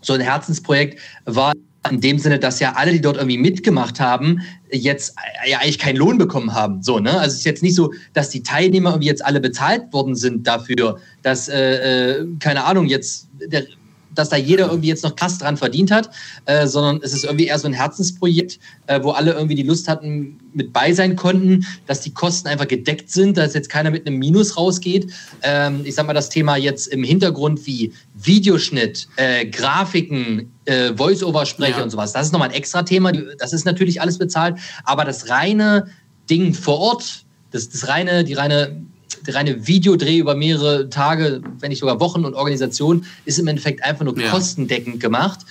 so 0.01 0.13
ein 0.13 0.21
Herzensprojekt 0.21 0.99
war 1.25 1.53
in 1.89 2.01
dem 2.01 2.19
Sinne, 2.19 2.39
dass 2.39 2.59
ja 2.59 2.73
alle, 2.73 2.91
die 2.91 3.01
dort 3.01 3.17
irgendwie 3.17 3.37
mitgemacht 3.37 3.99
haben, 3.99 4.41
jetzt 4.71 5.15
äh, 5.45 5.51
ja 5.51 5.59
eigentlich 5.59 5.79
keinen 5.79 5.97
Lohn 5.97 6.17
bekommen 6.17 6.53
haben. 6.53 6.83
So, 6.83 6.99
ne? 6.99 7.11
Also 7.11 7.33
es 7.33 7.39
ist 7.39 7.45
jetzt 7.45 7.63
nicht 7.63 7.75
so, 7.75 7.93
dass 8.13 8.29
die 8.29 8.43
Teilnehmer 8.43 8.91
irgendwie 8.91 9.07
jetzt 9.07 9.25
alle 9.25 9.39
bezahlt 9.39 9.91
worden 9.93 10.15
sind 10.15 10.45
dafür, 10.45 10.99
dass, 11.23 11.47
äh, 11.47 12.19
äh 12.19 12.27
keine 12.39 12.65
Ahnung, 12.65 12.87
jetzt 12.87 13.27
der 13.51 13.65
dass 14.17 14.29
da 14.29 14.37
jeder 14.37 14.67
irgendwie 14.67 14.89
jetzt 14.89 15.03
noch 15.03 15.15
krass 15.15 15.37
dran 15.37 15.57
verdient 15.57 15.91
hat, 15.91 16.09
äh, 16.45 16.67
sondern 16.67 17.01
es 17.03 17.13
ist 17.13 17.25
irgendwie 17.25 17.47
eher 17.47 17.59
so 17.59 17.67
ein 17.67 17.73
Herzensprojekt, 17.73 18.59
äh, 18.87 19.01
wo 19.03 19.11
alle 19.11 19.33
irgendwie 19.33 19.55
die 19.55 19.63
Lust 19.63 19.87
hatten, 19.87 20.39
mit 20.53 20.73
bei 20.73 20.91
sein 20.93 21.15
konnten, 21.15 21.65
dass 21.85 22.01
die 22.01 22.13
Kosten 22.13 22.47
einfach 22.47 22.67
gedeckt 22.67 23.11
sind, 23.11 23.37
dass 23.37 23.53
jetzt 23.53 23.69
keiner 23.69 23.91
mit 23.91 24.07
einem 24.07 24.17
Minus 24.17 24.57
rausgeht. 24.57 25.11
Ähm, 25.43 25.81
ich 25.83 25.95
sag 25.95 26.07
mal, 26.07 26.13
das 26.13 26.29
Thema 26.29 26.57
jetzt 26.57 26.87
im 26.87 27.03
Hintergrund 27.03 27.65
wie 27.65 27.93
Videoschnitt, 28.15 29.07
äh, 29.17 29.45
Grafiken, 29.45 30.51
äh, 30.65 30.93
Voice-Over-Sprecher 30.95 31.77
ja. 31.77 31.83
und 31.83 31.89
sowas, 31.91 32.13
das 32.13 32.27
ist 32.27 32.31
nochmal 32.33 32.49
ein 32.49 32.55
extra 32.55 32.83
Thema. 32.83 33.11
Das 33.11 33.53
ist 33.53 33.65
natürlich 33.65 34.01
alles 34.01 34.17
bezahlt, 34.17 34.57
aber 34.83 35.05
das 35.05 35.29
reine 35.29 35.87
Ding 36.29 36.53
vor 36.53 36.79
Ort, 36.79 37.25
das, 37.51 37.69
das 37.69 37.87
reine, 37.87 38.23
die 38.23 38.33
reine 38.33 38.81
der 39.25 39.35
reine 39.35 39.67
Videodreh 39.67 40.17
über 40.17 40.35
mehrere 40.35 40.89
Tage, 40.89 41.41
wenn 41.59 41.69
nicht 41.69 41.79
sogar 41.79 41.99
Wochen 41.99 42.25
und 42.25 42.33
Organisation, 42.33 43.05
ist 43.25 43.39
im 43.39 43.47
Endeffekt 43.47 43.83
einfach 43.83 44.05
nur 44.05 44.17
ja. 44.19 44.29
kostendeckend 44.29 44.99
gemacht. 44.99 45.41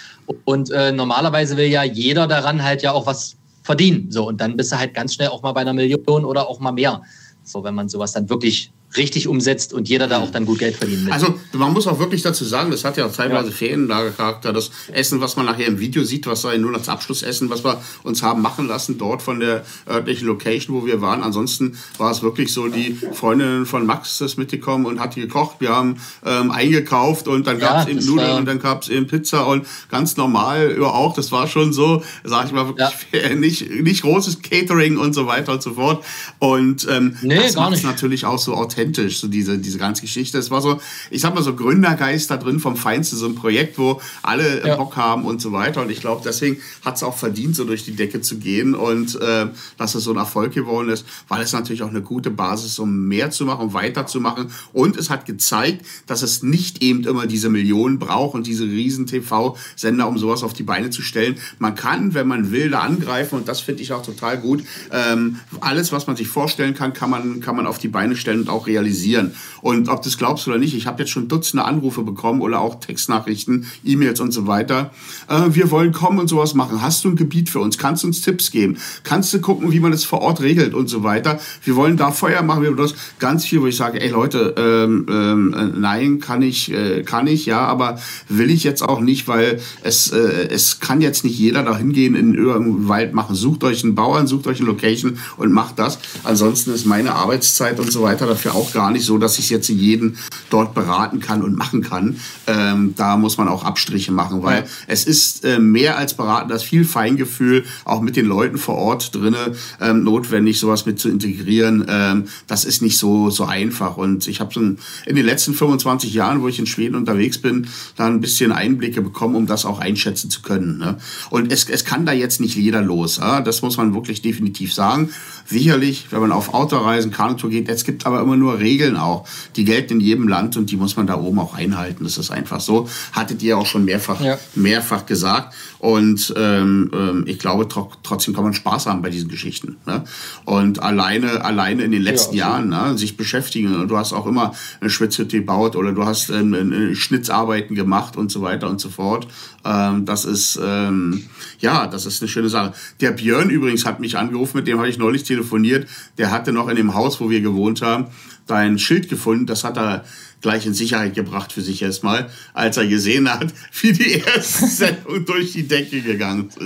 Und 0.44 0.70
äh, 0.70 0.92
normalerweise 0.92 1.56
will 1.56 1.66
ja 1.66 1.84
jeder 1.84 2.26
daran 2.26 2.62
halt 2.62 2.82
ja 2.82 2.92
auch 2.92 3.06
was 3.06 3.36
verdienen. 3.62 4.10
So, 4.10 4.28
und 4.28 4.40
dann 4.40 4.56
bist 4.56 4.72
du 4.72 4.78
halt 4.78 4.94
ganz 4.94 5.14
schnell 5.14 5.28
auch 5.28 5.42
mal 5.42 5.52
bei 5.52 5.60
einer 5.60 5.72
Million 5.72 6.24
oder 6.24 6.48
auch 6.48 6.60
mal 6.60 6.72
mehr. 6.72 7.02
So, 7.44 7.62
wenn 7.64 7.74
man 7.74 7.88
sowas 7.88 8.12
dann 8.12 8.28
wirklich 8.28 8.72
richtig 8.96 9.28
umsetzt 9.28 9.72
und 9.72 9.88
jeder 9.88 10.06
da 10.06 10.20
auch 10.20 10.30
dann 10.30 10.46
gut 10.46 10.58
Geld 10.58 10.76
verdienen 10.76 11.06
will. 11.06 11.12
Also 11.12 11.38
man 11.52 11.72
muss 11.72 11.86
auch 11.86 11.98
wirklich 11.98 12.22
dazu 12.22 12.44
sagen, 12.44 12.70
das 12.70 12.84
hat 12.84 12.96
ja 12.96 13.06
auch 13.06 13.12
teilweise 13.12 13.50
ja. 13.50 13.54
Ferienlagercharakter. 13.54 14.52
Das 14.52 14.70
Essen, 14.92 15.20
was 15.20 15.36
man 15.36 15.46
nachher 15.46 15.66
im 15.66 15.78
Video 15.78 16.04
sieht, 16.04 16.26
was 16.26 16.44
war 16.44 16.56
nur 16.56 16.72
das 16.72 16.88
Abschlussessen, 16.88 17.50
was 17.50 17.64
wir 17.64 17.80
uns 18.04 18.22
haben 18.22 18.42
machen 18.42 18.68
lassen, 18.68 18.96
dort 18.98 19.22
von 19.22 19.40
der 19.40 19.64
örtlichen 19.88 20.26
Location, 20.26 20.74
wo 20.76 20.86
wir 20.86 21.00
waren. 21.00 21.22
Ansonsten 21.22 21.76
war 21.98 22.10
es 22.10 22.22
wirklich 22.22 22.52
so, 22.52 22.68
die 22.68 22.98
Freundin 23.12 23.66
von 23.66 23.86
Max 23.86 24.20
ist 24.20 24.38
mitgekommen 24.38 24.86
und 24.86 25.00
hat 25.00 25.14
gekocht. 25.14 25.56
Wir 25.58 25.70
haben 25.70 25.98
ähm, 26.24 26.50
eingekauft 26.50 27.28
und 27.28 27.46
dann 27.46 27.58
gab 27.58 27.80
es 27.80 27.84
ja, 27.86 27.90
eben 27.90 28.06
Nudeln 28.06 28.38
und 28.38 28.46
dann 28.46 28.60
gab 28.60 28.82
es 28.82 28.88
eben 28.88 29.06
Pizza 29.06 29.46
und 29.46 29.66
ganz 29.90 30.16
normal 30.16 30.76
ja, 30.78 30.86
auch. 30.86 31.14
Das 31.14 31.32
war 31.32 31.48
schon 31.48 31.72
so, 31.72 32.02
sag 32.24 32.46
ich 32.46 32.52
mal, 32.52 32.66
wirklich 32.68 32.88
ja. 33.12 33.34
nicht, 33.34 33.70
nicht 33.70 34.02
großes 34.02 34.42
Catering 34.42 34.96
und 34.96 35.12
so 35.12 35.26
weiter 35.26 35.52
und 35.52 35.62
so 35.62 35.74
fort. 35.74 36.04
Und 36.38 36.86
ähm, 36.90 37.16
nee, 37.22 37.36
das 37.36 37.56
macht 37.56 37.74
es 37.74 37.82
natürlich 37.82 38.24
auch 38.24 38.38
so 38.38 38.54
authentisch 38.54 38.75
authentisch, 38.76 39.20
so 39.20 39.28
diese, 39.28 39.58
diese 39.58 39.78
ganze 39.78 40.02
Geschichte. 40.02 40.38
Es 40.38 40.50
war 40.50 40.60
so, 40.60 40.80
ich 41.10 41.20
sag 41.20 41.34
mal 41.34 41.42
so 41.42 41.54
Gründergeist 41.54 42.30
da 42.30 42.36
drin 42.36 42.60
vom 42.60 42.76
Feinsten, 42.76 43.16
so 43.16 43.26
ein 43.26 43.34
Projekt, 43.34 43.78
wo 43.78 44.00
alle 44.22 44.66
ja. 44.66 44.76
Bock 44.76 44.96
haben 44.96 45.24
und 45.24 45.40
so 45.40 45.52
weiter. 45.52 45.82
Und 45.82 45.90
ich 45.90 46.00
glaube, 46.00 46.22
deswegen 46.24 46.58
hat 46.84 46.96
es 46.96 47.02
auch 47.02 47.16
verdient, 47.16 47.56
so 47.56 47.64
durch 47.64 47.84
die 47.84 47.96
Decke 47.96 48.20
zu 48.20 48.38
gehen 48.38 48.74
und 48.74 49.20
äh, 49.20 49.46
dass 49.78 49.94
es 49.94 50.04
so 50.04 50.10
ein 50.10 50.16
Erfolg 50.16 50.52
geworden 50.52 50.90
ist, 50.90 51.06
weil 51.28 51.42
es 51.42 51.52
natürlich 51.52 51.82
auch 51.82 51.88
eine 51.88 52.02
gute 52.02 52.30
Basis 52.30 52.72
ist, 52.72 52.78
um 52.78 53.06
mehr 53.06 53.30
zu 53.30 53.44
machen, 53.46 53.68
um 53.68 53.74
weiterzumachen. 53.74 54.48
Und 54.72 54.96
es 54.96 55.10
hat 55.10 55.26
gezeigt, 55.26 55.84
dass 56.06 56.22
es 56.22 56.42
nicht 56.42 56.82
eben 56.82 57.04
immer 57.04 57.26
diese 57.26 57.48
Millionen 57.48 57.98
braucht 57.98 58.34
und 58.34 58.46
diese 58.46 58.64
riesen 58.64 59.06
TV-Sender, 59.06 60.06
um 60.06 60.18
sowas 60.18 60.42
auf 60.42 60.52
die 60.52 60.62
Beine 60.62 60.90
zu 60.90 61.02
stellen. 61.02 61.36
Man 61.58 61.74
kann, 61.74 62.14
wenn 62.14 62.28
man 62.28 62.50
will, 62.50 62.70
da 62.70 62.80
angreifen 62.80 63.36
und 63.36 63.48
das 63.48 63.60
finde 63.60 63.82
ich 63.82 63.92
auch 63.92 64.02
total 64.02 64.38
gut. 64.38 64.64
Ähm, 64.92 65.36
alles, 65.60 65.92
was 65.92 66.06
man 66.06 66.16
sich 66.16 66.28
vorstellen 66.28 66.74
kann, 66.74 66.92
kann 66.92 67.10
man, 67.10 67.40
kann 67.40 67.56
man 67.56 67.66
auf 67.66 67.78
die 67.78 67.88
Beine 67.88 68.16
stellen 68.16 68.40
und 68.40 68.48
auch 68.48 68.65
realisieren. 68.66 69.34
Und 69.62 69.88
ob 69.88 70.02
du 70.02 70.08
es 70.08 70.18
glaubst 70.18 70.46
oder 70.48 70.58
nicht, 70.58 70.74
ich 70.74 70.86
habe 70.86 71.02
jetzt 71.02 71.10
schon 71.10 71.28
Dutzende 71.28 71.64
Anrufe 71.64 72.02
bekommen 72.02 72.40
oder 72.40 72.60
auch 72.60 72.76
Textnachrichten, 72.76 73.66
E-Mails 73.84 74.20
und 74.20 74.32
so 74.32 74.46
weiter. 74.46 74.92
Äh, 75.28 75.54
wir 75.54 75.70
wollen 75.70 75.92
kommen 75.92 76.18
und 76.18 76.28
sowas 76.28 76.54
machen. 76.54 76.82
Hast 76.82 77.04
du 77.04 77.08
ein 77.08 77.16
Gebiet 77.16 77.48
für 77.48 77.60
uns? 77.60 77.78
Kannst 77.78 78.02
du 78.02 78.08
uns 78.08 78.20
Tipps 78.20 78.50
geben? 78.50 78.76
Kannst 79.02 79.32
du 79.34 79.40
gucken, 79.40 79.72
wie 79.72 79.80
man 79.80 79.90
das 79.92 80.04
vor 80.04 80.20
Ort 80.20 80.40
regelt 80.40 80.74
und 80.74 80.88
so 80.88 81.02
weiter? 81.02 81.40
Wir 81.64 81.76
wollen 81.76 81.96
da 81.96 82.10
Feuer 82.10 82.42
machen. 82.42 82.62
Wir 82.62 82.76
das 82.76 82.94
ganz 83.18 83.44
viel, 83.44 83.62
wo 83.62 83.66
ich 83.66 83.76
sage, 83.76 84.00
ey 84.00 84.10
Leute, 84.10 84.54
ähm, 84.56 85.06
ähm, 85.08 85.54
äh, 85.54 85.78
nein, 85.78 86.20
kann 86.20 86.42
ich, 86.42 86.72
äh, 86.72 87.02
kann 87.02 87.26
ich, 87.26 87.46
ja, 87.46 87.60
aber 87.60 87.98
will 88.28 88.50
ich 88.50 88.64
jetzt 88.64 88.82
auch 88.82 89.00
nicht, 89.00 89.28
weil 89.28 89.60
es, 89.82 90.10
äh, 90.10 90.48
es 90.50 90.80
kann 90.80 91.00
jetzt 91.00 91.24
nicht 91.24 91.38
jeder 91.38 91.62
da 91.62 91.76
hingehen 91.76 92.14
in 92.14 92.34
irgendeinen 92.34 92.88
Wald 92.88 93.14
machen. 93.14 93.34
Sucht 93.34 93.64
euch 93.64 93.82
einen 93.82 93.94
Bauern, 93.94 94.26
sucht 94.26 94.46
euch 94.46 94.58
eine 94.58 94.66
Location 94.66 95.18
und 95.36 95.52
macht 95.52 95.78
das. 95.78 95.98
Ansonsten 96.24 96.72
ist 96.72 96.86
meine 96.86 97.14
Arbeitszeit 97.14 97.80
und 97.80 97.90
so 97.90 98.02
weiter 98.02 98.26
dafür 98.26 98.54
auch 98.56 98.72
gar 98.72 98.90
nicht 98.90 99.04
so, 99.04 99.18
dass 99.18 99.38
ich 99.38 99.50
jetzt 99.50 99.68
jeden 99.68 100.18
dort 100.50 100.74
beraten 100.74 101.20
kann 101.20 101.42
und 101.42 101.56
machen 101.56 101.82
kann. 101.82 102.16
Ähm, 102.46 102.94
da 102.96 103.16
muss 103.16 103.38
man 103.38 103.48
auch 103.48 103.64
Abstriche 103.64 104.12
machen, 104.12 104.42
weil 104.42 104.62
ja. 104.62 104.68
es 104.86 105.04
ist 105.04 105.44
äh, 105.44 105.58
mehr 105.58 105.98
als 105.98 106.14
beraten, 106.14 106.48
das 106.48 106.62
viel 106.62 106.84
Feingefühl 106.84 107.64
auch 107.84 108.00
mit 108.00 108.16
den 108.16 108.26
Leuten 108.26 108.58
vor 108.58 108.76
Ort 108.76 109.14
drinne 109.14 109.52
ähm, 109.80 110.04
notwendig, 110.04 110.58
sowas 110.58 110.86
mit 110.86 110.98
zu 110.98 111.08
integrieren. 111.08 111.84
Ähm, 111.88 112.24
das 112.46 112.64
ist 112.64 112.82
nicht 112.82 112.98
so 112.98 113.30
so 113.30 113.44
einfach. 113.44 113.96
Und 113.96 114.26
ich 114.26 114.40
habe 114.40 114.52
so 114.52 114.60
in 114.60 114.78
den 115.06 115.24
letzten 115.24 115.54
25 115.54 116.14
Jahren, 116.14 116.42
wo 116.42 116.48
ich 116.48 116.58
in 116.58 116.66
Schweden 116.66 116.96
unterwegs 116.96 117.38
bin, 117.38 117.68
da 117.96 118.06
ein 118.06 118.20
bisschen 118.20 118.52
Einblicke 118.52 119.02
bekommen, 119.02 119.36
um 119.36 119.46
das 119.46 119.64
auch 119.64 119.78
einschätzen 119.78 120.30
zu 120.30 120.42
können. 120.42 120.78
Ne? 120.78 120.98
Und 121.30 121.52
es, 121.52 121.68
es 121.68 121.84
kann 121.84 122.06
da 122.06 122.12
jetzt 122.12 122.40
nicht 122.40 122.56
jeder 122.56 122.82
los. 122.82 123.18
Ja? 123.18 123.40
Das 123.40 123.62
muss 123.62 123.76
man 123.76 123.94
wirklich 123.94 124.22
definitiv 124.22 124.72
sagen. 124.72 125.10
Sicherlich, 125.46 126.08
wenn 126.10 126.20
man 126.20 126.32
auf 126.32 126.54
Autoreisen, 126.54 127.12
Kanutour 127.12 127.50
geht, 127.50 127.68
es 127.68 127.84
gibt 127.84 128.06
aber 128.06 128.20
immer 128.20 128.36
nur 128.46 128.58
Regeln 128.58 128.96
auch. 128.96 129.26
Die 129.56 129.64
gelten 129.64 129.94
in 129.94 130.00
jedem 130.00 130.28
Land 130.28 130.56
und 130.56 130.70
die 130.70 130.76
muss 130.76 130.96
man 130.96 131.06
da 131.06 131.18
oben 131.18 131.38
auch 131.38 131.54
einhalten. 131.54 132.04
Das 132.04 132.18
ist 132.18 132.30
einfach 132.30 132.60
so. 132.60 132.88
Hattet 133.12 133.42
ihr 133.42 133.58
auch 133.58 133.66
schon 133.66 133.84
mehrfach, 133.84 134.20
ja. 134.20 134.38
mehrfach 134.54 135.06
gesagt. 135.06 135.54
Und 135.78 136.32
ähm, 136.36 136.90
ähm 136.94 137.24
ich 137.26 137.38
glaube, 137.38 137.68
tro 137.68 137.90
trotzdem 138.02 138.34
kann 138.34 138.44
man 138.44 138.54
Spaß 138.54 138.86
haben 138.86 139.02
bei 139.02 139.10
diesen 139.10 139.28
Geschichten. 139.28 139.76
Ne? 139.86 140.04
Und 140.44 140.82
alleine, 140.82 141.44
alleine 141.44 141.82
in 141.82 141.90
den 141.90 142.02
letzten 142.02 142.36
ja, 142.36 142.48
Jahren 142.48 142.68
ne, 142.68 142.96
sich 142.96 143.16
beschäftigen. 143.16 143.88
Du 143.88 143.96
hast 143.96 144.12
auch 144.12 144.26
immer 144.26 144.54
eine 144.80 144.90
Schwitzhütte 144.90 145.38
gebaut 145.38 145.76
oder 145.76 145.92
du 145.92 146.04
hast 146.04 146.30
ähm, 146.30 146.54
äh, 146.54 146.94
Schnitzarbeiten 146.94 147.74
gemacht 147.74 148.16
und 148.16 148.30
so 148.30 148.42
weiter 148.42 148.68
und 148.68 148.80
so 148.80 148.88
fort. 148.88 149.26
Ähm, 149.64 150.04
das 150.04 150.24
ist 150.24 150.58
ähm, 150.62 151.24
ja, 151.58 151.86
das 151.86 152.06
ist 152.06 152.22
eine 152.22 152.28
schöne 152.28 152.48
Sache. 152.48 152.72
Der 153.00 153.12
Björn 153.12 153.50
übrigens 153.50 153.84
hat 153.84 154.00
mich 154.00 154.16
angerufen, 154.16 154.58
mit 154.58 154.66
dem 154.66 154.78
habe 154.78 154.88
ich 154.88 154.98
neulich 154.98 155.24
telefoniert. 155.24 155.88
Der 156.18 156.30
hatte 156.30 156.52
noch 156.52 156.68
in 156.68 156.76
dem 156.76 156.94
Haus, 156.94 157.20
wo 157.20 157.30
wir 157.30 157.40
gewohnt 157.40 157.82
haben, 157.82 158.06
dein 158.46 158.78
Schild 158.78 159.08
gefunden. 159.08 159.46
Das 159.46 159.64
hat 159.64 159.76
er 159.76 160.04
gleich 160.40 160.66
in 160.66 160.74
Sicherheit 160.74 161.14
gebracht 161.14 161.52
für 161.52 161.62
sich 161.62 161.82
erstmal, 161.82 162.30
als 162.54 162.76
er 162.76 162.86
gesehen 162.86 163.30
hat, 163.30 163.52
wie 163.80 163.92
die 163.92 164.20
erste 164.20 164.66
Sendung 164.68 165.24
durch 165.24 165.52
die 165.52 165.66
Decke 165.66 166.00
gegangen 166.00 166.48
ist. 166.48 166.60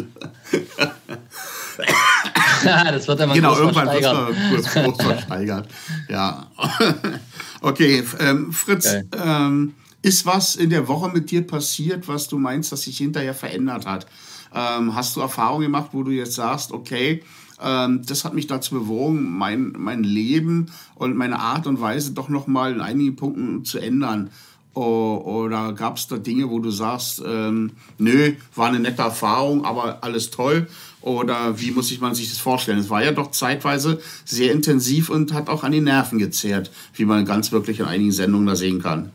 das 2.64 3.08
wird 3.08 3.20
dann 3.20 3.32
genau, 3.32 3.56
irgendwann 3.56 3.88
wird 3.88 4.04
es 4.04 4.72
kurz, 4.72 4.84
kurz 4.84 5.02
versteigert. 5.02 5.68
Ja. 6.08 6.50
okay, 7.62 8.04
ähm, 8.18 8.52
Fritz, 8.52 8.96
ähm, 9.16 9.74
ist 10.02 10.26
was 10.26 10.56
in 10.56 10.70
der 10.70 10.88
Woche 10.88 11.10
mit 11.10 11.30
dir 11.30 11.46
passiert, 11.46 12.08
was 12.08 12.28
du 12.28 12.38
meinst, 12.38 12.72
dass 12.72 12.82
sich 12.82 12.98
hinterher 12.98 13.34
verändert 13.34 13.86
hat? 13.86 14.06
Ähm, 14.54 14.94
hast 14.94 15.14
du 15.16 15.20
Erfahrungen 15.20 15.64
gemacht, 15.64 15.90
wo 15.92 16.02
du 16.02 16.10
jetzt 16.10 16.34
sagst, 16.34 16.72
okay, 16.72 17.22
ähm, 17.62 18.02
das 18.06 18.24
hat 18.24 18.34
mich 18.34 18.46
dazu 18.46 18.74
bewogen, 18.74 19.36
mein, 19.36 19.74
mein 19.76 20.02
Leben 20.02 20.70
und 20.94 21.16
meine 21.16 21.38
Art 21.38 21.66
und 21.66 21.80
Weise 21.80 22.12
doch 22.12 22.28
nochmal 22.28 22.72
in 22.72 22.80
einigen 22.80 23.16
Punkten 23.16 23.64
zu 23.64 23.78
ändern? 23.78 24.30
Oder 24.72 25.72
gab 25.72 25.96
es 25.96 26.06
da 26.06 26.16
Dinge, 26.16 26.48
wo 26.48 26.60
du 26.60 26.70
sagst, 26.70 27.20
ähm, 27.26 27.72
nö, 27.98 28.34
war 28.54 28.68
eine 28.68 28.78
nette 28.78 29.02
Erfahrung, 29.02 29.64
aber 29.64 30.04
alles 30.04 30.30
toll? 30.30 30.68
Oder 31.00 31.60
wie 31.60 31.72
muss 31.72 31.90
ich 31.90 32.00
man 32.00 32.14
sich 32.14 32.28
das 32.30 32.38
vorstellen? 32.38 32.78
Es 32.78 32.88
war 32.88 33.02
ja 33.02 33.10
doch 33.10 33.32
zeitweise 33.32 34.00
sehr 34.24 34.52
intensiv 34.52 35.10
und 35.10 35.32
hat 35.32 35.48
auch 35.48 35.64
an 35.64 35.72
die 35.72 35.80
Nerven 35.80 36.18
gezehrt, 36.18 36.70
wie 36.94 37.04
man 37.04 37.24
ganz 37.24 37.50
wirklich 37.50 37.80
in 37.80 37.86
einigen 37.86 38.12
Sendungen 38.12 38.46
da 38.46 38.54
sehen 38.54 38.80
kann. 38.80 39.10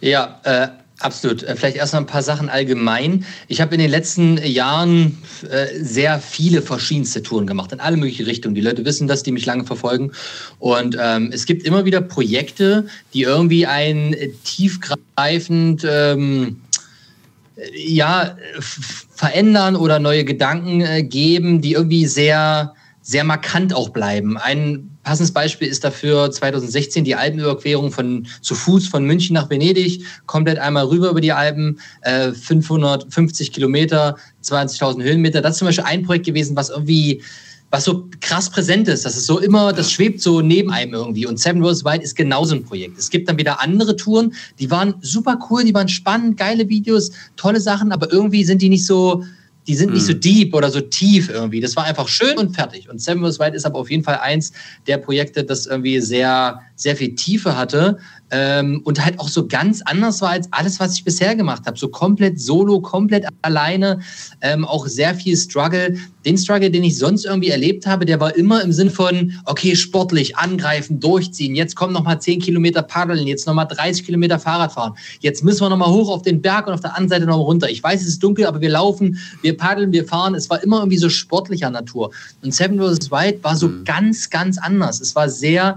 Ja, 0.00 0.40
äh, 0.42 0.68
Absolut. 1.00 1.42
Äh, 1.42 1.56
vielleicht 1.56 1.76
erst 1.76 1.92
mal 1.92 2.00
ein 2.00 2.06
paar 2.06 2.22
Sachen 2.22 2.48
allgemein. 2.48 3.24
Ich 3.48 3.60
habe 3.60 3.74
in 3.74 3.80
den 3.80 3.90
letzten 3.90 4.38
Jahren 4.38 5.18
äh, 5.50 5.66
sehr 5.78 6.18
viele 6.20 6.62
verschiedenste 6.62 7.22
Touren 7.22 7.46
gemacht, 7.46 7.72
in 7.72 7.80
alle 7.80 7.96
möglichen 7.96 8.24
Richtungen. 8.24 8.54
Die 8.54 8.62
Leute 8.62 8.84
wissen 8.84 9.06
das, 9.06 9.22
die 9.22 9.32
mich 9.32 9.44
lange 9.44 9.64
verfolgen. 9.64 10.12
Und 10.58 10.96
ähm, 10.98 11.30
es 11.32 11.44
gibt 11.44 11.64
immer 11.64 11.84
wieder 11.84 12.00
Projekte, 12.00 12.86
die 13.12 13.22
irgendwie 13.22 13.66
ein 13.66 14.16
tiefgreifend 14.44 15.86
ähm, 15.88 16.62
ja, 17.74 18.36
verändern 18.60 19.76
oder 19.76 19.98
neue 19.98 20.24
Gedanken 20.24 20.80
äh, 20.80 21.02
geben, 21.02 21.60
die 21.60 21.72
irgendwie 21.72 22.06
sehr, 22.06 22.74
sehr 23.02 23.24
markant 23.24 23.74
auch 23.74 23.90
bleiben. 23.90 24.36
Ein 24.36 24.95
passendes 25.06 25.32
Beispiel 25.32 25.68
ist 25.68 25.84
dafür 25.84 26.32
2016 26.32 27.04
die 27.04 27.14
Alpenüberquerung 27.14 27.92
von 27.92 28.26
zu 28.42 28.56
Fuß 28.56 28.88
von 28.88 29.04
München 29.04 29.34
nach 29.34 29.48
Venedig, 29.48 30.04
komplett 30.26 30.58
einmal 30.58 30.86
rüber 30.86 31.10
über 31.10 31.20
die 31.20 31.30
Alpen, 31.30 31.78
äh, 32.02 32.32
550 32.32 33.52
Kilometer, 33.52 34.16
20.000 34.42 35.04
Höhenmeter. 35.04 35.40
Das 35.42 35.52
ist 35.52 35.58
zum 35.58 35.66
Beispiel 35.66 35.84
ein 35.84 36.02
Projekt 36.02 36.26
gewesen, 36.26 36.56
was 36.56 36.70
irgendwie 36.70 37.22
was 37.70 37.84
so 37.84 38.08
krass 38.20 38.50
präsent 38.50 38.88
ist. 38.88 39.04
Das 39.04 39.16
ist 39.16 39.26
so 39.26 39.38
immer, 39.38 39.72
das 39.72 39.92
schwebt 39.92 40.20
so 40.20 40.40
neben 40.40 40.70
einem 40.70 40.94
irgendwie. 40.94 41.26
Und 41.26 41.38
Seven 41.38 41.62
Roses 41.62 41.84
White 41.84 42.02
ist 42.02 42.16
genauso 42.16 42.54
ein 42.54 42.64
Projekt. 42.64 42.98
Es 42.98 43.10
gibt 43.10 43.28
dann 43.28 43.38
wieder 43.38 43.60
andere 43.60 43.96
Touren, 43.96 44.34
die 44.58 44.70
waren 44.70 44.94
super 45.02 45.38
cool, 45.50 45.64
die 45.64 45.74
waren 45.74 45.88
spannend, 45.88 46.36
geile 46.36 46.68
Videos, 46.68 47.10
tolle 47.36 47.60
Sachen, 47.60 47.92
aber 47.92 48.12
irgendwie 48.12 48.44
sind 48.44 48.62
die 48.62 48.68
nicht 48.68 48.86
so, 48.86 49.24
die 49.66 49.74
sind 49.74 49.92
nicht 49.92 50.06
so 50.06 50.12
mhm. 50.12 50.20
deep 50.20 50.54
oder 50.54 50.70
so 50.70 50.80
tief 50.80 51.28
irgendwie. 51.28 51.60
Das 51.60 51.76
war 51.76 51.84
einfach 51.84 52.08
schön 52.08 52.38
und 52.38 52.54
fertig. 52.54 52.88
Und 52.88 53.00
Seven 53.00 53.22
Roses 53.22 53.40
White 53.40 53.56
ist 53.56 53.66
aber 53.66 53.78
auf 53.78 53.90
jeden 53.90 54.04
Fall 54.04 54.18
eins 54.18 54.52
der 54.86 54.98
Projekte, 54.98 55.44
das 55.44 55.66
irgendwie 55.66 56.00
sehr, 56.00 56.60
sehr 56.76 56.96
viel 56.96 57.14
Tiefe 57.14 57.56
hatte 57.56 57.98
ähm, 58.30 58.80
und 58.84 59.04
halt 59.04 59.20
auch 59.20 59.28
so 59.28 59.46
ganz 59.46 59.82
anders 59.82 60.20
war 60.20 60.30
als 60.30 60.52
alles, 60.52 60.80
was 60.80 60.94
ich 60.94 61.04
bisher 61.04 61.34
gemacht 61.36 61.62
habe. 61.66 61.78
So 61.78 61.88
komplett 61.88 62.40
solo, 62.40 62.80
komplett 62.80 63.24
alleine, 63.42 64.00
ähm, 64.40 64.64
auch 64.64 64.86
sehr 64.86 65.14
viel 65.14 65.36
Struggle. 65.36 65.96
Den 66.24 66.36
Struggle, 66.36 66.70
den 66.70 66.82
ich 66.82 66.98
sonst 66.98 67.24
irgendwie 67.24 67.50
erlebt 67.50 67.86
habe, 67.86 68.04
der 68.04 68.18
war 68.18 68.34
immer 68.36 68.62
im 68.62 68.72
Sinn 68.72 68.90
von, 68.90 69.32
okay, 69.44 69.76
sportlich, 69.76 70.36
angreifen, 70.36 70.98
durchziehen, 70.98 71.54
jetzt 71.54 71.76
kommen 71.76 71.92
nochmal 71.92 72.20
10 72.20 72.40
Kilometer 72.40 72.82
paddeln, 72.82 73.26
jetzt 73.26 73.46
nochmal 73.46 73.68
30 73.68 74.04
Kilometer 74.04 74.38
Fahrrad 74.38 74.72
fahren, 74.72 74.94
jetzt 75.20 75.44
müssen 75.44 75.60
wir 75.60 75.68
nochmal 75.68 75.90
hoch 75.90 76.10
auf 76.10 76.22
den 76.22 76.42
Berg 76.42 76.66
und 76.66 76.74
auf 76.74 76.80
der 76.80 76.96
anderen 76.96 77.08
Seite 77.08 77.26
nochmal 77.26 77.44
runter. 77.44 77.70
Ich 77.70 77.82
weiß, 77.82 78.00
es 78.00 78.08
ist 78.08 78.22
dunkel, 78.22 78.46
aber 78.46 78.60
wir 78.60 78.70
laufen, 78.70 79.18
wir 79.42 79.56
paddeln, 79.56 79.92
wir 79.92 80.04
fahren. 80.04 80.34
Es 80.34 80.50
war 80.50 80.62
immer 80.62 80.78
irgendwie 80.78 80.98
so 80.98 81.08
sportlicher 81.08 81.70
Natur. 81.70 82.10
Und 82.42 82.52
Seven 82.52 82.78
vs. 82.78 83.10
White 83.10 83.38
war 83.42 83.56
so 83.56 83.68
mhm. 83.68 83.84
ganz, 83.84 84.30
ganz 84.30 84.58
anders. 84.58 85.00
Es 85.00 85.14
war 85.14 85.28
sehr 85.28 85.76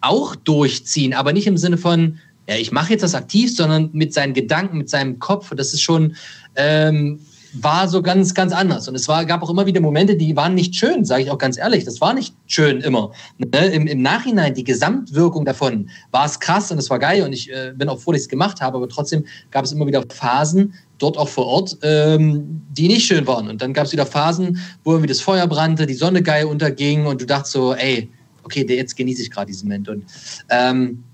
auch 0.00 0.36
durchziehen, 0.36 1.14
aber 1.14 1.32
nicht 1.32 1.46
im 1.46 1.56
Sinne 1.56 1.78
von, 1.78 2.18
ja, 2.48 2.56
ich 2.56 2.72
mache 2.72 2.90
jetzt 2.92 3.02
das 3.02 3.14
aktiv, 3.14 3.54
sondern 3.54 3.90
mit 3.92 4.12
seinen 4.12 4.34
Gedanken, 4.34 4.78
mit 4.78 4.90
seinem 4.90 5.18
Kopf. 5.18 5.52
Das 5.54 5.72
ist 5.72 5.82
schon, 5.82 6.16
ähm, 6.56 7.20
war 7.52 7.88
so 7.88 8.02
ganz, 8.02 8.34
ganz 8.34 8.52
anders. 8.52 8.88
Und 8.88 8.94
es 8.94 9.08
war, 9.08 9.24
gab 9.24 9.42
auch 9.42 9.50
immer 9.50 9.66
wieder 9.66 9.80
Momente, 9.80 10.16
die 10.16 10.36
waren 10.36 10.54
nicht 10.54 10.74
schön, 10.74 11.04
sage 11.04 11.22
ich 11.22 11.30
auch 11.30 11.38
ganz 11.38 11.58
ehrlich. 11.58 11.84
Das 11.84 12.00
war 12.00 12.14
nicht 12.14 12.34
schön 12.46 12.80
immer. 12.80 13.12
Ne? 13.38 13.66
Im, 13.66 13.86
Im 13.86 14.02
Nachhinein, 14.02 14.54
die 14.54 14.64
Gesamtwirkung 14.64 15.44
davon 15.44 15.90
war 16.10 16.26
es 16.26 16.38
krass 16.38 16.70
und 16.70 16.78
es 16.78 16.90
war 16.90 16.98
geil 16.98 17.22
und 17.22 17.32
ich 17.32 17.50
äh, 17.50 17.72
bin 17.74 17.88
auch 17.88 17.98
froh, 17.98 18.12
dass 18.12 18.22
ich 18.22 18.26
es 18.26 18.28
gemacht 18.28 18.60
habe, 18.60 18.76
aber 18.76 18.88
trotzdem 18.88 19.24
gab 19.50 19.64
es 19.64 19.72
immer 19.72 19.86
wieder 19.86 20.04
Phasen, 20.08 20.74
dort 20.98 21.16
auch 21.16 21.28
vor 21.28 21.46
Ort, 21.46 21.78
ähm, 21.82 22.62
die 22.70 22.88
nicht 22.88 23.06
schön 23.06 23.26
waren. 23.26 23.48
Und 23.48 23.62
dann 23.62 23.72
gab 23.72 23.86
es 23.86 23.92
wieder 23.92 24.06
Phasen, 24.06 24.58
wo 24.84 24.92
irgendwie 24.92 25.08
das 25.08 25.20
Feuer 25.20 25.46
brannte, 25.46 25.86
die 25.86 25.94
Sonne 25.94 26.22
geil 26.22 26.44
unterging 26.44 27.06
und 27.06 27.20
du 27.20 27.26
dachtest 27.26 27.52
so, 27.52 27.74
ey, 27.74 28.10
okay, 28.42 28.66
jetzt 28.68 28.96
genieße 28.96 29.22
ich 29.22 29.30
gerade 29.30 29.46
diesen 29.46 29.68
Moment. 29.68 29.88
Und 29.88 30.04
ähm, 30.48 31.04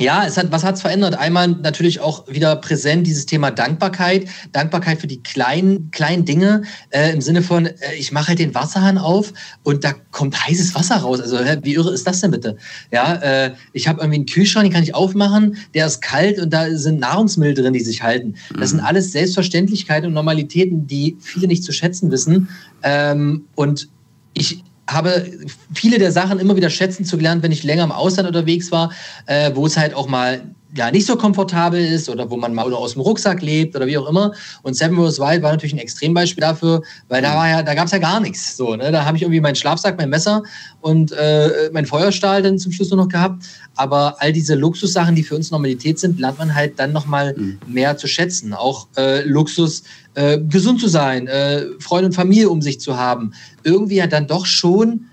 ja, 0.00 0.24
es 0.26 0.38
hat, 0.38 0.50
was 0.50 0.64
hat 0.64 0.76
es 0.76 0.80
verändert? 0.80 1.14
Einmal 1.14 1.48
natürlich 1.48 2.00
auch 2.00 2.26
wieder 2.26 2.56
präsent 2.56 3.06
dieses 3.06 3.26
Thema 3.26 3.50
Dankbarkeit. 3.50 4.26
Dankbarkeit 4.50 4.98
für 4.98 5.06
die 5.06 5.22
kleinen, 5.22 5.90
kleinen 5.90 6.24
Dinge 6.24 6.62
äh, 6.90 7.12
im 7.12 7.20
Sinne 7.20 7.42
von, 7.42 7.66
äh, 7.66 7.74
ich 7.98 8.10
mache 8.10 8.28
halt 8.28 8.38
den 8.38 8.54
Wasserhahn 8.54 8.96
auf 8.96 9.34
und 9.64 9.84
da 9.84 9.92
kommt 10.10 10.46
heißes 10.46 10.74
Wasser 10.74 10.96
raus. 10.96 11.20
Also 11.20 11.38
wie 11.62 11.74
irre 11.74 11.92
ist 11.92 12.06
das 12.06 12.20
denn 12.20 12.30
bitte? 12.30 12.56
Ja, 12.90 13.16
äh, 13.16 13.54
ich 13.74 13.86
habe 13.86 14.00
irgendwie 14.00 14.16
einen 14.16 14.26
Kühlschrank, 14.26 14.64
den 14.64 14.72
kann 14.72 14.82
ich 14.82 14.94
aufmachen, 14.94 15.56
der 15.74 15.86
ist 15.86 16.00
kalt 16.00 16.40
und 16.40 16.50
da 16.52 16.70
sind 16.70 16.98
Nahrungsmittel 17.00 17.62
drin, 17.62 17.74
die 17.74 17.80
sich 17.80 18.02
halten. 18.02 18.34
Das 18.58 18.70
sind 18.70 18.80
mhm. 18.80 18.86
alles 18.86 19.12
Selbstverständlichkeiten 19.12 20.08
und 20.08 20.14
Normalitäten, 20.14 20.86
die 20.86 21.18
viele 21.20 21.46
nicht 21.46 21.64
zu 21.64 21.72
schätzen 21.72 22.10
wissen. 22.10 22.48
Ähm, 22.82 23.44
und 23.54 23.88
ich, 24.32 24.64
habe 24.88 25.30
viele 25.74 25.98
der 25.98 26.12
Sachen 26.12 26.38
immer 26.38 26.56
wieder 26.56 26.70
schätzen 26.70 27.04
zu 27.04 27.16
gelernt, 27.16 27.42
wenn 27.42 27.52
ich 27.52 27.62
länger 27.62 27.84
im 27.84 27.92
Ausland 27.92 28.28
unterwegs 28.28 28.72
war, 28.72 28.92
äh, 29.26 29.52
wo 29.54 29.66
es 29.66 29.76
halt 29.76 29.94
auch 29.94 30.08
mal 30.08 30.42
ja 30.74 30.90
nicht 30.90 31.06
so 31.06 31.16
komfortabel 31.16 31.84
ist 31.84 32.08
oder 32.08 32.30
wo 32.30 32.36
man 32.36 32.54
mal 32.54 32.68
nur 32.68 32.78
aus 32.78 32.94
dem 32.94 33.02
Rucksack 33.02 33.42
lebt 33.42 33.76
oder 33.76 33.86
wie 33.86 33.98
auch 33.98 34.08
immer. 34.08 34.32
Und 34.62 34.74
Seven 34.74 34.96
Rose 34.96 35.20
Wild 35.20 35.42
war 35.42 35.52
natürlich 35.52 35.74
ein 35.74 35.78
Extrembeispiel 35.78 36.40
dafür, 36.40 36.82
weil 37.08 37.20
da 37.22 37.34
war 37.34 37.48
ja, 37.48 37.62
da 37.62 37.74
gab 37.74 37.86
es 37.86 37.92
ja 37.92 37.98
gar 37.98 38.20
nichts. 38.20 38.56
So, 38.56 38.74
ne? 38.74 38.90
Da 38.90 39.04
habe 39.04 39.16
ich 39.16 39.22
irgendwie 39.22 39.40
meinen 39.40 39.54
Schlafsack, 39.54 39.98
mein 39.98 40.08
Messer 40.08 40.42
und 40.80 41.12
äh, 41.12 41.70
mein 41.72 41.84
Feuerstahl 41.84 42.42
dann 42.42 42.58
zum 42.58 42.72
Schluss 42.72 42.90
nur 42.90 42.98
noch 42.98 43.08
gehabt. 43.08 43.44
Aber 43.74 44.16
all 44.20 44.32
diese 44.32 44.54
Luxussachen, 44.54 45.14
die 45.14 45.22
für 45.22 45.36
uns 45.36 45.50
Normalität 45.50 45.98
sind, 45.98 46.18
lernt 46.18 46.38
man 46.38 46.54
halt 46.54 46.78
dann 46.78 46.92
nochmal 46.92 47.34
mhm. 47.36 47.58
mehr 47.66 47.96
zu 47.96 48.06
schätzen. 48.06 48.54
Auch 48.54 48.88
äh, 48.96 49.22
Luxus, 49.22 49.82
äh, 50.14 50.38
gesund 50.38 50.80
zu 50.80 50.88
sein, 50.88 51.26
äh, 51.26 51.66
Freunde 51.78 52.06
und 52.06 52.14
Familie 52.14 52.50
um 52.50 52.62
sich 52.62 52.80
zu 52.80 52.96
haben. 52.96 53.32
Irgendwie 53.64 53.96
ja 53.96 54.06
dann 54.06 54.26
doch 54.26 54.46
schon 54.46 55.06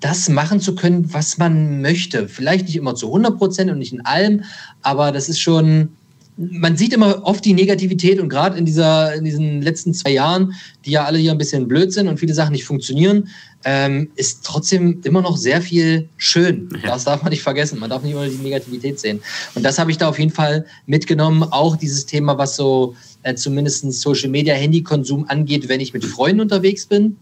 das 0.00 0.28
machen 0.28 0.60
zu 0.60 0.74
können, 0.74 1.12
was 1.12 1.38
man 1.38 1.80
möchte. 1.80 2.28
Vielleicht 2.28 2.66
nicht 2.66 2.76
immer 2.76 2.94
zu 2.94 3.06
100 3.06 3.38
Prozent 3.38 3.70
und 3.70 3.78
nicht 3.78 3.92
in 3.92 4.04
allem, 4.04 4.44
aber 4.82 5.12
das 5.12 5.28
ist 5.28 5.40
schon, 5.40 5.90
man 6.36 6.76
sieht 6.76 6.92
immer 6.92 7.24
oft 7.24 7.44
die 7.44 7.54
Negativität 7.54 8.18
und 8.18 8.28
gerade 8.28 8.58
in, 8.58 8.66
in 8.66 9.24
diesen 9.24 9.62
letzten 9.62 9.94
zwei 9.94 10.10
Jahren, 10.10 10.54
die 10.84 10.90
ja 10.90 11.04
alle 11.04 11.18
hier 11.18 11.30
ein 11.30 11.38
bisschen 11.38 11.68
blöd 11.68 11.92
sind 11.92 12.08
und 12.08 12.18
viele 12.18 12.34
Sachen 12.34 12.52
nicht 12.52 12.64
funktionieren, 12.64 13.28
ähm, 13.64 14.10
ist 14.16 14.44
trotzdem 14.44 15.00
immer 15.04 15.22
noch 15.22 15.36
sehr 15.36 15.62
viel 15.62 16.08
schön. 16.16 16.68
Ja. 16.82 16.90
Das 16.90 17.04
darf 17.04 17.22
man 17.22 17.30
nicht 17.30 17.42
vergessen. 17.42 17.78
Man 17.78 17.88
darf 17.88 18.02
nicht 18.02 18.12
immer 18.12 18.26
die 18.26 18.36
Negativität 18.36 18.98
sehen. 18.98 19.20
Und 19.54 19.62
das 19.62 19.78
habe 19.78 19.90
ich 19.90 19.98
da 19.98 20.08
auf 20.08 20.18
jeden 20.18 20.32
Fall 20.32 20.66
mitgenommen. 20.86 21.44
Auch 21.44 21.76
dieses 21.76 22.04
Thema, 22.04 22.36
was 22.36 22.56
so 22.56 22.96
äh, 23.22 23.34
zumindest 23.34 23.90
Social 23.92 24.28
Media, 24.28 24.54
Handykonsum 24.54 25.26
angeht, 25.28 25.68
wenn 25.68 25.80
ich 25.80 25.94
mit 25.94 26.04
Freunden 26.04 26.40
unterwegs 26.40 26.86
bin 26.86 27.16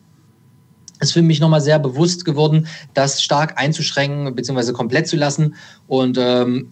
ist 1.00 1.14
für 1.14 1.22
mich 1.22 1.40
nochmal 1.40 1.60
sehr 1.60 1.80
bewusst 1.80 2.24
geworden, 2.24 2.68
das 2.94 3.24
stark 3.24 3.58
einzuschränken 3.58 4.36
bzw. 4.36 4.70
komplett 4.70 5.08
zu 5.08 5.16
lassen. 5.16 5.56
Und 5.88 6.16
ähm, 6.16 6.70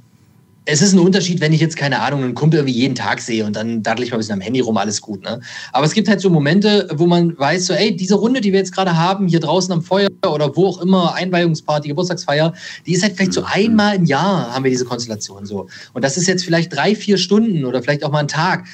es 0.73 0.83
ist 0.83 0.93
ein 0.93 1.01
Unterschied, 1.01 1.41
wenn 1.41 1.53
ich 1.53 1.61
jetzt, 1.61 1.77
keine 1.77 2.01
Ahnung, 2.01 2.23
einen 2.23 2.35
Kumpel 2.35 2.61
irgendwie 2.61 2.79
jeden 2.79 2.95
Tag 2.95 3.21
sehe 3.21 3.45
und 3.45 3.57
dann 3.57 3.83
daddel 3.83 4.05
ich 4.05 4.13
mal 4.13 4.17
ein 4.17 4.21
bisschen 4.21 4.35
am 4.35 4.41
Handy 4.41 4.61
rum, 4.61 4.77
alles 4.77 5.01
gut. 5.01 5.25
Ne? 5.25 5.41
Aber 5.73 5.85
es 5.85 5.95
gibt 5.95 6.09
halt 6.09 6.21
so 6.21 6.31
Momente, 6.31 6.89
wo 6.95 7.07
man 7.07 7.37
weiß, 7.37 7.67
so, 7.67 7.73
ey, 7.75 7.97
diese 7.97 8.15
Runde, 8.15 8.41
die 8.41 8.53
wir 8.53 8.61
jetzt 8.61 8.73
gerade 8.73 8.97
haben, 8.97 9.27
hier 9.27 9.41
draußen 9.41 9.73
am 9.73 9.83
Feuer 9.83 10.09
oder 10.25 10.55
wo 10.55 10.69
auch 10.69 10.81
immer, 10.81 11.15
Einweihungsparty, 11.15 11.89
Geburtstagsfeier, 11.89 12.55
die 12.87 12.93
ist 12.93 13.03
halt 13.03 13.17
vielleicht 13.17 13.33
so 13.33 13.41
mhm. 13.41 13.47
einmal 13.51 13.97
im 13.97 14.05
Jahr 14.05 14.55
haben 14.55 14.63
wir 14.63 14.71
diese 14.71 14.85
Konstellation 14.85 15.45
so. 15.45 15.67
Und 15.93 16.05
das 16.05 16.17
ist 16.17 16.29
jetzt 16.29 16.45
vielleicht 16.45 16.73
drei, 16.75 16.95
vier 16.95 17.19
Stunden 17.19 17.65
oder 17.65 17.83
vielleicht 17.83 18.05
auch 18.05 18.13
mal 18.13 18.21
ein 18.21 18.29
Tag. 18.29 18.67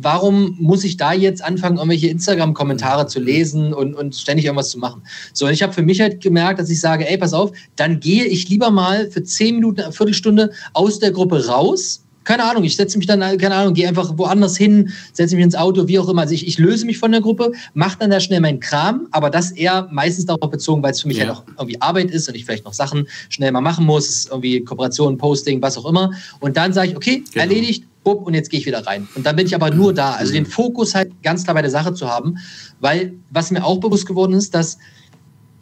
Warum 0.00 0.56
muss 0.58 0.84
ich 0.84 0.96
da 0.96 1.12
jetzt 1.12 1.42
anfangen, 1.42 1.76
irgendwelche 1.76 2.08
Instagram-Kommentare 2.08 3.06
zu 3.06 3.20
lesen 3.20 3.72
und, 3.72 3.94
und 3.94 4.14
ständig 4.14 4.46
irgendwas 4.46 4.70
zu 4.70 4.78
machen? 4.78 5.02
So, 5.32 5.46
und 5.46 5.52
ich 5.52 5.62
habe 5.62 5.72
für 5.72 5.82
mich 5.82 6.00
halt 6.00 6.22
gemerkt, 6.22 6.58
dass 6.58 6.70
ich 6.70 6.80
sage, 6.80 7.08
ey, 7.08 7.18
pass 7.18 7.32
auf, 7.32 7.52
dann 7.76 8.00
gehe 8.00 8.24
ich 8.24 8.48
lieber 8.48 8.70
mal 8.70 9.10
für 9.10 9.22
zehn 9.22 9.56
Minuten, 9.56 9.80
eine 9.80 9.92
Viertelstunde 9.92 10.50
aus 10.72 10.98
der 10.98 11.12
Gruppe 11.12 11.46
raus. 11.46 12.00
Keine 12.24 12.44
Ahnung, 12.44 12.64
ich 12.64 12.76
setze 12.76 12.96
mich 12.96 13.06
dann, 13.06 13.20
keine 13.36 13.54
Ahnung, 13.54 13.74
gehe 13.74 13.86
einfach 13.86 14.16
woanders 14.16 14.56
hin, 14.56 14.90
setze 15.12 15.36
mich 15.36 15.44
ins 15.44 15.54
Auto, 15.54 15.88
wie 15.88 15.98
auch 15.98 16.08
immer. 16.08 16.22
Also 16.22 16.32
ich, 16.32 16.46
ich 16.46 16.58
löse 16.58 16.86
mich 16.86 16.96
von 16.96 17.12
der 17.12 17.20
Gruppe, 17.20 17.52
mache 17.74 17.98
dann 17.98 18.08
da 18.08 18.18
schnell 18.18 18.40
meinen 18.40 18.60
Kram, 18.60 19.08
aber 19.10 19.28
das 19.28 19.50
eher 19.50 19.88
meistens 19.92 20.24
darauf 20.24 20.50
bezogen, 20.50 20.82
weil 20.82 20.92
es 20.92 21.02
für 21.02 21.08
mich 21.08 21.18
ja. 21.18 21.26
halt 21.26 21.36
auch 21.36 21.44
irgendwie 21.58 21.80
Arbeit 21.82 22.10
ist 22.10 22.26
und 22.28 22.34
ich 22.34 22.46
vielleicht 22.46 22.64
noch 22.64 22.72
Sachen 22.72 23.06
schnell 23.28 23.52
mal 23.52 23.60
machen 23.60 23.84
muss, 23.84 24.26
irgendwie 24.26 24.60
Kooperation, 24.60 25.18
Posting, 25.18 25.60
was 25.60 25.76
auch 25.76 25.84
immer. 25.84 26.12
Und 26.40 26.56
dann 26.56 26.72
sage 26.72 26.88
ich, 26.88 26.96
okay, 26.96 27.22
genau. 27.30 27.42
erledigt, 27.44 27.84
bupp, 28.04 28.26
und 28.26 28.34
jetzt 28.34 28.50
gehe 28.50 28.60
ich 28.60 28.66
wieder 28.66 28.86
rein. 28.86 29.08
Und 29.14 29.26
dann 29.26 29.36
bin 29.36 29.46
ich 29.46 29.54
aber 29.54 29.70
nur 29.70 29.92
da. 29.92 30.12
Also 30.12 30.32
den 30.32 30.46
Fokus 30.46 30.94
halt 30.94 31.10
ganz 31.22 31.44
klar 31.44 31.54
bei 31.54 31.62
der 31.62 31.70
Sache 31.70 31.94
zu 31.94 32.08
haben, 32.08 32.36
weil 32.80 33.14
was 33.30 33.50
mir 33.50 33.64
auch 33.64 33.78
bewusst 33.80 34.06
geworden 34.06 34.34
ist, 34.34 34.54
dass 34.54 34.78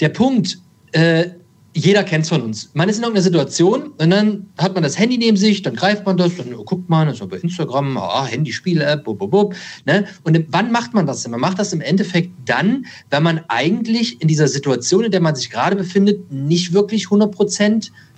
der 0.00 0.11
Punkt, 0.11 0.59
äh, 0.92 1.31
jeder 1.74 2.05
kennt 2.05 2.24
es 2.24 2.28
von 2.28 2.42
uns. 2.42 2.70
Man 2.74 2.88
ist 2.88 2.98
in 2.98 3.02
irgendeiner 3.02 3.22
Situation 3.22 3.92
und 3.96 4.11
dann 4.11 4.46
hat 4.59 4.74
man 4.74 4.83
das 4.83 4.98
Handy 4.98 5.16
neben 5.16 5.38
sich, 5.38 5.62
dann 5.62 5.74
greift 5.74 6.05
man 6.05 6.18
das, 6.18 6.37
dann 6.37 6.52
guckt 6.52 6.90
man, 6.90 7.07
das 7.09 7.20
ist 7.20 7.28
bei 7.28 7.38
Instagram, 7.38 7.96
ah, 7.96 8.26
Handy-Spiele-App, 8.26 9.05
bub, 9.05 9.18
bub, 9.18 9.31
bub, 9.31 9.55
ne? 9.87 10.05
Und 10.22 10.38
wann 10.50 10.70
macht 10.70 10.92
man 10.92 11.07
das 11.07 11.22
denn? 11.22 11.31
Man 11.31 11.40
macht 11.40 11.59
das 11.59 11.72
im 11.72 11.81
Endeffekt 11.81 12.31
dann, 12.44 12.85
wenn 13.09 13.22
man 13.22 13.40
eigentlich 13.48 14.20
in 14.20 14.28
dieser 14.28 14.48
Situation, 14.48 15.05
in 15.05 15.12
der 15.12 15.22
man 15.22 15.35
sich 15.35 15.48
gerade 15.48 15.76
befindet, 15.76 16.31
nicht 16.31 16.74
wirklich 16.74 17.07
100 17.07 17.35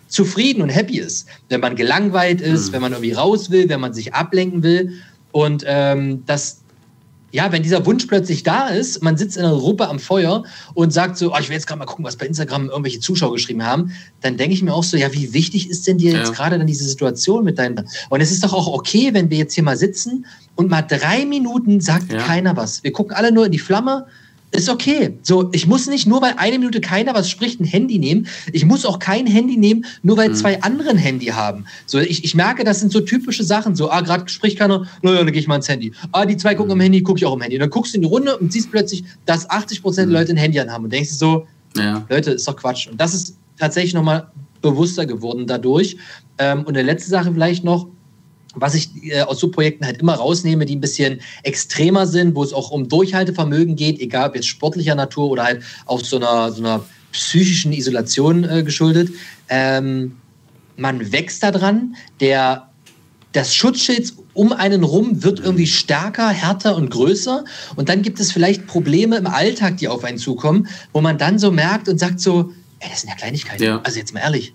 zufrieden 0.08 0.62
und 0.62 0.68
happy 0.68 0.98
ist. 0.98 1.26
Wenn 1.48 1.60
man 1.60 1.76
gelangweilt 1.76 2.40
ist, 2.40 2.68
mhm. 2.68 2.72
wenn 2.72 2.82
man 2.82 2.92
irgendwie 2.92 3.12
raus 3.12 3.50
will, 3.50 3.68
wenn 3.68 3.80
man 3.80 3.92
sich 3.92 4.14
ablenken 4.14 4.62
will. 4.62 4.92
Und 5.32 5.64
ähm, 5.66 6.22
das, 6.26 6.60
ja, 7.32 7.50
wenn 7.50 7.64
dieser 7.64 7.84
Wunsch 7.84 8.06
plötzlich 8.06 8.44
da 8.44 8.68
ist, 8.68 9.02
man 9.02 9.16
sitzt 9.16 9.36
in 9.36 9.44
einer 9.44 9.56
Gruppe 9.56 9.88
am 9.88 9.98
Feuer 9.98 10.44
und 10.74 10.92
sagt 10.92 11.18
so, 11.18 11.34
oh, 11.34 11.36
ich 11.40 11.48
will 11.48 11.56
jetzt 11.56 11.66
gerade 11.66 11.80
mal 11.80 11.86
gucken, 11.86 12.04
was 12.04 12.16
bei 12.16 12.26
Instagram 12.26 12.68
irgendwelche 12.68 13.00
Zuschauer 13.00 13.32
geschrieben 13.32 13.64
haben, 13.64 13.90
dann 14.20 14.36
denke 14.36 14.54
ich 14.54 14.62
mir 14.62 14.72
auch 14.72 14.84
so, 14.84 14.96
ja, 14.96 15.12
wie 15.12 15.32
wichtig 15.34 15.68
ist 15.68 15.86
denn 15.88 15.98
dir 15.98 16.12
ja. 16.12 16.18
jetzt 16.18 16.32
gerade 16.32 16.58
dann 16.58 16.66
diese 16.66 16.84
Situation 16.84 17.44
mit 17.44 17.58
deinen... 17.58 17.84
Und 18.10 18.20
es 18.20 18.30
ist 18.30 18.44
doch 18.44 18.52
auch 18.52 18.68
okay, 18.68 19.12
wenn 19.12 19.30
wir 19.30 19.38
jetzt 19.38 19.54
hier 19.54 19.64
mal 19.64 19.76
sitzen 19.76 20.26
und 20.54 20.70
mal 20.70 20.82
drei 20.82 21.24
Minuten 21.24 21.80
sagt 21.80 22.12
ja. 22.12 22.18
keiner 22.18 22.56
was. 22.56 22.84
Wir 22.84 22.92
gucken 22.92 23.16
alle 23.16 23.32
nur 23.32 23.46
in 23.46 23.52
die 23.52 23.58
Flamme 23.58 24.06
ist 24.54 24.68
okay. 24.68 25.18
So, 25.22 25.50
ich 25.52 25.66
muss 25.66 25.86
nicht 25.86 26.06
nur, 26.06 26.22
weil 26.22 26.34
eine 26.36 26.58
Minute 26.58 26.80
keiner 26.80 27.14
was 27.14 27.28
spricht, 27.28 27.60
ein 27.60 27.64
Handy 27.64 27.98
nehmen. 27.98 28.26
Ich 28.52 28.64
muss 28.64 28.84
auch 28.84 28.98
kein 28.98 29.26
Handy 29.26 29.56
nehmen, 29.56 29.84
nur 30.02 30.16
weil 30.16 30.30
mhm. 30.30 30.34
zwei 30.34 30.62
andere 30.62 30.90
ein 30.90 30.96
Handy 30.96 31.26
haben. 31.26 31.64
So, 31.86 31.98
ich, 31.98 32.24
ich 32.24 32.34
merke, 32.34 32.64
das 32.64 32.80
sind 32.80 32.92
so 32.92 33.00
typische 33.00 33.44
Sachen. 33.44 33.74
So, 33.74 33.90
ah, 33.90 34.00
gerade 34.00 34.28
spricht 34.28 34.58
keiner, 34.58 34.86
naja, 35.02 35.18
dann 35.18 35.32
gehe 35.32 35.40
ich 35.40 35.48
mal 35.48 35.56
ins 35.56 35.68
Handy. 35.68 35.92
Ah, 36.12 36.24
die 36.24 36.36
zwei 36.36 36.54
gucken 36.54 36.68
mhm. 36.68 36.80
am 36.80 36.80
Handy, 36.80 37.02
gucke 37.02 37.18
ich 37.18 37.26
auch 37.26 37.34
im 37.34 37.40
Handy. 37.40 37.56
Und 37.56 37.60
dann 37.60 37.70
guckst 37.70 37.94
du 37.94 37.98
in 37.98 38.02
die 38.02 38.08
Runde 38.08 38.36
und 38.36 38.52
siehst 38.52 38.70
plötzlich, 38.70 39.04
dass 39.26 39.48
80 39.50 39.82
Prozent 39.82 40.08
mhm. 40.08 40.12
der 40.12 40.20
Leute 40.20 40.32
ein 40.32 40.38
Handy 40.38 40.60
anhaben. 40.60 40.84
Und 40.84 40.92
denkst 40.92 41.10
du 41.10 41.16
so, 41.16 41.46
ja. 41.76 42.04
Leute, 42.08 42.32
ist 42.32 42.46
doch 42.46 42.56
Quatsch. 42.56 42.88
Und 42.88 43.00
das 43.00 43.14
ist 43.14 43.36
tatsächlich 43.58 43.94
nochmal 43.94 44.28
bewusster 44.62 45.06
geworden 45.06 45.46
dadurch. 45.46 45.96
Ähm, 46.38 46.60
und 46.60 46.76
eine 46.76 46.82
letzte 46.82 47.10
Sache 47.10 47.32
vielleicht 47.32 47.64
noch, 47.64 47.88
was 48.54 48.74
ich 48.74 48.88
äh, 49.02 49.22
aus 49.22 49.40
so 49.40 49.50
Projekten 49.50 49.84
halt 49.84 49.98
immer 49.98 50.14
rausnehme, 50.14 50.66
die 50.66 50.76
ein 50.76 50.80
bisschen 50.80 51.20
extremer 51.42 52.06
sind, 52.06 52.34
wo 52.34 52.42
es 52.42 52.52
auch 52.52 52.70
um 52.70 52.88
Durchhaltevermögen 52.88 53.76
geht, 53.76 54.00
egal 54.00 54.28
ob 54.28 54.34
jetzt 54.34 54.48
sportlicher 54.48 54.94
Natur 54.94 55.30
oder 55.30 55.44
halt 55.44 55.62
auch 55.86 56.00
so 56.00 56.16
einer, 56.16 56.52
so 56.52 56.62
einer 56.62 56.84
psychischen 57.12 57.72
Isolation 57.72 58.44
äh, 58.44 58.62
geschuldet. 58.62 59.10
Ähm, 59.48 60.16
man 60.76 61.12
wächst 61.12 61.42
daran, 61.42 61.96
der, 62.20 62.68
das 63.32 63.54
Schutzschild 63.54 64.12
um 64.32 64.52
einen 64.52 64.82
rum 64.82 65.22
wird 65.22 65.38
irgendwie 65.38 65.68
stärker, 65.68 66.28
härter 66.28 66.74
und 66.76 66.90
größer. 66.90 67.44
Und 67.76 67.88
dann 67.88 68.02
gibt 68.02 68.18
es 68.18 68.32
vielleicht 68.32 68.66
Probleme 68.66 69.16
im 69.16 69.28
Alltag, 69.28 69.76
die 69.76 69.88
auf 69.88 70.02
einen 70.02 70.18
zukommen, 70.18 70.68
wo 70.92 71.00
man 71.00 71.18
dann 71.18 71.38
so 71.38 71.52
merkt 71.52 71.88
und 71.88 71.98
sagt 71.98 72.20
so, 72.20 72.52
ey, 72.80 72.90
das 72.90 73.02
sind 73.02 73.10
ja 73.10 73.16
Kleinigkeiten. 73.16 73.62
Ja. 73.62 73.80
Also 73.84 73.98
jetzt 73.98 74.12
mal 74.12 74.20
ehrlich 74.20 74.54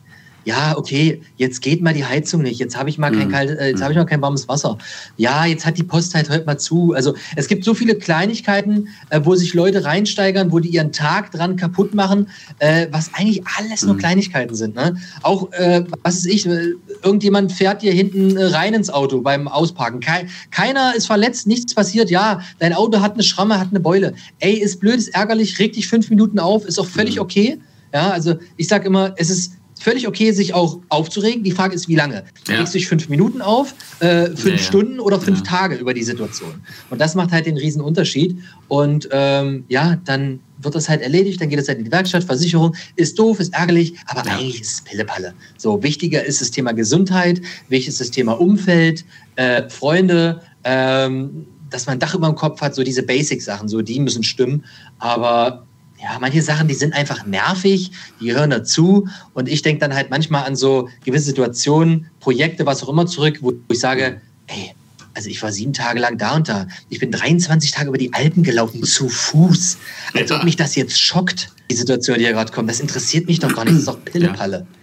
ja, 0.50 0.76
okay, 0.76 1.22
jetzt 1.38 1.62
geht 1.62 1.80
mal 1.84 1.93
die 1.93 2.04
Heizung 2.04 2.41
nicht, 2.41 2.60
jetzt 2.60 2.76
habe 2.76 2.89
ich 2.89 2.97
mal 2.97 3.12
kein 3.12 3.28
mhm. 3.28 3.32
kalt, 3.32 3.60
äh, 3.60 3.70
jetzt 3.70 3.84
habe 3.84 3.93
ich 3.93 3.97
mal 4.00 4.06
kein 4.06 4.20
warmes 4.20 4.47
Wasser. 4.47 4.80
Ja, 5.16 5.45
jetzt 5.45 5.64
hat 5.64 5.78
die 5.78 5.84
Post 5.84 6.16
halt 6.16 6.28
heute 6.28 6.43
mal 6.45 6.58
zu. 6.58 6.93
Also 6.93 7.14
es 7.36 7.47
gibt 7.47 7.64
so 7.64 7.76
viele 7.76 7.93
Kleinigkeiten, 7.93 8.88
äh, 9.12 9.22
wo 9.24 9.36
sich 9.36 9.54
Leute 9.54 9.86
reinsteigern, 9.86 10.52
wo 10.52 10.58
die 10.58 10.70
ihren 10.70 10.91
Tag 10.91 11.32
dran 11.32 11.56
kaputt 11.56 11.93
machen, 11.93 12.30
äh, 12.58 12.88
was 12.89 13.12
eigentlich 13.14 13.43
alles 13.60 13.84
nur 13.84 13.93
mhm. 13.93 14.00
Kleinigkeiten 14.00 14.56
sind. 14.56 14.74
Ne? 14.74 14.95
Auch, 15.22 15.52
äh, 15.52 15.84
was 16.02 16.16
ist 16.16 16.26
ich, 16.26 16.47
äh, 16.47 16.74
irgendjemand 17.04 17.52
fährt 17.52 17.84
dir 17.84 17.93
hinten 17.93 18.36
äh, 18.36 18.45
rein 18.45 18.74
ins 18.74 18.89
Auto 18.89 19.22
beim 19.22 19.47
Ausparken. 19.47 20.00
Kein, 20.00 20.32
keiner 20.50 20.95
ist 20.95 21.06
verletzt, 21.06 21.45
nichts 21.45 21.76
passiert. 21.76 22.10
Ja, 22.10 22.41
dein 22.58 22.74
Auto 22.74 23.02
hat 23.02 23.14
eine 23.14 23.24
Schramme, 23.24 23.60
hat 23.60 23.68
eine 23.70 23.82
Beule. 23.82 24.16
Ey, 24.39 24.54
ist 24.54 24.80
blöd, 24.80 24.95
ist 24.95 25.10
ärgerlich, 25.10 25.60
reg 25.60 25.74
dich 25.74 25.88
fünf 25.88 26.10
Minuten 26.10 26.39
auf, 26.39 26.66
ist 26.66 26.80
auch 26.80 26.88
völlig 26.88 27.18
mhm. 27.18 27.22
okay. 27.22 27.60
Ja, 27.93 28.10
also 28.12 28.36
ich 28.58 28.68
sage 28.68 28.88
immer, 28.88 29.14
es 29.18 29.30
ist 29.30 29.54
völlig 29.80 30.08
okay, 30.08 30.32
sich 30.32 30.54
auch 30.54 30.80
aufzuregen. 30.90 31.44
Die 31.44 31.52
Frage 31.52 31.74
ist, 31.74 31.88
wie 31.88 31.96
lange? 31.96 32.26
Ja. 32.48 32.60
Regst 32.60 32.74
du 32.74 32.78
dich 32.78 32.88
fünf 32.88 33.10
Minuten 33.10 33.42
auf, 33.42 33.74
äh, 34.00 34.28
fünf 34.28 34.46
ja, 34.46 34.52
ja. 34.52 34.58
Stunden 34.58 35.00
oder 35.00 35.20
fünf 35.20 35.44
Tage 35.44 35.76
über 35.76 35.94
die 35.94 36.04
Situation? 36.04 36.62
Und 36.90 37.00
das 37.00 37.16
macht 37.16 37.32
halt 37.32 37.46
den 37.46 37.58
riesen 37.58 37.82
Unterschied. 37.82 38.38
Und 38.68 39.10
ähm, 39.12 39.64
ja, 39.70 39.98
dann 40.06 40.40
wird 40.62 40.76
das 40.76 40.90
halt 40.90 41.02
erledigt, 41.02 41.42
dann 41.42 41.50
geht 41.50 41.60
es 41.60 41.68
halt 41.68 41.78
in 41.78 41.86
die 41.86 41.92
Werkstatt, 41.92 42.24
Versicherung, 42.24 42.76
ist 42.98 43.18
doof, 43.18 43.40
ist 43.40 43.54
ärgerlich, 43.54 43.94
aber 44.08 44.30
eigentlich 44.30 44.62
ist 44.62 44.74
es 44.74 44.82
Pillepalle. 44.82 45.34
So, 45.58 45.82
wichtiger 45.84 46.24
ist 46.24 46.42
das 46.42 46.52
Thema 46.52 46.74
Gesundheit, 46.74 47.42
wichtig 47.70 47.88
ist 47.88 48.02
das 48.02 48.12
Thema 48.12 48.34
Umfeld, 48.34 49.06
äh, 49.38 49.70
Freunde, 49.70 50.42
ähm, 50.66 51.46
dass 51.70 51.86
man 51.86 51.94
ein 51.94 52.00
Dach 52.00 52.14
über 52.16 52.28
dem 52.28 52.36
Kopf 52.36 52.62
hat, 52.62 52.76
so 52.76 52.84
diese 52.84 53.04
Basic-Sachen, 53.04 53.70
so 53.70 53.82
die 53.82 54.00
müssen 54.00 54.24
stimmen. 54.24 54.66
Aber 54.98 55.66
ja, 56.02 56.18
manche 56.20 56.41
Sachen, 56.41 56.68
die 56.68 56.74
sind 56.74 56.93
einfach 56.93 57.26
nervig, 57.26 57.91
die 58.22 58.28
gehören 58.28 58.50
dazu. 58.50 59.08
Und 59.34 59.50
ich 59.50 59.62
denke 59.62 59.82
dann 59.82 59.93
halt 59.93 60.10
manchmal 60.10 60.45
an 60.45 60.56
so 60.56 60.89
gewisse 61.04 61.26
Situationen, 61.26 62.08
Projekte, 62.20 62.66
was 62.66 62.84
auch 62.84 62.89
immer 62.89 63.06
zurück, 63.06 63.39
wo 63.41 63.54
ich 63.70 63.80
sage, 63.80 64.22
ey, 64.47 64.74
also 65.14 65.30
ich 65.30 65.41
war 65.43 65.52
sieben 65.52 65.74
Tage 65.74 66.00
lang 66.00 66.18
da 66.18 66.36
und 66.36 66.47
da. 66.47 66.68
Ich 66.89 67.00
bin 67.00 67.12
23 67.12 67.72
Tage 67.72 67.89
über 67.89 67.97
die 67.97 68.14
Alpen 68.14 68.43
gelaufen, 68.43 68.84
zu 68.84 69.10
Fuß. 69.10 69.78
Als 70.14 70.32
ob 70.32 70.43
mich 70.43 70.56
das 70.56 70.76
jetzt 70.76 71.00
schockt, 71.00 71.50
die 71.70 71.76
Situation, 71.76 72.18
die 72.18 72.24
hier 72.24 72.34
gerade 72.34 72.54
kommt. 72.54 72.70
Das 72.70 72.80
interessiert 72.80 73.28
mich 73.28 73.39
doch 73.39 73.54
gar 73.54 73.66
nicht. 73.66 73.74
Das 73.74 73.80
ist 73.80 73.88
doch 73.88 74.04
Pillepalle. 74.06 74.60
Ja. 74.60 74.76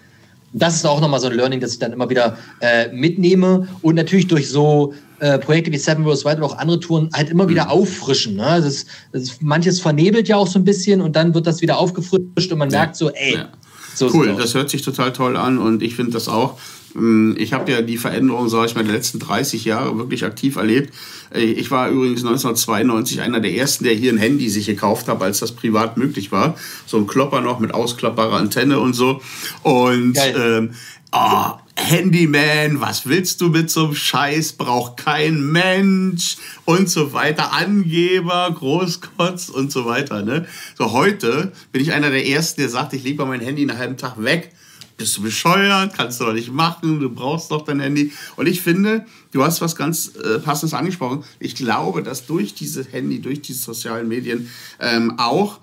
Das 0.52 0.76
ist 0.76 0.84
auch 0.84 1.00
nochmal 1.00 1.20
so 1.20 1.28
ein 1.28 1.34
Learning, 1.34 1.60
das 1.60 1.72
ich 1.72 1.78
dann 1.78 1.92
immer 1.92 2.10
wieder 2.10 2.38
äh, 2.60 2.88
mitnehme 2.92 3.68
und 3.82 3.94
natürlich 3.94 4.26
durch 4.26 4.48
so 4.48 4.94
äh, 5.20 5.38
Projekte 5.38 5.72
wie 5.72 5.78
Seven 5.78 6.04
vs. 6.04 6.24
Wild 6.24 6.38
oder 6.38 6.46
auch 6.46 6.58
andere 6.58 6.80
Touren 6.80 7.10
halt 7.12 7.30
immer 7.30 7.48
wieder 7.48 7.64
mhm. 7.64 7.70
auffrischen. 7.70 8.36
Ne? 8.36 8.44
Das 8.44 8.66
ist, 8.66 8.88
das 9.12 9.22
ist, 9.22 9.42
manches 9.42 9.80
vernebelt 9.80 10.28
ja 10.28 10.36
auch 10.36 10.46
so 10.46 10.58
ein 10.58 10.64
bisschen 10.64 11.00
und 11.00 11.16
dann 11.16 11.34
wird 11.34 11.46
das 11.46 11.60
wieder 11.60 11.78
aufgefrischt 11.78 12.52
und 12.52 12.58
man 12.58 12.70
ja. 12.70 12.80
merkt 12.80 12.96
so, 12.96 13.10
ey. 13.10 13.34
Ja. 13.34 13.48
So 13.94 14.10
cool, 14.12 14.34
das 14.36 14.54
hört 14.54 14.68
sich 14.68 14.82
total 14.82 15.12
toll 15.14 15.38
an 15.38 15.56
und 15.56 15.82
ich 15.82 15.96
finde 15.96 16.12
das 16.12 16.28
auch. 16.28 16.58
Ähm, 16.94 17.34
ich 17.38 17.52
habe 17.52 17.70
ja 17.70 17.82
die 17.82 17.96
Veränderung, 17.96 18.48
sage 18.48 18.66
ich 18.66 18.74
mal, 18.74 18.84
der 18.84 18.92
letzten 18.92 19.18
30 19.18 19.64
Jahre 19.64 19.96
wirklich 19.98 20.24
aktiv 20.24 20.56
erlebt. 20.56 20.92
Äh, 21.34 21.44
ich 21.44 21.70
war 21.70 21.88
übrigens 21.88 22.20
1992 22.20 23.20
einer 23.20 23.40
der 23.40 23.54
ersten, 23.54 23.84
der 23.84 23.94
hier 23.94 24.12
ein 24.12 24.18
Handy 24.18 24.48
sich 24.48 24.66
gekauft 24.66 25.08
hat, 25.08 25.22
als 25.22 25.40
das 25.40 25.52
privat 25.52 25.96
möglich 25.96 26.32
war. 26.32 26.56
So 26.86 26.98
ein 26.98 27.06
Klopper 27.06 27.40
noch 27.40 27.58
mit 27.58 27.72
ausklappbarer 27.72 28.36
Antenne 28.36 28.80
und 28.80 28.94
so. 28.94 29.20
Und 29.62 30.18
ähm, 30.36 30.72
oh, 31.12 31.52
Handyman, 31.76 32.80
was 32.80 33.06
willst 33.06 33.40
du 33.42 33.50
mit 33.50 33.70
so 33.70 33.84
einem 33.84 33.94
Scheiß, 33.94 34.54
braucht 34.54 34.96
kein 34.96 35.40
Mensch 35.52 36.38
und 36.64 36.88
so 36.88 37.12
weiter, 37.12 37.52
Angeber, 37.52 38.50
Großkotz 38.52 39.50
und 39.50 39.70
so 39.70 39.84
weiter. 39.84 40.22
Ne? 40.22 40.46
So 40.76 40.92
heute 40.92 41.52
bin 41.72 41.82
ich 41.82 41.92
einer 41.92 42.10
der 42.10 42.26
Ersten, 42.26 42.62
der 42.62 42.70
sagt, 42.70 42.94
ich 42.94 43.04
lege 43.04 43.24
mein 43.26 43.40
Handy 43.40 43.62
einen 43.62 43.78
halben 43.78 43.98
Tag 43.98 44.22
weg. 44.22 44.52
Bist 44.96 45.18
du 45.18 45.22
bescheuert? 45.22 45.92
Kannst 45.94 46.20
du 46.20 46.24
doch 46.24 46.32
nicht 46.32 46.50
machen. 46.50 47.00
Du 47.00 47.10
brauchst 47.10 47.50
doch 47.50 47.62
dein 47.62 47.80
Handy. 47.80 48.12
Und 48.36 48.46
ich 48.46 48.62
finde, 48.62 49.04
du 49.32 49.44
hast 49.44 49.60
was 49.60 49.76
ganz 49.76 50.12
äh, 50.16 50.38
Passendes 50.38 50.72
angesprochen. 50.72 51.22
Ich 51.38 51.54
glaube, 51.54 52.02
dass 52.02 52.24
durch 52.24 52.54
diese 52.54 52.82
Handy, 52.84 53.20
durch 53.20 53.42
diese 53.42 53.62
sozialen 53.62 54.08
Medien 54.08 54.50
ähm, 54.80 55.18
auch 55.18 55.60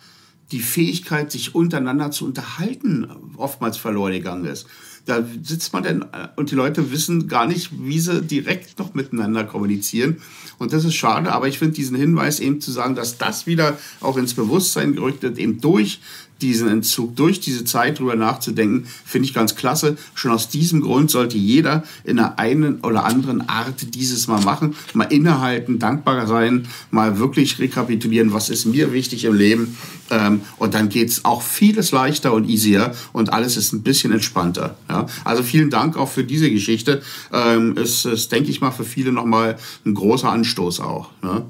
die 0.52 0.60
Fähigkeit, 0.60 1.32
sich 1.32 1.56
untereinander 1.56 2.12
zu 2.12 2.26
unterhalten, 2.26 3.10
oftmals 3.38 3.78
verloren 3.78 4.14
gegangen 4.14 4.46
ist. 4.46 4.68
Da 5.06 5.26
sitzt 5.44 5.74
man 5.74 5.84
denn 5.84 6.02
äh, 6.02 6.28
und 6.36 6.52
die 6.52 6.56
Leute 6.56 6.92
wissen 6.92 7.28
gar 7.28 7.46
nicht, 7.46 7.72
wie 7.74 8.00
sie 8.00 8.22
direkt 8.22 8.80
noch 8.80 8.94
miteinander 8.94 9.44
kommunizieren. 9.44 10.18
Und 10.60 10.72
das 10.72 10.86
ist 10.86 10.96
schade, 10.96 11.32
aber 11.32 11.48
ich 11.48 11.60
finde 11.60 11.76
diesen 11.76 11.98
Hinweis 11.98 12.40
eben 12.40 12.62
zu 12.62 12.72
sagen, 12.72 12.96
dass 12.96 13.18
das 13.18 13.46
wieder 13.46 13.78
auch 14.00 14.18
ins 14.18 14.34
Bewusstsein 14.34 14.96
gerückt 14.96 15.24
wird, 15.24 15.38
eben 15.38 15.60
durch 15.60 16.00
diesen 16.48 16.68
Entzug, 16.68 17.16
durch 17.16 17.40
diese 17.40 17.66
Zeit 17.66 18.00
drüber 18.00 18.16
nachzudenken, 18.16 18.88
finde 19.06 19.28
ich 19.28 19.34
ganz 19.34 19.56
klasse. 19.56 19.98
Schon 20.14 20.32
aus 20.32 20.50
diesem 20.50 20.82
Grund 20.82 21.10
sollte 21.12 21.38
jeder 21.38 21.84
in 22.04 22.20
einer 22.20 22.40
einen 22.40 22.82
oder 22.82 23.06
anderen 23.06 23.48
Art 23.50 23.96
dieses 23.96 24.28
mal 24.28 24.42
machen, 24.42 24.76
mal 24.94 25.06
innehalten, 25.06 25.80
dankbar 25.80 26.28
sein, 26.28 26.68
mal 26.92 27.18
wirklich 27.20 27.60
rekapitulieren, 27.60 28.34
was 28.34 28.50
ist 28.50 28.66
mir 28.66 28.94
wichtig 28.94 29.26
im 29.26 29.34
Leben. 29.34 29.78
Ähm, 30.10 30.42
und 30.58 30.74
dann 30.74 30.90
geht 30.90 31.10
es 31.10 31.26
auch 31.26 31.42
vieles 31.42 31.92
leichter 31.92 32.34
und 32.34 32.50
easier 32.50 32.94
und 33.14 33.32
alles 33.32 33.58
ist 33.58 33.74
ein 33.74 33.84
bisschen 33.84 34.12
entspannter. 34.12 34.76
Ja? 34.90 35.06
Also 35.24 35.44
vielen 35.44 35.70
Dank 35.70 35.98
auch 35.98 36.10
für 36.10 36.24
diese 36.24 36.52
Geschichte. 36.52 37.02
Ähm, 37.32 37.76
es 37.78 38.06
ist, 38.06 38.32
denke 38.32 38.50
ich 38.50 38.62
mal, 38.62 38.72
für 38.72 38.84
viele 38.84 39.12
nochmal 39.12 39.58
ein 39.86 39.94
großer 39.94 40.30
Anstoß 40.30 40.82
auch. 40.82 41.10
Ne? 41.22 41.46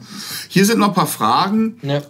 Hier 0.50 0.66
sind 0.66 0.80
noch 0.80 0.90
ein 0.90 0.94
paar 0.94 1.08
Fragen. 1.08 1.78
Ja, 1.82 2.02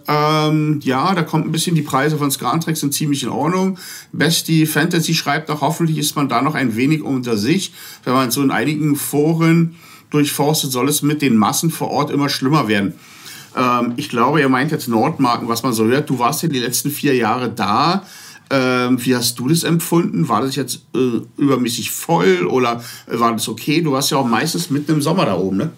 ähm, 0.48 0.80
ja 0.82 1.14
da 1.14 1.22
kommt 1.22 1.46
ein 1.46 1.52
bisschen 1.52 1.74
die 1.74 1.82
Preise 1.82 2.18
von 2.18 2.30
Scantrek 2.74 2.76
sind 2.76 2.94
ziemlich 2.94 3.22
in 3.22 3.28
Ordnung. 3.28 3.78
Bestie 4.12 4.66
Fantasy 4.66 5.14
schreibt 5.14 5.50
auch, 5.50 5.60
hoffentlich 5.60 5.98
ist 5.98 6.16
man 6.16 6.28
da 6.28 6.42
noch 6.42 6.54
ein 6.54 6.76
wenig 6.76 7.02
unter 7.02 7.36
sich. 7.36 7.72
Wenn 8.04 8.14
man 8.14 8.30
so 8.30 8.42
in 8.42 8.50
einigen 8.50 8.96
Foren 8.96 9.76
durchforstet, 10.10 10.72
soll 10.72 10.88
es 10.88 11.02
mit 11.02 11.22
den 11.22 11.36
Massen 11.36 11.70
vor 11.70 11.90
Ort 11.90 12.10
immer 12.10 12.28
schlimmer 12.28 12.68
werden. 12.68 12.94
Ähm, 13.56 13.94
ich 13.96 14.08
glaube, 14.08 14.40
ihr 14.40 14.48
meint 14.48 14.72
jetzt 14.72 14.88
Nordmarken, 14.88 15.48
was 15.48 15.62
man 15.62 15.72
so 15.72 15.84
hört. 15.84 16.10
Du 16.10 16.18
warst 16.18 16.42
ja 16.42 16.48
die 16.48 16.60
letzten 16.60 16.90
vier 16.90 17.14
Jahre 17.14 17.50
da. 17.50 18.04
Ähm, 18.50 19.02
wie 19.04 19.16
hast 19.16 19.38
du 19.38 19.48
das 19.48 19.64
empfunden? 19.64 20.28
War 20.28 20.42
das 20.42 20.54
jetzt 20.54 20.84
äh, 20.94 21.22
übermäßig 21.38 21.90
voll 21.90 22.46
oder 22.46 22.84
war 23.06 23.32
das 23.32 23.48
okay? 23.48 23.80
Du 23.80 23.92
warst 23.92 24.10
ja 24.10 24.18
auch 24.18 24.26
meistens 24.26 24.70
mitten 24.70 24.92
im 24.92 25.02
Sommer 25.02 25.24
da 25.24 25.36
oben, 25.36 25.56
ne? 25.56 25.70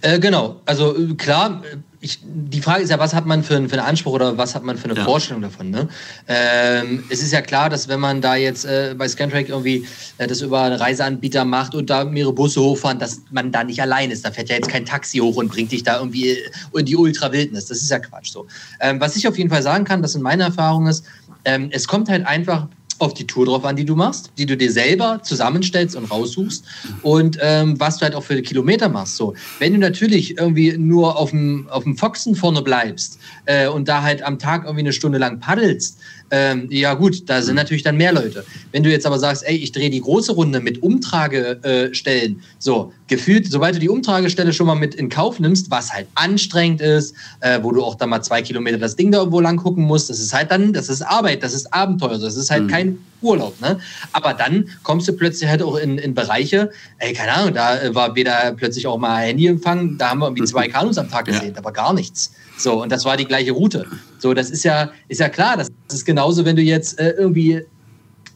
Äh, 0.00 0.20
genau, 0.20 0.60
also 0.66 0.96
äh, 0.96 1.14
klar, 1.14 1.62
ich, 2.04 2.18
die 2.22 2.60
Frage 2.60 2.82
ist 2.82 2.90
ja, 2.90 2.98
was 2.98 3.14
hat 3.14 3.24
man 3.24 3.42
für, 3.42 3.54
für 3.66 3.78
einen 3.78 3.88
Anspruch 3.88 4.12
oder 4.12 4.36
was 4.36 4.54
hat 4.54 4.62
man 4.62 4.76
für 4.76 4.84
eine 4.84 4.98
ja. 4.98 5.04
Vorstellung 5.04 5.40
davon? 5.40 5.70
Ne? 5.70 5.88
Ähm, 6.28 7.02
es 7.08 7.22
ist 7.22 7.32
ja 7.32 7.40
klar, 7.40 7.70
dass 7.70 7.88
wenn 7.88 7.98
man 7.98 8.20
da 8.20 8.36
jetzt 8.36 8.66
äh, 8.66 8.94
bei 8.96 9.08
Scantrack 9.08 9.48
irgendwie 9.48 9.86
äh, 10.18 10.26
das 10.26 10.42
über 10.42 10.60
einen 10.60 10.76
Reiseanbieter 10.76 11.46
macht 11.46 11.74
und 11.74 11.88
da 11.88 12.04
mehrere 12.04 12.34
Busse 12.34 12.60
hochfahren, 12.60 12.98
dass 12.98 13.22
man 13.30 13.50
da 13.50 13.64
nicht 13.64 13.80
allein 13.80 14.10
ist. 14.10 14.22
Da 14.22 14.30
fährt 14.30 14.50
ja 14.50 14.56
jetzt 14.56 14.68
kein 14.68 14.84
Taxi 14.84 15.18
hoch 15.18 15.36
und 15.36 15.48
bringt 15.48 15.72
dich 15.72 15.82
da 15.82 15.98
irgendwie 15.98 16.36
in 16.74 16.84
die 16.84 16.96
Ultrawildnis. 16.96 17.66
Das 17.66 17.80
ist 17.80 17.90
ja 17.90 17.98
Quatsch 17.98 18.30
so. 18.30 18.46
Ähm, 18.80 19.00
was 19.00 19.16
ich 19.16 19.26
auf 19.26 19.38
jeden 19.38 19.48
Fall 19.48 19.62
sagen 19.62 19.84
kann, 19.84 20.02
das 20.02 20.14
in 20.14 20.20
meiner 20.20 20.44
Erfahrung 20.44 20.86
ist, 20.86 21.06
ähm, 21.46 21.70
es 21.72 21.88
kommt 21.88 22.10
halt 22.10 22.26
einfach 22.26 22.68
auf 22.98 23.14
die 23.14 23.26
Tour 23.26 23.46
drauf 23.46 23.64
an, 23.64 23.76
die 23.76 23.84
du 23.84 23.94
machst, 23.94 24.32
die 24.38 24.46
du 24.46 24.56
dir 24.56 24.70
selber 24.70 25.20
zusammenstellst 25.22 25.96
und 25.96 26.10
raussuchst 26.10 26.64
und 27.02 27.38
ähm, 27.40 27.78
was 27.78 27.98
du 27.98 28.02
halt 28.02 28.14
auch 28.14 28.22
für 28.22 28.40
Kilometer 28.42 28.88
machst. 28.88 29.16
So, 29.16 29.34
wenn 29.58 29.72
du 29.72 29.78
natürlich 29.78 30.38
irgendwie 30.38 30.76
nur 30.76 31.18
auf 31.18 31.30
dem, 31.30 31.68
auf 31.70 31.84
dem 31.84 31.96
Foxen 31.96 32.34
vorne 32.34 32.62
bleibst 32.62 33.18
äh, 33.46 33.68
und 33.68 33.88
da 33.88 34.02
halt 34.02 34.22
am 34.22 34.38
Tag 34.38 34.64
irgendwie 34.64 34.80
eine 34.80 34.92
Stunde 34.92 35.18
lang 35.18 35.40
paddelst, 35.40 35.98
ähm, 36.30 36.68
ja 36.70 36.94
gut, 36.94 37.28
da 37.28 37.42
sind 37.42 37.56
natürlich 37.56 37.82
dann 37.82 37.96
mehr 37.96 38.12
Leute. 38.12 38.44
Wenn 38.72 38.82
du 38.82 38.90
jetzt 38.90 39.06
aber 39.06 39.18
sagst, 39.18 39.44
ey, 39.46 39.56
ich 39.56 39.72
drehe 39.72 39.90
die 39.90 40.00
große 40.00 40.32
Runde 40.32 40.60
mit 40.60 40.82
Umtragestellen, 40.82 42.42
so 42.58 42.92
gefühlt, 43.08 43.50
sobald 43.50 43.76
du 43.76 43.78
die 43.78 43.88
Umtragestelle 43.88 44.52
schon 44.52 44.66
mal 44.66 44.74
mit 44.74 44.94
in 44.94 45.08
Kauf 45.08 45.38
nimmst, 45.38 45.70
was 45.70 45.92
halt 45.92 46.06
anstrengend 46.14 46.80
ist, 46.80 47.14
äh, 47.40 47.60
wo 47.62 47.72
du 47.72 47.82
auch 47.82 47.94
dann 47.94 48.10
mal 48.10 48.22
zwei 48.22 48.42
Kilometer 48.42 48.78
das 48.78 48.96
Ding 48.96 49.12
da 49.12 49.18
irgendwo 49.18 49.40
lang 49.40 49.56
gucken 49.56 49.84
musst, 49.84 50.10
das 50.10 50.18
ist 50.18 50.32
halt 50.32 50.50
dann, 50.50 50.72
das 50.72 50.88
ist 50.88 51.02
Arbeit, 51.02 51.42
das 51.42 51.54
ist 51.54 51.72
Abenteuer, 51.72 52.18
das 52.18 52.36
ist 52.36 52.50
halt 52.50 52.64
mhm. 52.64 52.68
kein 52.68 52.98
Urlaub. 53.24 53.60
Ne? 53.60 53.78
Aber 54.12 54.34
dann 54.34 54.68
kommst 54.82 55.08
du 55.08 55.12
plötzlich 55.14 55.48
halt 55.48 55.62
auch 55.62 55.76
in, 55.76 55.98
in 55.98 56.14
Bereiche, 56.14 56.70
ey, 56.98 57.12
keine 57.12 57.32
Ahnung, 57.32 57.54
da 57.54 57.94
war 57.94 58.14
weder 58.14 58.52
plötzlich 58.56 58.86
auch 58.86 58.98
mal 58.98 59.24
Handyempfang, 59.24 59.98
da 59.98 60.10
haben 60.10 60.20
wir 60.20 60.26
irgendwie 60.26 60.44
zwei 60.44 60.68
Kanus 60.68 60.98
am 60.98 61.10
Tag 61.10 61.24
gesehen, 61.24 61.52
ja. 61.52 61.58
aber 61.58 61.72
gar 61.72 61.92
nichts. 61.92 62.32
So, 62.56 62.82
und 62.82 62.92
das 62.92 63.04
war 63.04 63.16
die 63.16 63.24
gleiche 63.24 63.52
Route. 63.52 63.86
So, 64.18 64.34
das 64.34 64.50
ist 64.50 64.64
ja, 64.64 64.90
ist 65.08 65.20
ja 65.20 65.28
klar, 65.28 65.56
das 65.56 65.68
ist 65.92 66.04
genauso, 66.04 66.44
wenn 66.44 66.56
du 66.56 66.62
jetzt 66.62 67.00
äh, 67.00 67.10
irgendwie, 67.10 67.62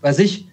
weiß 0.01 0.19
ich, 0.19 0.48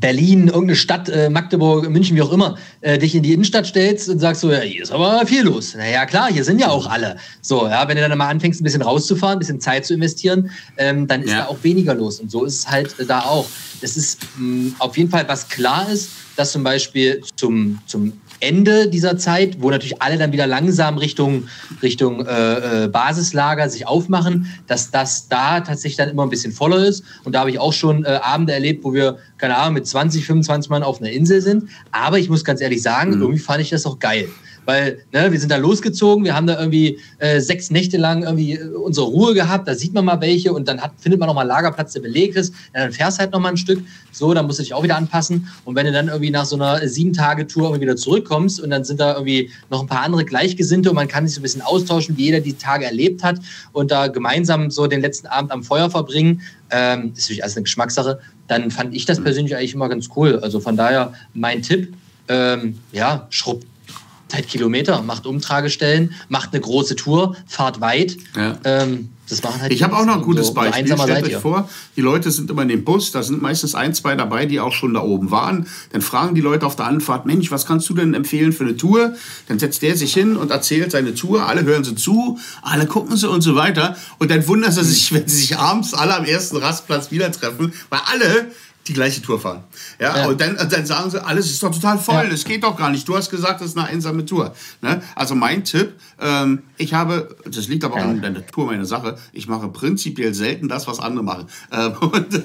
Berlin, 0.00 0.48
irgendeine 0.48 0.76
Stadt, 0.76 1.08
äh, 1.08 1.28
Magdeburg, 1.28 1.88
München, 1.88 2.16
wie 2.16 2.22
auch 2.22 2.32
immer, 2.32 2.56
äh, 2.80 2.98
dich 2.98 3.14
in 3.14 3.22
die 3.22 3.32
Innenstadt 3.32 3.66
stellst 3.66 4.08
und 4.08 4.18
sagst 4.18 4.42
so, 4.42 4.50
ja, 4.50 4.60
hier 4.60 4.82
ist 4.82 4.92
aber 4.92 5.26
viel 5.26 5.42
los. 5.42 5.74
Naja, 5.74 6.06
klar, 6.06 6.32
hier 6.32 6.44
sind 6.44 6.60
ja 6.60 6.68
auch 6.68 6.86
alle. 6.86 7.16
So, 7.40 7.66
ja, 7.66 7.86
wenn 7.88 7.96
du 7.96 8.08
dann 8.08 8.16
mal 8.16 8.28
anfängst, 8.28 8.60
ein 8.60 8.64
bisschen 8.64 8.82
rauszufahren, 8.82 9.36
ein 9.36 9.38
bisschen 9.40 9.60
Zeit 9.60 9.86
zu 9.86 9.94
investieren, 9.94 10.50
ähm, 10.76 11.06
dann 11.06 11.22
ist 11.22 11.30
ja. 11.30 11.38
da 11.38 11.46
auch 11.46 11.58
weniger 11.62 11.94
los. 11.94 12.20
Und 12.20 12.30
so 12.30 12.44
ist 12.44 12.58
es 12.60 12.68
halt 12.68 12.98
äh, 12.98 13.06
da 13.06 13.20
auch. 13.20 13.46
Das 13.80 13.96
ist 13.96 14.20
mh, 14.36 14.44
mm, 14.44 14.76
auf 14.78 14.96
jeden 14.96 15.10
Fall, 15.10 15.26
was 15.28 15.48
klar 15.48 15.88
ist, 15.90 16.10
dass 16.36 16.52
zum 16.52 16.62
Beispiel 16.62 17.20
zum, 17.36 17.78
zum 17.86 18.12
Ende 18.40 18.88
dieser 18.88 19.18
Zeit, 19.18 19.60
wo 19.60 19.70
natürlich 19.70 20.00
alle 20.00 20.18
dann 20.18 20.32
wieder 20.32 20.46
langsam 20.46 20.98
Richtung, 20.98 21.48
Richtung 21.82 22.26
äh, 22.26 22.84
äh, 22.84 22.88
Basislager 22.88 23.68
sich 23.68 23.86
aufmachen, 23.86 24.46
dass 24.66 24.90
das 24.90 25.28
da 25.28 25.60
tatsächlich 25.60 25.96
dann 25.96 26.08
immer 26.08 26.24
ein 26.24 26.30
bisschen 26.30 26.52
voller 26.52 26.84
ist. 26.84 27.04
Und 27.24 27.34
da 27.34 27.40
habe 27.40 27.50
ich 27.50 27.58
auch 27.58 27.72
schon 27.72 28.04
äh, 28.04 28.20
Abende 28.22 28.52
erlebt, 28.52 28.84
wo 28.84 28.94
wir, 28.94 29.18
keine 29.38 29.56
Ahnung, 29.56 29.74
mit 29.74 29.86
20, 29.86 30.24
25 30.24 30.70
Mann 30.70 30.82
auf 30.82 31.00
einer 31.00 31.10
Insel 31.10 31.40
sind. 31.40 31.68
Aber 31.90 32.18
ich 32.18 32.28
muss 32.28 32.44
ganz 32.44 32.60
ehrlich 32.60 32.82
sagen, 32.82 33.16
mhm. 33.16 33.22
irgendwie 33.22 33.40
fand 33.40 33.60
ich 33.60 33.70
das 33.70 33.86
auch 33.86 33.98
geil 33.98 34.28
weil 34.68 34.98
ne, 35.14 35.32
wir 35.32 35.40
sind 35.40 35.50
da 35.50 35.56
losgezogen, 35.56 36.24
wir 36.24 36.36
haben 36.36 36.46
da 36.46 36.58
irgendwie 36.58 36.98
äh, 37.20 37.40
sechs 37.40 37.70
Nächte 37.70 37.96
lang 37.96 38.24
irgendwie 38.24 38.52
äh, 38.52 38.68
unsere 38.68 39.06
Ruhe 39.06 39.32
gehabt, 39.32 39.66
da 39.66 39.74
sieht 39.74 39.94
man 39.94 40.04
mal 40.04 40.20
welche 40.20 40.52
und 40.52 40.68
dann 40.68 40.82
hat, 40.82 40.92
findet 40.98 41.18
man 41.18 41.26
noch 41.26 41.34
mal 41.34 41.44
Lagerplatz, 41.44 41.94
der 41.94 42.00
belegt 42.02 42.36
ist, 42.36 42.52
ja, 42.74 42.82
dann 42.82 42.92
fährst 42.92 43.18
halt 43.18 43.32
noch 43.32 43.40
mal 43.40 43.48
ein 43.48 43.56
Stück, 43.56 43.82
so, 44.12 44.34
dann 44.34 44.44
musst 44.44 44.58
du 44.58 44.62
dich 44.62 44.74
auch 44.74 44.82
wieder 44.82 44.98
anpassen. 44.98 45.48
Und 45.64 45.74
wenn 45.74 45.86
du 45.86 45.92
dann 45.92 46.08
irgendwie 46.08 46.30
nach 46.30 46.44
so 46.44 46.56
einer 46.56 46.86
sieben 46.86 47.14
Tage 47.14 47.46
Tour 47.46 47.68
irgendwie 47.68 47.80
wieder 47.80 47.96
zurückkommst 47.96 48.60
und 48.60 48.68
dann 48.68 48.84
sind 48.84 49.00
da 49.00 49.14
irgendwie 49.14 49.50
noch 49.70 49.80
ein 49.80 49.86
paar 49.86 50.02
andere 50.02 50.26
Gleichgesinnte 50.26 50.90
und 50.90 50.96
man 50.96 51.08
kann 51.08 51.26
sich 51.26 51.34
so 51.34 51.40
ein 51.40 51.44
bisschen 51.44 51.62
austauschen, 51.62 52.18
wie 52.18 52.24
jeder 52.24 52.40
die 52.40 52.52
Tage 52.52 52.84
erlebt 52.84 53.24
hat 53.24 53.38
und 53.72 53.90
da 53.90 54.08
gemeinsam 54.08 54.70
so 54.70 54.86
den 54.86 55.00
letzten 55.00 55.28
Abend 55.28 55.50
am 55.50 55.62
Feuer 55.62 55.88
verbringen, 55.88 56.42
ähm, 56.70 57.12
ist 57.16 57.22
natürlich 57.22 57.42
alles 57.42 57.56
eine 57.56 57.62
Geschmackssache, 57.62 58.20
dann 58.48 58.70
fand 58.70 58.94
ich 58.94 59.06
das 59.06 59.18
persönlich 59.18 59.56
eigentlich 59.56 59.72
immer 59.72 59.88
ganz 59.88 60.10
cool. 60.14 60.40
Also 60.40 60.60
von 60.60 60.76
daher 60.76 61.14
mein 61.32 61.62
Tipp, 61.62 61.94
ähm, 62.28 62.78
ja, 62.92 63.26
schrubbt 63.30 63.64
halt 64.34 64.48
Kilometer, 64.48 65.02
macht 65.02 65.26
Umtragestellen, 65.26 66.14
macht 66.28 66.52
eine 66.52 66.60
große 66.60 66.96
Tour, 66.96 67.36
fahrt 67.46 67.80
weit. 67.80 68.16
Ja. 68.36 68.58
Ähm, 68.64 69.10
das 69.28 69.42
machen 69.42 69.60
halt 69.60 69.72
ich 69.72 69.82
habe 69.82 69.96
auch 69.96 70.06
noch 70.06 70.16
ein 70.16 70.22
gutes 70.22 70.48
so, 70.48 70.54
Beispiel. 70.54 70.88
So 70.88 71.02
Stellt 71.02 71.26
euch 71.26 71.36
vor, 71.36 71.68
die 71.96 72.00
Leute 72.00 72.30
sind 72.30 72.50
immer 72.50 72.62
in 72.62 72.68
dem 72.68 72.84
Bus, 72.84 73.12
da 73.12 73.22
sind 73.22 73.42
meistens 73.42 73.74
ein, 73.74 73.94
zwei 73.94 74.14
dabei, 74.14 74.46
die 74.46 74.58
auch 74.60 74.72
schon 74.72 74.94
da 74.94 75.02
oben 75.02 75.30
waren. 75.30 75.66
Dann 75.92 76.00
fragen 76.00 76.34
die 76.34 76.40
Leute 76.40 76.64
auf 76.64 76.76
der 76.76 76.86
Anfahrt, 76.86 77.26
Mensch, 77.26 77.50
was 77.50 77.66
kannst 77.66 77.88
du 77.90 77.94
denn 77.94 78.14
empfehlen 78.14 78.52
für 78.52 78.64
eine 78.64 78.76
Tour? 78.76 79.14
Dann 79.48 79.58
setzt 79.58 79.82
der 79.82 79.96
sich 79.96 80.14
hin 80.14 80.36
und 80.36 80.50
erzählt 80.50 80.92
seine 80.92 81.14
Tour, 81.14 81.46
alle 81.46 81.64
hören 81.64 81.84
sie 81.84 81.94
zu, 81.94 82.38
alle 82.62 82.86
gucken 82.86 83.16
sie 83.16 83.28
und 83.28 83.42
so 83.42 83.54
weiter. 83.54 83.96
Und 84.18 84.30
dann 84.30 84.46
wundern 84.46 84.72
sie 84.72 84.84
sich, 84.84 85.12
wenn 85.12 85.28
sie 85.28 85.36
sich 85.36 85.58
abends 85.58 85.94
alle 85.94 86.16
am 86.16 86.24
ersten 86.24 86.56
Rastplatz 86.56 87.10
wieder 87.10 87.30
treffen, 87.30 87.72
weil 87.90 88.00
alle 88.06 88.50
die 88.88 88.94
gleiche 88.94 89.20
Tour 89.22 89.38
fahren. 89.38 89.64
Ja, 90.00 90.16
ja. 90.16 90.26
Und 90.26 90.40
dann, 90.40 90.56
dann 90.56 90.86
sagen 90.86 91.10
sie, 91.10 91.24
alles 91.24 91.50
ist 91.50 91.62
doch 91.62 91.70
total 91.70 91.98
voll, 91.98 92.24
ja. 92.24 92.30
das 92.30 92.44
geht 92.44 92.64
doch 92.64 92.76
gar 92.76 92.90
nicht. 92.90 93.06
Du 93.06 93.16
hast 93.16 93.30
gesagt, 93.30 93.60
das 93.60 93.68
ist 93.68 93.78
eine 93.78 93.86
einsame 93.86 94.24
Tour. 94.24 94.54
Ne? 94.80 95.02
Also 95.14 95.34
mein 95.34 95.64
Tipp, 95.64 95.92
ähm, 96.20 96.62
ich 96.78 96.94
habe, 96.94 97.36
das 97.44 97.68
liegt 97.68 97.84
aber 97.84 97.98
ja. 97.98 98.04
an 98.04 98.20
der 98.20 98.46
Tour 98.46 98.66
meiner 98.66 98.86
Sache, 98.86 99.18
ich 99.32 99.46
mache 99.46 99.68
prinzipiell 99.68 100.32
selten 100.32 100.68
das, 100.68 100.86
was 100.86 100.98
andere 100.98 101.22
machen. 101.22 101.46
Ähm, 101.70 101.92
und, 102.00 102.34
äh, 102.34 102.40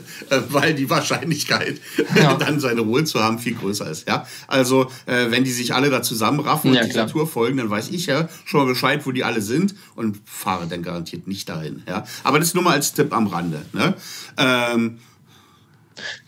weil 0.49 0.73
die 0.73 0.89
Wahrscheinlichkeit, 0.89 1.79
ja. 2.15 2.33
dann 2.39 2.59
seine 2.59 2.81
Ruhe 2.81 3.05
zu 3.05 3.23
haben, 3.23 3.39
viel 3.39 3.55
größer 3.55 3.89
ist. 3.89 4.07
Ja? 4.07 4.27
Also 4.47 4.91
äh, 5.05 5.31
wenn 5.31 5.43
die 5.43 5.51
sich 5.51 5.73
alle 5.73 5.89
da 5.89 6.01
zusammenraffen 6.01 6.71
und 6.71 6.85
dieser 6.85 7.07
Tour 7.07 7.27
folgen, 7.27 7.57
dann 7.57 7.69
weiß 7.69 7.89
ich 7.89 8.05
ja 8.05 8.27
schon 8.45 8.61
mal 8.61 8.67
Bescheid, 8.67 9.05
wo 9.05 9.11
die 9.11 9.23
alle 9.23 9.41
sind 9.41 9.75
und 9.95 10.19
fahre 10.25 10.67
dann 10.67 10.83
garantiert 10.83 11.27
nicht 11.27 11.47
dahin. 11.47 11.83
Ja? 11.87 12.05
Aber 12.23 12.39
das 12.39 12.53
nur 12.53 12.63
mal 12.63 12.73
als 12.73 12.93
Tipp 12.93 13.13
am 13.13 13.27
Rande. 13.27 13.61
Ne? 13.71 13.93
Ähm, 14.37 14.99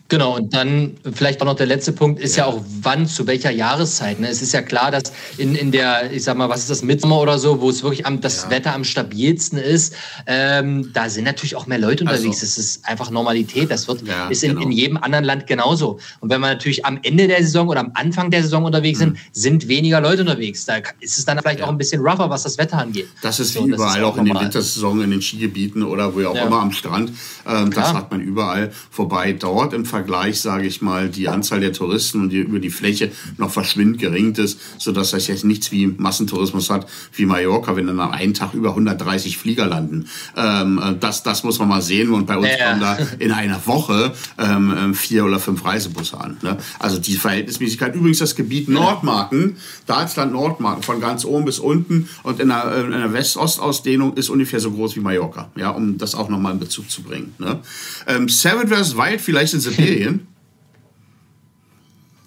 Genau, 0.07 0.35
und 0.35 0.53
dann 0.53 0.97
vielleicht 1.13 1.41
auch 1.41 1.47
noch 1.47 1.55
der 1.55 1.65
letzte 1.65 1.91
Punkt 1.91 2.19
ist 2.19 2.35
ja, 2.35 2.45
ja 2.45 2.51
auch 2.51 2.61
wann, 2.81 3.07
zu 3.07 3.25
welcher 3.25 3.49
Jahreszeit. 3.49 4.19
Ne? 4.19 4.27
Es 4.27 4.43
ist 4.43 4.53
ja 4.53 4.61
klar, 4.61 4.91
dass 4.91 5.11
in, 5.39 5.55
in 5.55 5.71
der, 5.71 6.11
ich 6.11 6.23
sag 6.23 6.37
mal, 6.37 6.47
was 6.47 6.59
ist 6.59 6.69
das, 6.69 6.83
Mitsommer 6.83 7.19
oder 7.19 7.39
so, 7.39 7.59
wo 7.59 7.71
es 7.71 7.81
wirklich 7.81 8.05
am, 8.05 8.21
das 8.21 8.43
ja. 8.43 8.51
Wetter 8.51 8.75
am 8.75 8.83
stabilsten 8.83 9.57
ist, 9.57 9.95
ähm, 10.27 10.91
da 10.93 11.09
sind 11.09 11.23
natürlich 11.23 11.55
auch 11.55 11.65
mehr 11.65 11.79
Leute 11.79 12.03
unterwegs. 12.03 12.41
Also, 12.41 12.45
das 12.45 12.57
ist 12.59 12.87
einfach 12.87 13.09
Normalität. 13.09 13.71
Das 13.71 13.87
wird, 13.87 14.07
ja, 14.07 14.27
ist 14.27 14.43
in, 14.43 14.51
genau. 14.51 14.61
in 14.61 14.71
jedem 14.71 14.97
anderen 14.97 15.25
Land 15.25 15.47
genauso. 15.47 15.97
Und 16.19 16.29
wenn 16.29 16.39
wir 16.39 16.49
natürlich 16.49 16.85
am 16.85 16.99
Ende 17.01 17.27
der 17.27 17.41
Saison 17.41 17.67
oder 17.67 17.79
am 17.79 17.91
Anfang 17.95 18.29
der 18.29 18.43
Saison 18.43 18.63
unterwegs 18.63 18.99
sind, 18.99 19.13
mhm. 19.13 19.19
sind 19.31 19.67
weniger 19.67 20.01
Leute 20.01 20.21
unterwegs. 20.21 20.65
Da 20.65 20.75
ist 20.99 21.17
es 21.17 21.25
dann 21.25 21.39
vielleicht 21.39 21.63
auch 21.63 21.69
ein 21.69 21.79
bisschen 21.79 22.01
rougher, 22.05 22.29
was 22.29 22.43
das 22.43 22.59
Wetter 22.59 22.77
angeht. 22.77 23.07
Das 23.23 23.39
ist 23.39 23.55
wie 23.55 23.59
so, 23.59 23.65
überall, 23.65 23.97
ist 23.97 24.03
auch, 24.03 24.13
auch 24.13 24.17
in 24.17 24.25
den 24.25 24.39
Wintersaison, 24.39 25.01
in 25.01 25.09
den 25.09 25.21
Skigebieten 25.23 25.81
oder 25.81 26.13
wo 26.13 26.23
auch 26.27 26.35
immer 26.35 26.61
am 26.61 26.71
Strand. 26.71 27.11
Ähm, 27.47 27.71
das 27.71 27.91
hat 27.91 28.11
man 28.11 28.21
überall 28.21 28.71
vorbei. 28.91 29.33
Dort 29.33 29.73
im 29.73 29.85
Vergleich, 29.95 30.41
sage 30.41 30.67
ich 30.67 30.81
mal, 30.81 31.07
die 31.07 31.29
Anzahl 31.29 31.61
der 31.61 31.71
Touristen 31.71 32.19
und 32.19 32.29
die, 32.29 32.39
über 32.39 32.59
die 32.59 32.69
Fläche 32.69 33.11
noch 33.37 33.49
verschwindend 33.49 33.97
gering 33.97 34.35
ist, 34.35 34.59
sodass 34.77 35.11
das 35.11 35.27
jetzt 35.27 35.45
nichts 35.45 35.71
wie 35.71 35.87
Massentourismus 35.87 36.69
hat, 36.69 36.85
wie 37.13 37.25
Mallorca, 37.25 37.77
wenn 37.77 37.87
dann 37.87 38.01
am 38.01 38.11
einen 38.11 38.33
Tag 38.33 38.53
über 38.53 38.71
130 38.71 39.37
Flieger 39.37 39.67
landen. 39.67 40.09
Ähm, 40.35 40.81
äh, 40.83 40.95
das, 40.99 41.23
das 41.23 41.45
muss 41.45 41.59
man 41.59 41.69
mal 41.69 41.81
sehen. 41.81 42.11
Und 42.11 42.25
bei 42.25 42.35
uns 42.35 42.49
ja, 42.59 42.67
kommen 42.67 42.81
da 42.81 42.97
in 43.19 43.31
einer 43.31 43.65
Woche 43.65 44.13
ähm, 44.37 44.73
ähm, 44.77 44.95
vier 44.95 45.23
oder 45.23 45.39
fünf 45.39 45.63
Reisebusse 45.63 46.19
an. 46.19 46.35
Ne? 46.41 46.57
Also 46.77 46.99
die 46.99 47.15
Verhältnismäßigkeit. 47.15 47.95
Übrigens 47.95 48.19
das 48.19 48.35
Gebiet 48.35 48.67
Nordmarken, 48.67 49.55
Dalsland 49.85 50.33
Nordmarken, 50.33 50.83
von 50.83 50.99
ganz 50.99 51.23
oben 51.23 51.45
bis 51.45 51.59
unten 51.59 52.09
und 52.23 52.41
in 52.41 52.49
der, 52.49 52.83
in 52.83 52.91
der 52.91 53.13
West-Ost-Ausdehnung 53.13 54.17
ist 54.17 54.27
ungefähr 54.27 54.59
so 54.59 54.71
groß 54.71 54.97
wie 54.97 54.99
Mallorca. 54.99 55.51
Ja, 55.55 55.69
um 55.69 55.97
das 55.97 56.15
auch 56.15 56.27
nochmal 56.27 56.51
in 56.51 56.59
Bezug 56.59 56.91
zu 56.91 57.01
bringen. 57.01 57.33
Ne? 57.37 57.61
Ähm, 58.07 58.27
Savage 58.27 58.75
vs. 58.75 58.97
Wild 58.97 59.21
vielleicht 59.21 59.53
in 59.53 59.61
Sibirien. 59.85 60.27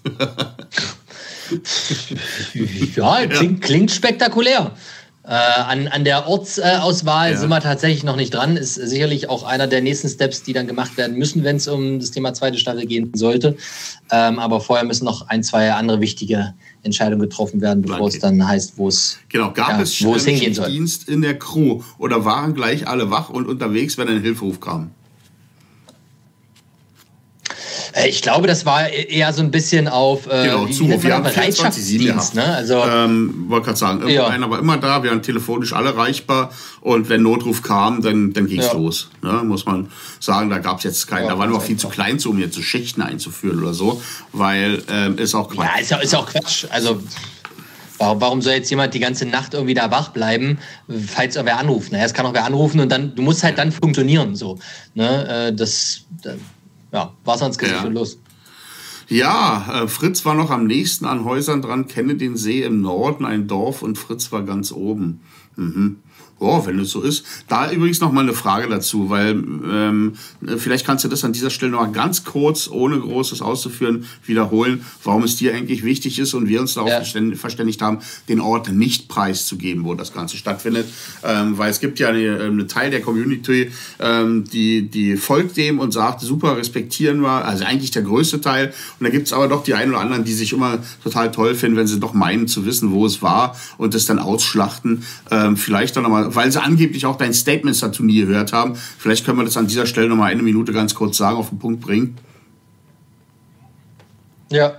ja, 2.96 3.26
klingt, 3.26 3.62
klingt 3.62 3.90
spektakulär. 3.90 4.72
Äh, 5.24 5.34
an, 5.34 5.88
an 5.88 6.04
der 6.04 6.26
Ortsauswahl 6.26 7.32
ja. 7.32 7.36
sind 7.36 7.50
wir 7.50 7.60
tatsächlich 7.60 8.02
noch 8.02 8.16
nicht 8.16 8.32
dran. 8.32 8.56
Ist 8.56 8.76
sicherlich 8.76 9.28
auch 9.28 9.42
einer 9.42 9.66
der 9.66 9.82
nächsten 9.82 10.08
Steps, 10.08 10.42
die 10.42 10.54
dann 10.54 10.66
gemacht 10.66 10.96
werden 10.96 11.18
müssen, 11.18 11.44
wenn 11.44 11.56
es 11.56 11.68
um 11.68 12.00
das 12.00 12.12
Thema 12.12 12.32
zweite 12.32 12.56
Staffel 12.56 12.86
gehen 12.86 13.12
sollte. 13.14 13.54
Ähm, 14.10 14.38
aber 14.38 14.62
vorher 14.62 14.86
müssen 14.86 15.04
noch 15.04 15.28
ein, 15.28 15.42
zwei 15.42 15.70
andere 15.72 16.00
wichtige 16.00 16.54
Entscheidungen 16.82 17.20
getroffen 17.20 17.60
werden, 17.60 17.82
bevor 17.82 18.06
okay. 18.06 18.14
es 18.14 18.20
dann 18.20 18.48
heißt, 18.48 18.78
wo 18.78 18.88
es 18.88 19.18
genau 19.28 19.52
gab 19.52 19.72
ja, 19.72 19.82
es 19.82 20.02
wo 20.02 20.14
es 20.14 20.24
hingehen 20.24 20.54
soll. 20.54 20.70
Dienst 20.70 21.10
in 21.10 21.20
der 21.20 21.38
Crew 21.38 21.82
oder 21.98 22.24
waren 22.24 22.54
gleich 22.54 22.88
alle 22.88 23.10
wach 23.10 23.28
und 23.28 23.46
unterwegs, 23.46 23.98
wenn 23.98 24.08
ein 24.08 24.22
Hilferuf 24.22 24.60
kam? 24.60 24.92
Äh, 27.92 28.08
ich 28.08 28.22
glaube, 28.22 28.46
das 28.46 28.66
war 28.66 28.88
e-, 28.88 29.04
eher 29.08 29.32
so 29.32 29.42
ein 29.42 29.50
bisschen 29.50 29.88
auf 29.88 30.26
äh, 30.26 30.44
genau, 30.44 30.66
Zuruf. 30.66 31.02
Wir 31.02 31.14
haben 31.14 31.24
Bereitschaftsdienst. 31.24 32.34
Ne? 32.34 32.44
Also, 32.44 32.82
ähm, 32.84 33.46
wollte 33.48 33.66
gerade 33.66 33.78
sagen, 33.78 34.08
ja. 34.08 34.26
einer 34.26 34.50
war 34.50 34.58
immer 34.58 34.76
da, 34.76 35.02
wir 35.02 35.10
waren 35.10 35.22
telefonisch 35.22 35.72
alle 35.72 35.90
erreichbar 35.90 36.50
und 36.80 37.08
wenn 37.08 37.22
Notruf 37.22 37.62
kam, 37.62 38.02
dann, 38.02 38.32
dann 38.32 38.46
ging 38.46 38.60
es 38.60 38.66
ja. 38.66 38.72
los. 38.74 39.10
Ne? 39.22 39.42
Muss 39.44 39.66
man 39.66 39.88
sagen, 40.20 40.50
da 40.50 40.58
gab 40.58 40.78
es 40.78 40.84
jetzt 40.84 41.06
keinen, 41.06 41.24
ja, 41.24 41.30
da 41.30 41.38
waren 41.38 41.50
wir 41.50 41.58
auch 41.58 41.62
viel 41.62 41.76
zu 41.76 41.88
klein, 41.88 42.18
um 42.26 42.38
jetzt 42.38 42.54
so 42.54 42.62
Schichten 42.62 43.02
einzuführen 43.02 43.60
oder 43.60 43.74
so, 43.74 44.02
weil 44.32 44.82
ähm, 44.90 45.18
ist 45.18 45.34
auch 45.34 45.48
Quatsch. 45.48 45.90
Ja, 45.90 45.98
ist, 45.98 46.04
ist 46.04 46.14
auch 46.14 46.26
Quatsch. 46.26 46.64
Also 46.70 47.00
Warum 47.98 48.42
soll 48.42 48.54
jetzt 48.54 48.70
jemand 48.70 48.94
die 48.94 49.00
ganze 49.00 49.26
Nacht 49.26 49.54
irgendwie 49.54 49.74
da 49.74 49.90
wach 49.90 50.10
bleiben, 50.10 50.58
falls 51.06 51.34
er 51.36 51.44
wer 51.44 51.58
anruft? 51.58 51.90
Naja, 51.90 52.04
es 52.04 52.14
kann 52.14 52.26
auch 52.26 52.34
wer 52.34 52.44
anrufen 52.44 52.80
und 52.80 52.90
dann, 52.90 53.14
du 53.14 53.22
musst 53.22 53.42
halt 53.42 53.58
dann 53.58 53.72
funktionieren. 53.72 54.36
So. 54.36 54.58
Ne? 54.94 55.48
Äh, 55.48 55.52
das, 55.52 56.02
ja, 56.92 57.12
Wasser 57.24 57.46
ins 57.46 57.58
Gesicht 57.58 57.80
ja. 57.80 57.86
und 57.86 57.94
los. 57.94 58.18
Ja, 59.08 59.82
äh, 59.84 59.88
Fritz 59.88 60.24
war 60.24 60.34
noch 60.34 60.50
am 60.50 60.66
nächsten 60.66 61.06
an 61.06 61.24
Häusern 61.24 61.62
dran, 61.62 61.88
kenne 61.88 62.16
den 62.16 62.36
See 62.36 62.62
im 62.62 62.82
Norden, 62.82 63.24
ein 63.24 63.48
Dorf 63.48 63.82
und 63.82 63.96
Fritz 63.96 64.32
war 64.32 64.42
ganz 64.42 64.70
oben. 64.70 65.20
Mhm. 65.56 65.96
Oh, 66.40 66.64
wenn 66.66 66.78
es 66.78 66.90
so 66.90 67.02
ist. 67.02 67.24
Da 67.48 67.70
übrigens 67.72 68.00
noch 68.00 68.12
mal 68.12 68.20
eine 68.20 68.32
Frage 68.32 68.68
dazu, 68.68 69.10
weil 69.10 69.30
ähm, 69.30 70.12
vielleicht 70.56 70.86
kannst 70.86 71.04
du 71.04 71.08
das 71.08 71.24
an 71.24 71.32
dieser 71.32 71.50
Stelle 71.50 71.72
noch 71.72 71.80
mal 71.80 71.90
ganz 71.90 72.24
kurz, 72.24 72.68
ohne 72.68 73.00
großes 73.00 73.42
auszuführen, 73.42 74.04
wiederholen, 74.24 74.84
warum 75.02 75.24
es 75.24 75.34
dir 75.34 75.52
eigentlich 75.52 75.82
wichtig 75.82 76.20
ist 76.20 76.34
und 76.34 76.48
wir 76.48 76.60
uns 76.60 76.74
darauf 76.74 76.90
ja. 76.90 77.02
verständigt 77.34 77.82
haben, 77.82 77.98
den 78.28 78.40
Ort 78.40 78.70
nicht 78.70 79.08
preiszugeben, 79.08 79.84
wo 79.84 79.94
das 79.94 80.12
Ganze 80.12 80.36
stattfindet. 80.36 80.86
Ähm, 81.24 81.58
weil 81.58 81.72
es 81.72 81.80
gibt 81.80 81.98
ja 81.98 82.10
eine, 82.10 82.40
eine 82.40 82.66
Teil 82.68 82.92
der 82.92 83.00
Community, 83.00 83.72
ähm, 83.98 84.44
die, 84.44 84.82
die 84.82 85.16
folgt 85.16 85.56
dem 85.56 85.80
und 85.80 85.92
sagt, 85.92 86.20
super, 86.20 86.56
respektieren 86.56 87.20
wir, 87.20 87.44
also 87.44 87.64
eigentlich 87.64 87.90
der 87.90 88.02
größte 88.02 88.40
Teil. 88.40 88.72
Und 89.00 89.04
da 89.04 89.10
gibt 89.10 89.26
es 89.26 89.32
aber 89.32 89.48
doch 89.48 89.64
die 89.64 89.74
einen 89.74 89.90
oder 89.90 90.00
anderen, 90.00 90.22
die 90.22 90.34
sich 90.34 90.52
immer 90.52 90.78
total 91.02 91.32
toll 91.32 91.56
finden, 91.56 91.76
wenn 91.76 91.88
sie 91.88 91.98
doch 91.98 92.14
meinen 92.14 92.46
zu 92.46 92.64
wissen, 92.64 92.92
wo 92.92 93.06
es 93.06 93.22
war 93.22 93.56
und 93.76 93.94
das 93.94 94.06
dann 94.06 94.20
ausschlachten. 94.20 95.02
Ähm, 95.32 95.56
vielleicht 95.56 95.96
dann 95.96 96.04
nochmal 96.04 96.27
weil 96.34 96.50
sie 96.52 96.62
angeblich 96.62 97.06
auch 97.06 97.16
dein 97.16 97.34
Statement 97.34 97.80
dazu 97.82 98.04
nie 98.04 98.20
gehört 98.20 98.52
haben. 98.52 98.74
Vielleicht 98.74 99.24
können 99.24 99.38
wir 99.38 99.44
das 99.44 99.56
an 99.56 99.66
dieser 99.66 99.86
Stelle 99.86 100.08
noch 100.08 100.16
mal 100.16 100.30
eine 100.30 100.42
Minute 100.42 100.72
ganz 100.72 100.94
kurz 100.94 101.16
sagen, 101.16 101.36
auf 101.36 101.50
den 101.50 101.58
Punkt 101.58 101.80
bringen. 101.80 102.16
Ja, 104.50 104.78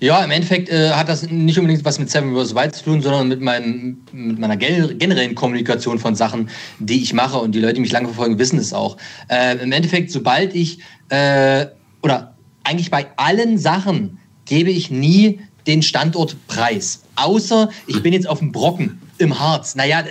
ja, 0.00 0.22
im 0.24 0.30
Endeffekt 0.30 0.68
äh, 0.68 0.90
hat 0.90 1.08
das 1.08 1.28
nicht 1.28 1.58
unbedingt 1.58 1.84
was 1.84 1.98
mit 1.98 2.10
Seven 2.10 2.34
vs. 2.34 2.54
Wild 2.54 2.74
zu 2.74 2.84
tun, 2.84 3.02
sondern 3.02 3.28
mit, 3.28 3.40
mein, 3.40 3.98
mit 4.12 4.38
meiner 4.38 4.56
generellen 4.56 5.34
Kommunikation 5.34 5.98
von 5.98 6.14
Sachen, 6.14 6.50
die 6.78 7.02
ich 7.02 7.12
mache. 7.12 7.38
Und 7.38 7.54
die 7.54 7.60
Leute, 7.60 7.74
die 7.74 7.80
mich 7.80 7.92
lange 7.92 8.06
verfolgen, 8.06 8.38
wissen 8.38 8.58
es 8.58 8.72
auch. 8.72 8.96
Äh, 9.28 9.58
Im 9.58 9.72
Endeffekt, 9.72 10.10
sobald 10.10 10.54
ich, 10.54 10.80
äh, 11.08 11.66
oder 12.02 12.34
eigentlich 12.64 12.90
bei 12.90 13.06
allen 13.16 13.58
Sachen, 13.58 14.18
gebe 14.44 14.70
ich 14.70 14.90
nie 14.90 15.40
den 15.68 15.82
Standort 15.82 16.34
preis. 16.48 17.02
Außer 17.14 17.68
ich 17.86 18.02
bin 18.02 18.12
jetzt 18.12 18.28
auf 18.28 18.40
dem 18.40 18.50
Brocken 18.50 19.00
im 19.18 19.38
Harz. 19.38 19.74
Naja, 19.74 20.02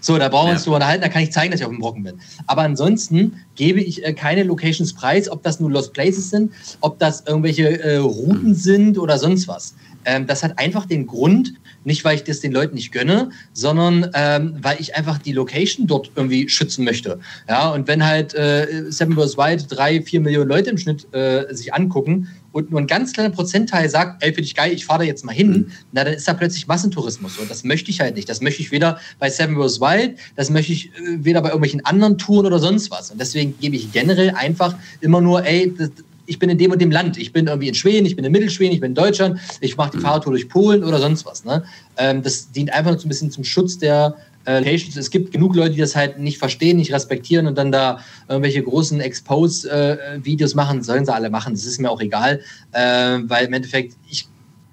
so, 0.00 0.18
da 0.18 0.28
brauchen 0.28 0.46
wir 0.46 0.52
uns 0.52 0.62
ja. 0.62 0.64
drüber 0.64 0.76
unterhalten, 0.76 1.02
da 1.02 1.08
kann 1.08 1.22
ich 1.22 1.32
zeigen, 1.32 1.50
dass 1.50 1.60
ich 1.60 1.66
auf 1.66 1.72
dem 1.72 1.80
Brocken 1.80 2.02
bin. 2.02 2.20
Aber 2.46 2.62
ansonsten 2.62 3.40
gebe 3.54 3.80
ich 3.80 4.04
äh, 4.04 4.12
keine 4.14 4.42
Locations 4.42 4.94
preis, 4.94 5.28
ob 5.28 5.42
das 5.42 5.60
nur 5.60 5.70
Lost 5.70 5.92
Places 5.92 6.30
sind, 6.30 6.52
ob 6.80 6.98
das 6.98 7.24
irgendwelche 7.26 7.80
äh, 7.80 7.96
Routen 7.98 8.48
mhm. 8.48 8.54
sind 8.54 8.98
oder 8.98 9.18
sonst 9.18 9.46
was. 9.48 9.74
Ähm, 10.04 10.26
das 10.26 10.42
hat 10.42 10.58
einfach 10.58 10.86
den 10.86 11.06
Grund, 11.06 11.54
nicht 11.84 12.04
weil 12.04 12.16
ich 12.16 12.24
das 12.24 12.40
den 12.40 12.52
Leuten 12.52 12.74
nicht 12.74 12.92
gönne, 12.92 13.30
sondern 13.52 14.10
ähm, 14.14 14.56
weil 14.60 14.80
ich 14.80 14.96
einfach 14.96 15.18
die 15.18 15.32
Location 15.32 15.86
dort 15.86 16.10
irgendwie 16.14 16.48
schützen 16.48 16.84
möchte. 16.84 17.18
Ja, 17.48 17.70
und 17.70 17.88
wenn 17.88 18.04
halt 18.04 18.34
äh, 18.34 18.90
Seven 18.90 19.16
Wars 19.16 19.36
Wild 19.36 19.66
drei, 19.68 20.02
vier 20.02 20.20
Millionen 20.20 20.48
Leute 20.48 20.70
im 20.70 20.78
Schnitt 20.78 21.12
äh, 21.14 21.52
sich 21.54 21.74
angucken 21.74 22.28
und 22.52 22.70
nur 22.70 22.80
ein 22.80 22.86
ganz 22.86 23.12
kleiner 23.12 23.30
Prozentteil 23.30 23.88
sagt, 23.88 24.22
ey, 24.22 24.30
finde 24.32 24.42
ich 24.46 24.54
geil, 24.54 24.72
ich 24.72 24.84
fahre 24.84 25.00
da 25.00 25.04
jetzt 25.04 25.24
mal 25.24 25.32
hin, 25.32 25.50
mhm. 25.50 25.72
na, 25.92 26.04
dann 26.04 26.14
ist 26.14 26.28
da 26.28 26.34
plötzlich 26.34 26.66
Massentourismus. 26.66 27.38
Und 27.38 27.50
das 27.50 27.64
möchte 27.64 27.90
ich 27.90 28.00
halt 28.00 28.14
nicht. 28.14 28.28
Das 28.28 28.40
möchte 28.40 28.62
ich 28.62 28.70
weder 28.70 28.98
bei 29.18 29.30
Seven 29.30 29.58
Wars 29.58 29.80
Wild, 29.80 30.18
das 30.36 30.50
möchte 30.50 30.72
ich 30.72 30.86
äh, 30.86 31.24
weder 31.24 31.40
bei 31.40 31.48
irgendwelchen 31.48 31.84
anderen 31.84 32.18
Touren 32.18 32.46
oder 32.46 32.58
sonst 32.58 32.90
was. 32.90 33.10
Und 33.10 33.20
deswegen 33.20 33.54
gebe 33.58 33.76
ich 33.76 33.90
generell 33.92 34.30
einfach 34.30 34.74
immer 35.00 35.20
nur, 35.20 35.44
ey, 35.44 35.72
das, 35.76 35.90
ich 36.32 36.38
bin 36.38 36.48
in 36.48 36.56
dem 36.56 36.72
und 36.72 36.80
dem 36.80 36.90
Land. 36.90 37.18
Ich 37.18 37.32
bin 37.32 37.46
irgendwie 37.46 37.68
in 37.68 37.74
Schweden, 37.74 38.06
ich 38.06 38.16
bin 38.16 38.24
in 38.24 38.32
Mittelschweden, 38.32 38.72
ich 38.72 38.80
bin 38.80 38.92
in 38.92 38.94
Deutschland, 38.94 39.38
ich 39.60 39.76
mache 39.76 39.90
die 39.90 39.98
mhm. 39.98 40.02
Fahrradtour 40.02 40.32
durch 40.32 40.48
Polen 40.48 40.82
oder 40.82 40.98
sonst 40.98 41.26
was. 41.26 41.44
Ne? 41.44 41.62
Ähm, 41.98 42.22
das 42.22 42.50
dient 42.50 42.72
einfach 42.72 42.90
nur 42.90 42.98
so 42.98 43.06
ein 43.06 43.10
bisschen 43.10 43.30
zum 43.30 43.44
Schutz 43.44 43.76
der 43.78 44.16
äh, 44.46 44.58
Locations. 44.60 44.96
Es 44.96 45.10
gibt 45.10 45.30
genug 45.30 45.54
Leute, 45.54 45.74
die 45.74 45.80
das 45.80 45.94
halt 45.94 46.18
nicht 46.18 46.38
verstehen, 46.38 46.78
nicht 46.78 46.90
respektieren 46.90 47.46
und 47.46 47.58
dann 47.58 47.70
da 47.70 48.00
irgendwelche 48.28 48.62
großen 48.62 48.98
Expose-Videos 49.00 50.52
äh, 50.52 50.56
machen. 50.56 50.82
Sollen 50.82 51.04
sie 51.04 51.12
alle 51.12 51.28
machen, 51.28 51.52
das 51.52 51.66
ist 51.66 51.78
mir 51.78 51.90
auch 51.90 52.00
egal, 52.00 52.40
äh, 52.72 53.18
weil 53.24 53.46
im 53.46 53.52
Endeffekt, 53.52 53.94
ich, 54.08 54.26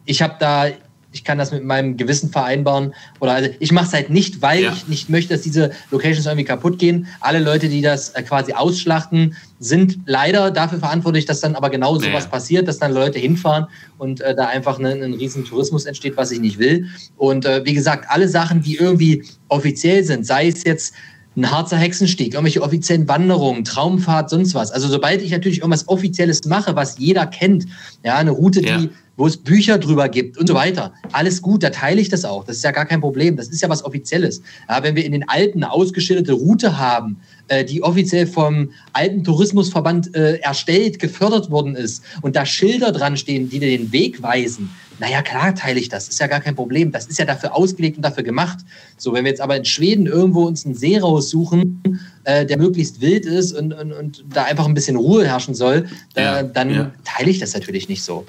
ich 0.06 0.22
habe 0.22 0.36
da 0.40 0.68
ich 1.12 1.24
kann 1.24 1.38
das 1.38 1.52
mit 1.52 1.64
meinem 1.64 1.98
Gewissen 1.98 2.30
vereinbaren. 2.30 2.94
Oder 3.20 3.34
also 3.34 3.50
ich 3.60 3.72
mache 3.72 3.88
es 3.88 3.94
halt 3.94 4.10
nicht, 4.10 4.42
weil 4.42 4.64
ja. 4.64 4.74
ich 4.74 4.88
nicht 4.88 5.10
möchte, 5.10 5.34
dass 5.34 5.42
diese 5.42 5.72
Locations 5.92 6.26
irgendwie 6.26 6.46
kaputt 6.46 6.78
gehen. 6.78 7.08
Alle 7.20 7.40
Leute, 7.40 7.68
die 7.68 7.82
das 7.82 8.10
äh, 8.10 8.22
quasi 8.22 8.54
ausschlachten, 8.54 9.36
sind 9.60 10.00
leider 10.06 10.52
dafür 10.52 10.80
verantwortlich, 10.80 11.26
dass 11.26 11.42
dann 11.42 11.56
aber 11.56 11.70
genau 11.70 11.96
sowas 11.96 12.26
ja. 12.26 12.30
passiert, 12.30 12.68
dass 12.68 12.78
dann 12.78 12.94
Leute 12.94 13.20
hinfahren 13.20 13.68
und 13.98 14.22
äh, 14.22 14.36
da 14.36 14.48
einfach 14.48 14.80
ein, 14.80 14.86
ein 14.86 15.14
riesen 15.14 15.46
Tourismus 15.46 15.86
entsteht, 15.86 16.16
was 16.16 16.32
ich 16.32 16.40
nicht 16.40 16.60
will. 16.60 16.88
Und 17.18 17.46
äh, 17.46 17.66
wie 17.66 17.74
gesagt, 17.74 18.06
alle 18.10 18.28
Sachen, 18.28 18.62
die 18.62 18.76
irgendwie 18.76 19.24
offiziell 19.48 20.04
sind, 20.04 20.26
sei 20.26 20.48
es 20.48 20.64
jetzt 20.64 20.94
ein 21.36 21.50
Harzer 21.50 21.78
Hexenstieg, 21.78 22.34
irgendwelche 22.34 22.62
offiziellen 22.62 23.08
Wanderungen, 23.08 23.64
Traumfahrt, 23.64 24.30
sonst 24.30 24.54
was. 24.56 24.72
Also 24.72 24.88
sobald 24.88 25.22
ich 25.22 25.32
natürlich 25.32 25.60
irgendwas 25.60 25.88
Offizielles 25.88 26.44
mache, 26.46 26.76
was 26.76 26.98
jeder 26.98 27.26
kennt, 27.28 27.66
ja, 28.04 28.18
eine 28.18 28.32
Route, 28.32 28.64
ja. 28.64 28.78
die 28.78 28.90
wo 29.20 29.28
es 29.28 29.36
Bücher 29.36 29.78
drüber 29.78 30.08
gibt 30.08 30.38
und 30.38 30.48
so 30.48 30.54
weiter. 30.54 30.94
Alles 31.12 31.42
gut, 31.42 31.62
da 31.62 31.72
teile 31.72 32.00
ich 32.00 32.08
das 32.08 32.24
auch. 32.24 32.46
Das 32.46 32.56
ist 32.56 32.64
ja 32.64 32.72
gar 32.72 32.86
kein 32.86 33.02
Problem. 33.02 33.36
Das 33.36 33.50
ist 33.50 33.62
ja 33.62 33.68
was 33.68 33.84
Offizielles. 33.84 34.42
Ja, 34.70 34.82
wenn 34.82 34.96
wir 34.96 35.04
in 35.04 35.12
den 35.12 35.28
Alten 35.28 35.62
eine 35.62 35.74
ausgeschilderte 35.74 36.32
Route 36.32 36.78
haben, 36.78 37.18
äh, 37.50 37.66
die 37.66 37.84
offiziell 37.84 38.28
vom 38.28 38.72
Alten 38.94 39.26
Tourismusverband 39.26 40.16
äh, 40.16 40.38
erstellt, 40.38 41.00
gefördert 41.00 41.52
worden 41.52 41.76
ist 41.76 42.02
und 42.22 42.38
da 42.38 42.46
Schilder 42.46 42.94
dran 42.94 43.18
stehen, 43.18 43.50
die 43.50 43.60
dir 43.60 43.78
den 43.78 43.92
Weg 43.92 44.24
weisen, 44.24 44.70
naja, 45.00 45.22
klar 45.22 45.54
teile 45.54 45.82
ich 45.82 45.90
das. 45.90 46.08
Ist 46.08 46.20
ja 46.20 46.28
gar 46.28 46.40
kein 46.40 46.56
Problem. 46.56 46.92
Das 46.92 47.08
ist 47.08 47.20
ja 47.20 47.26
dafür 47.26 47.56
ausgelegt 47.56 47.98
und 47.98 48.04
dafür 48.04 48.24
gemacht. 48.24 48.60
So, 48.98 49.14
wenn 49.14 49.26
wir 49.26 49.32
jetzt 49.32 49.42
aber 49.42 49.58
in 49.58 49.66
Schweden 49.66 50.08
irgendwo 50.08 50.46
uns 50.46 50.66
einen 50.66 50.76
See 50.76 50.98
raussuchen, 50.98 51.82
äh, 52.24 52.46
der 52.46 52.58
möglichst 52.58 53.02
wild 53.02 53.26
ist 53.26 53.52
und, 53.52 53.74
und, 53.74 53.92
und 53.92 54.24
da 54.34 54.44
einfach 54.44 54.66
ein 54.66 54.74
bisschen 54.74 54.96
Ruhe 54.96 55.26
herrschen 55.26 55.56
soll, 55.56 55.88
ja, 56.16 56.44
dann 56.44 56.74
ja. 56.74 56.92
teile 57.04 57.30
ich 57.30 57.40
das 57.40 57.54
natürlich 57.54 57.90
nicht 57.90 58.04
so. 58.04 58.26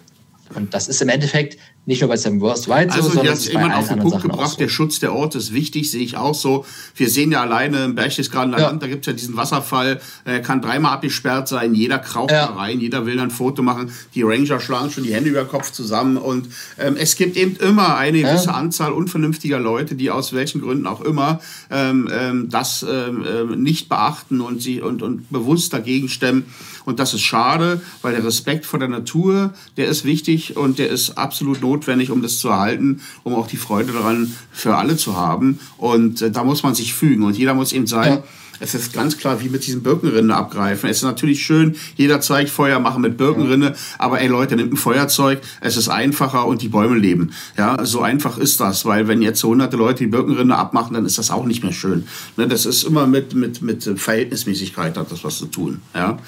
Und 0.55 0.74
das 0.74 0.88
ist 0.88 1.01
im 1.01 1.09
Endeffekt 1.09 1.57
nicht 1.86 2.01
nur 2.03 2.09
bei 2.09 2.16
Sam 2.16 2.40
Worst 2.40 2.68
White 2.68 2.92
so, 2.92 2.98
also, 2.98 3.11
sondern 3.11 3.34
ist 3.34 3.53
bei 3.53 3.74
auf 3.74 3.88
den 3.88 3.98
Punkt 3.98 4.16
Sachen 4.16 4.30
gebracht, 4.30 4.51
so. 4.51 4.57
der 4.59 4.68
Schutz 4.68 5.01
der 5.01 5.14
Orte 5.14 5.38
ist 5.38 5.53
wichtig, 5.53 5.90
sehe 5.90 6.03
ich 6.03 6.16
auch 6.16 6.34
so. 6.34 6.64
Wir 6.94 7.09
sehen 7.09 7.32
ja 7.32 7.40
alleine 7.40 7.84
im 7.84 7.94
Berchtesgadener 7.94 8.59
ja. 8.59 8.68
Land, 8.68 8.82
da 8.82 8.86
gibt 8.86 9.07
es 9.07 9.07
ja 9.07 9.12
diesen 9.12 9.36
Wasserfall, 9.36 10.01
er 10.24 10.40
kann 10.40 10.61
dreimal 10.61 10.92
abgesperrt 10.92 11.48
sein, 11.48 11.74
jeder 11.74 11.98
kraucht 11.98 12.30
ja. 12.30 12.46
da 12.46 12.55
rein, 12.55 12.80
jeder 12.80 13.07
will 13.07 13.18
ein 13.18 13.30
Foto 13.30 13.62
machen, 13.62 13.90
die 14.14 14.22
Ranger 14.22 14.61
schlagen 14.61 14.90
schon 14.90 15.05
die 15.05 15.14
Hände 15.14 15.30
über 15.30 15.40
den 15.40 15.48
Kopf 15.48 15.72
zusammen 15.72 16.16
und 16.16 16.48
ähm, 16.78 16.96
es 16.96 17.16
gibt 17.16 17.36
eben 17.36 17.57
immer 17.57 17.96
eine 17.96 18.20
gewisse 18.20 18.46
ja. 18.46 18.55
Anzahl 18.55 18.92
unvernünftiger 18.92 19.59
Leute, 19.59 19.94
die 19.94 20.11
aus 20.11 20.32
welchen 20.32 20.61
Gründen 20.61 20.86
auch 20.86 21.01
immer 21.01 21.40
ähm, 21.70 22.09
ähm, 22.12 22.48
das 22.51 22.84
ähm, 22.88 23.24
ähm, 23.26 23.62
nicht 23.62 23.88
beachten 23.88 24.40
und, 24.40 24.61
sie, 24.61 24.80
und, 24.80 25.03
und 25.03 25.30
bewusst 25.30 25.72
dagegen 25.72 26.09
stemmen. 26.09 26.44
Und 26.85 26.99
das 26.99 27.14
ist 27.14 27.22
schade, 27.22 27.81
weil 28.03 28.14
der 28.14 28.24
Respekt 28.24 28.66
vor 28.66 28.78
der 28.78 28.89
Natur, 28.89 29.53
der 29.76 29.89
ist 29.89 30.05
wichtig 30.05 30.57
und 30.57 30.78
der 30.78 30.89
ist 30.89 31.18
absolut 31.18 31.61
notwendig, 31.61 32.11
um 32.11 32.22
das 32.22 32.39
zu 32.39 32.49
erhalten, 32.49 33.01
um 33.22 33.35
auch 33.35 33.47
die 33.47 33.57
Freude 33.57 33.93
daran 33.93 34.35
für 34.53 34.76
alle 34.76 34.97
zu 34.97 35.16
haben. 35.16 35.59
Und 35.76 36.22
äh, 36.22 36.31
da 36.31 36.45
muss 36.45 36.62
man 36.62 36.74
sich 36.74 36.95
fügen 36.95 37.24
und 37.24 37.37
jeder 37.37 37.55
muss 37.55 37.72
eben 37.72 37.87
sein. 37.87 38.12
Ja. 38.12 38.24
Es 38.61 38.75
ist 38.75 38.93
ganz 38.93 39.17
klar, 39.17 39.41
wie 39.41 39.49
mit 39.49 39.67
diesen 39.67 39.83
Birkenrinnen 39.83 40.31
abgreifen. 40.31 40.89
Es 40.89 40.99
ist 40.99 41.03
natürlich 41.03 41.43
schön, 41.43 41.77
jeder 41.97 42.21
zeigt 42.21 42.51
Feuer 42.51 42.79
machen 42.79 43.03
mit 43.03 43.17
Birkenrinne, 43.17 43.75
aber 43.99 44.21
ey 44.21 44.29
Leute, 44.29 44.55
nimmt 44.57 44.73
ein 44.73 44.77
Feuerzeug, 44.77 45.41
es 45.61 45.77
ist 45.77 45.89
einfacher 45.89 46.47
und 46.47 46.63
die 46.63 46.69
Bäume 46.69 46.97
leben. 46.97 47.33
Ja, 47.57 47.85
so 47.85 48.03
einfach 48.03 48.39
ist 48.39 48.61
das, 48.61 48.85
weil 48.85 49.09
wenn 49.09 49.23
jetzt 49.23 49.41
so 49.41 49.49
hunderte 49.49 49.77
Leute 49.77 50.05
die 50.05 50.11
Birkenrinne 50.11 50.57
abmachen, 50.57 50.95
dann 50.95 51.07
ist 51.07 51.19
das 51.19 51.31
auch 51.31 51.47
nicht 51.47 51.63
mehr 51.63 51.73
schön. 51.73 52.07
Ne, 52.37 52.47
das 52.47 52.67
ist 52.67 52.85
immer 52.85 53.07
mit, 53.07 53.35
mit, 53.35 53.63
mit 53.63 53.83
Verhältnismäßigkeit 53.97 54.97
hat 54.97 55.11
das 55.11 55.25
was 55.25 55.39
zu 55.39 55.47
tun. 55.47 55.81
Ja. 55.95 56.19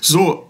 So, 0.00 0.47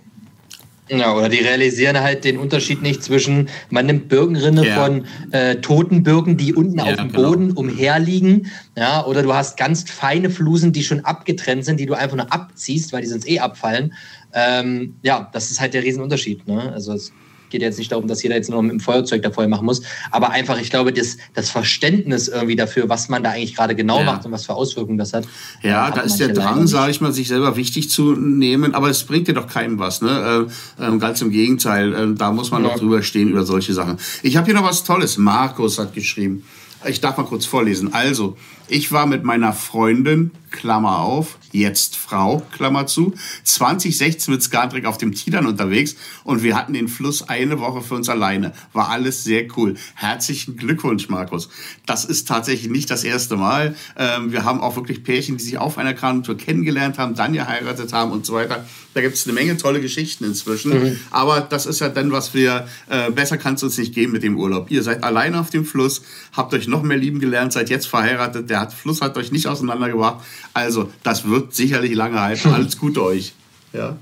ja, 0.89 1.14
oder 1.14 1.28
die 1.28 1.39
realisieren 1.39 2.01
halt 2.01 2.24
den 2.24 2.39
Unterschied 2.39 2.82
nicht 2.82 3.03
zwischen, 3.03 3.49
man 3.70 3.86
nimmt 3.86 4.09
Birkenrinne 4.09 4.66
ja. 4.66 4.84
von 4.84 5.07
äh, 5.32 5.57
toten 5.57 6.03
Birken, 6.03 6.36
die 6.36 6.55
unten 6.55 6.78
ja, 6.78 6.84
auf 6.84 6.97
dem 6.97 7.12
genau. 7.12 7.30
Boden 7.30 7.53
umherliegen, 7.53 8.47
ja, 8.76 9.05
oder 9.05 9.22
du 9.22 9.34
hast 9.34 9.57
ganz 9.57 9.82
feine 9.91 10.30
Flusen, 10.30 10.72
die 10.72 10.82
schon 10.82 11.05
abgetrennt 11.05 11.64
sind, 11.64 11.80
die 11.80 11.86
du 11.86 11.95
einfach 11.95 12.16
nur 12.16 12.32
abziehst, 12.32 12.93
weil 12.93 13.03
die 13.03 13.09
sonst 13.09 13.28
eh 13.28 13.39
abfallen. 13.39 13.95
Ähm, 14.32 14.97
ja, 15.03 15.28
das 15.32 15.51
ist 15.51 15.61
halt 15.61 15.74
der 15.74 15.82
Riesenunterschied. 15.82 16.47
Ne? 16.47 16.72
Also 16.72 16.93
es 16.93 17.12
geht 17.51 17.62
jetzt 17.62 17.78
nicht 17.78 17.92
darum, 17.92 18.07
dass 18.07 18.22
jeder 18.22 18.36
jetzt 18.36 18.51
nur 18.51 18.62
mit 18.62 18.72
dem 18.72 18.80
Feuerzeug 18.80 19.22
da 19.22 19.30
vorher 19.30 19.49
machen 19.49 19.64
muss, 19.64 19.82
aber 20.11 20.30
einfach, 20.30 20.61
ich 20.61 20.70
glaube, 20.70 20.92
das, 20.92 21.18
das 21.34 21.51
Verständnis 21.51 22.28
irgendwie 22.28 22.57
dafür, 22.57 22.88
was 22.88 23.09
man 23.09 23.22
da 23.22 23.30
eigentlich 23.30 23.55
gerade 23.55 23.74
genau 23.74 23.99
ja. 23.99 24.05
macht 24.05 24.26
und 24.26 24.32
was 24.32 24.46
für 24.46 24.55
Auswirkungen 24.55 24.99
das 24.99 25.12
hat. 25.12 25.26
Ja, 25.62 25.90
da 25.90 26.03
ist 26.03 26.18
der 26.18 26.28
Drang, 26.28 26.66
sage 26.66 26.90
ich 26.90 27.01
mal, 27.01 27.12
sich 27.12 27.28
selber 27.28 27.57
wichtig 27.57 27.90
zu 27.90 28.12
nehmen, 28.12 28.74
aber 28.74 28.88
es 28.90 29.05
bringt 29.05 29.28
dir 29.28 29.34
doch 29.34 29.46
keinem 29.46 29.78
was, 29.78 30.03
ne? 30.03 30.46
Äh, 30.78 30.84
äh, 30.84 30.99
ganz 30.99 31.20
im 31.20 31.30
Gegenteil, 31.30 31.94
äh, 31.94 32.14
da 32.14 32.32
muss 32.32 32.51
man 32.51 32.62
ja. 32.62 32.70
doch 32.70 32.78
drüber 32.78 33.03
stehen 33.03 33.28
über 33.28 33.44
solche 33.44 33.72
Sachen. 33.74 33.99
Ich 34.22 34.36
habe 34.36 34.46
hier 34.46 34.55
noch 34.55 34.64
was 34.64 34.84
Tolles. 34.84 35.18
Markus 35.18 35.78
hat 35.78 35.94
geschrieben. 35.94 36.44
Ich 36.86 37.01
darf 37.01 37.16
mal 37.16 37.24
kurz 37.24 37.44
vorlesen. 37.44 37.92
Also, 37.92 38.36
ich 38.68 38.92
war 38.92 39.06
mit 39.06 39.24
meiner 39.24 39.52
Freundin, 39.52 40.30
Klammer 40.50 41.00
auf, 41.00 41.38
jetzt 41.52 41.96
Frau, 41.96 42.42
Klammer 42.52 42.86
zu, 42.86 43.14
2016 43.44 44.32
mit 44.32 44.42
Skadrick 44.42 44.86
auf 44.86 44.98
dem 44.98 45.14
Tidern 45.14 45.46
unterwegs 45.46 45.96
und 46.24 46.42
wir 46.42 46.56
hatten 46.56 46.72
den 46.72 46.88
Fluss 46.88 47.28
eine 47.28 47.60
Woche 47.60 47.82
für 47.82 47.94
uns 47.94 48.08
alleine. 48.08 48.52
War 48.72 48.88
alles 48.88 49.24
sehr 49.24 49.46
cool. 49.56 49.76
Herzlichen 49.94 50.56
Glückwunsch, 50.56 51.08
Markus. 51.08 51.48
Das 51.86 52.04
ist 52.04 52.28
tatsächlich 52.28 52.70
nicht 52.70 52.90
das 52.90 53.04
erste 53.04 53.36
Mal. 53.36 53.74
Ähm, 53.96 54.32
wir 54.32 54.44
haben 54.44 54.60
auch 54.60 54.76
wirklich 54.76 55.04
Pärchen, 55.04 55.36
die 55.36 55.44
sich 55.44 55.58
auf 55.58 55.78
einer 55.78 55.94
Kanutour 55.94 56.36
kennengelernt 56.36 56.98
haben, 56.98 57.14
dann 57.14 57.32
geheiratet 57.32 57.92
haben 57.92 58.12
und 58.12 58.26
so 58.26 58.34
weiter. 58.34 58.64
Da 58.94 59.00
gibt 59.00 59.14
es 59.14 59.26
eine 59.26 59.34
Menge 59.34 59.56
tolle 59.56 59.80
Geschichten 59.80 60.24
inzwischen. 60.24 60.72
Mhm. 60.72 61.00
Aber 61.10 61.40
das 61.40 61.66
ist 61.66 61.80
ja 61.80 61.88
dann, 61.88 62.10
was 62.10 62.34
wir, 62.34 62.66
äh, 62.88 63.10
besser 63.10 63.38
kann 63.38 63.54
es 63.54 63.62
uns 63.62 63.78
nicht 63.78 63.94
geben 63.94 64.12
mit 64.12 64.22
dem 64.22 64.38
Urlaub. 64.38 64.70
Ihr 64.70 64.82
seid 64.82 65.04
alleine 65.04 65.40
auf 65.40 65.50
dem 65.50 65.64
Fluss, 65.64 66.02
habt 66.32 66.52
euch 66.54 66.66
noch 66.66 66.82
mehr 66.82 66.96
lieben 66.96 67.20
gelernt, 67.20 67.52
seid 67.52 67.70
jetzt 67.70 67.86
verheiratet, 67.86 68.50
der 68.50 68.57
Fluss 68.66 69.00
hat 69.00 69.16
euch 69.16 69.32
nicht 69.32 69.46
auseinandergebracht. 69.46 70.24
Also, 70.54 70.90
das 71.02 71.28
wird 71.28 71.54
sicherlich 71.54 71.94
lange 71.94 72.20
halten. 72.20 72.52
Alles 72.52 72.78
Gute 72.78 73.02
euch. 73.02 73.34
Ja, 73.72 73.96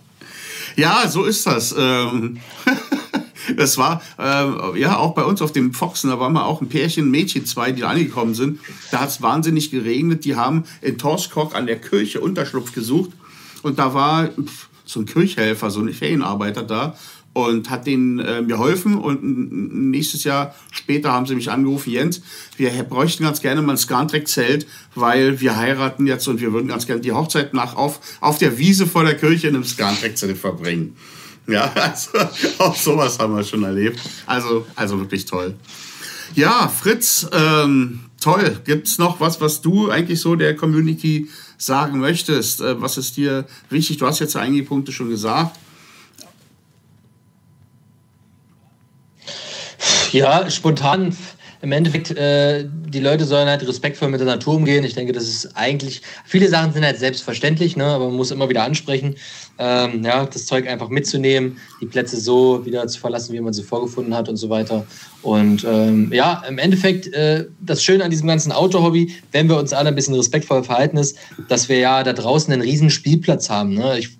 ja 0.77 1.09
so 1.09 1.25
ist 1.25 1.47
das. 1.47 1.75
Ähm 1.77 2.39
Das 3.55 3.79
war 3.79 4.03
äh, 4.19 4.81
ja 4.81 4.97
auch 4.97 5.15
bei 5.15 5.25
uns 5.25 5.41
auf 5.43 5.53
dem 5.53 5.73
Foxen, 5.73 6.11
da 6.11 6.19
waren 6.19 6.33
wir 6.33 6.47
auch 6.47 6.61
ein 6.61 6.69
Pärchen, 6.69 7.11
Mädchen, 7.11 7.47
zwei, 7.47 7.73
die 7.73 7.83
da 7.83 7.89
angekommen 7.91 8.35
sind. 8.35 8.61
Da 8.91 9.01
hat 9.01 9.11
es 9.11 9.23
wahnsinnig 9.23 9.71
geregnet. 9.71 10.25
Die 10.25 10.37
haben 10.37 10.65
in 10.81 10.99
Torskog 10.99 11.55
an 11.55 11.67
der 11.67 11.81
Kirche 11.81 12.21
Unterschlupf 12.21 12.73
gesucht. 12.73 13.11
Und 13.63 13.79
da 13.79 13.95
war 13.95 14.31
so 14.85 15.01
ein 15.01 15.07
Kirchhelfer, 15.07 15.71
so 15.71 15.81
ein 15.81 15.93
Ferienarbeiter 15.93 16.63
da 16.63 16.97
und 17.37 17.69
hat 17.69 17.87
denen 17.87 18.19
äh, 18.19 18.43
geholfen. 18.49 18.97
Und 18.97 19.21
nächstes 19.91 20.25
Jahr 20.25 20.55
später 20.71 21.13
haben 21.13 21.27
sie 21.27 21.35
mich 21.35 21.51
angerufen, 21.51 21.91
Jens, 21.91 22.23
wir 22.57 22.71
bräuchten 22.85 23.25
ganz 23.25 23.43
gerne 23.43 23.61
mal 23.61 23.73
ein 23.73 23.77
Skantrek-Zelt, 23.77 24.67
weil 24.95 25.39
wir 25.39 25.55
heiraten 25.55 26.07
jetzt 26.07 26.27
und 26.29 26.41
wir 26.41 26.55
würden 26.55 26.67
ganz 26.67 26.87
gerne 26.87 27.03
die 27.03 27.13
Hochzeit 27.13 27.53
nach 27.53 27.77
auf, 27.77 28.01
auf 28.23 28.39
der 28.39 28.57
Wiese 28.57 28.87
vor 28.87 29.05
der 29.05 29.19
Kirche 29.19 29.49
in 29.49 29.55
einem 29.55 29.65
Skantrek-Zelt 29.65 30.39
verbringen. 30.39 30.97
Ja, 31.47 31.71
also 31.75 32.11
auch 32.57 32.75
sowas 32.75 33.19
haben 33.19 33.37
wir 33.37 33.45
schon 33.45 33.65
erlebt. 33.65 34.01
Also, 34.25 34.65
also 34.75 34.99
wirklich 34.99 35.27
toll. 35.27 35.57
Ja, 36.35 36.69
Fritz, 36.69 37.29
ähm, 37.33 38.01
toll. 38.19 38.61
Es 38.65 38.97
noch 38.97 39.21
was, 39.21 39.43
was 39.43 39.61
du 39.61 39.91
eigentlich 39.91 40.23
so 40.23 40.37
der 40.37 40.57
Community 40.57 41.29
sagen 41.59 42.01
möchtest? 42.01 42.63
Äh, 42.63 42.81
was 42.81 42.97
ist 42.97 43.19
dir 43.19 43.45
wichtig? 43.69 43.99
Du 43.99 44.07
hast 44.07 44.21
jetzt 44.21 44.37
einige 44.37 44.63
Punkte 44.63 44.91
schon 44.91 45.11
gesagt. 45.11 45.59
Ja, 50.17 50.51
spontan 50.51 51.15
im 51.61 51.73
Endeffekt, 51.73 52.11
äh, 52.17 52.65
die 52.69 53.01
Leute 53.01 53.25
sollen 53.25 53.49
halt 53.49 53.67
respektvoll 53.67 54.09
mit 54.09 54.21
der 54.21 54.27
Natur 54.27 54.55
umgehen. 54.55 54.85
Ich 54.85 54.95
denke, 54.95 55.13
das 55.13 55.25
ist 55.25 55.57
eigentlich, 55.57 56.01
viele 56.25 56.49
Sachen 56.49 56.73
sind 56.73 56.85
halt 56.85 56.99
selbstverständlich, 56.99 57.77
ne? 57.77 57.85
aber 57.85 58.07
man 58.07 58.17
muss 58.17 58.31
immer 58.31 58.49
wieder 58.49 58.63
ansprechen, 58.63 59.17
ähm, 59.59 60.05
ja, 60.05 60.25
das 60.25 60.47
Zeug 60.47 60.67
einfach 60.69 60.89
mitzunehmen, 60.89 61.59
die 61.81 61.87
Plätze 61.87 62.19
so 62.19 62.65
wieder 62.65 62.87
zu 62.87 62.99
verlassen, 62.99 63.35
wie 63.35 63.41
man 63.41 63.53
sie 63.53 63.63
vorgefunden 63.63 64.15
hat 64.15 64.29
und 64.29 64.37
so 64.37 64.49
weiter. 64.49 64.87
Und 65.23 65.65
ähm, 65.65 66.11
ja, 66.13 66.43
im 66.49 66.59
Endeffekt, 66.59 67.13
äh, 67.13 67.47
das 67.61 67.83
Schöne 67.83 68.05
an 68.05 68.11
diesem 68.11 68.29
ganzen 68.29 68.53
Auto-Hobby, 68.53 69.15
wenn 69.33 69.49
wir 69.49 69.59
uns 69.59 69.73
alle 69.73 69.89
ein 69.89 69.95
bisschen 69.95 70.15
respektvoll 70.15 70.63
verhalten, 70.65 70.99
ist, 70.99 71.19
dass 71.49 71.69
wir 71.69 71.79
ja 71.79 72.03
da 72.03 72.13
draußen 72.13 72.53
einen 72.53 72.63
riesen 72.63 72.91
Spielplatz 72.91 73.51
haben. 73.51 73.75
Ne? 73.75 73.99
Ich 73.99 74.17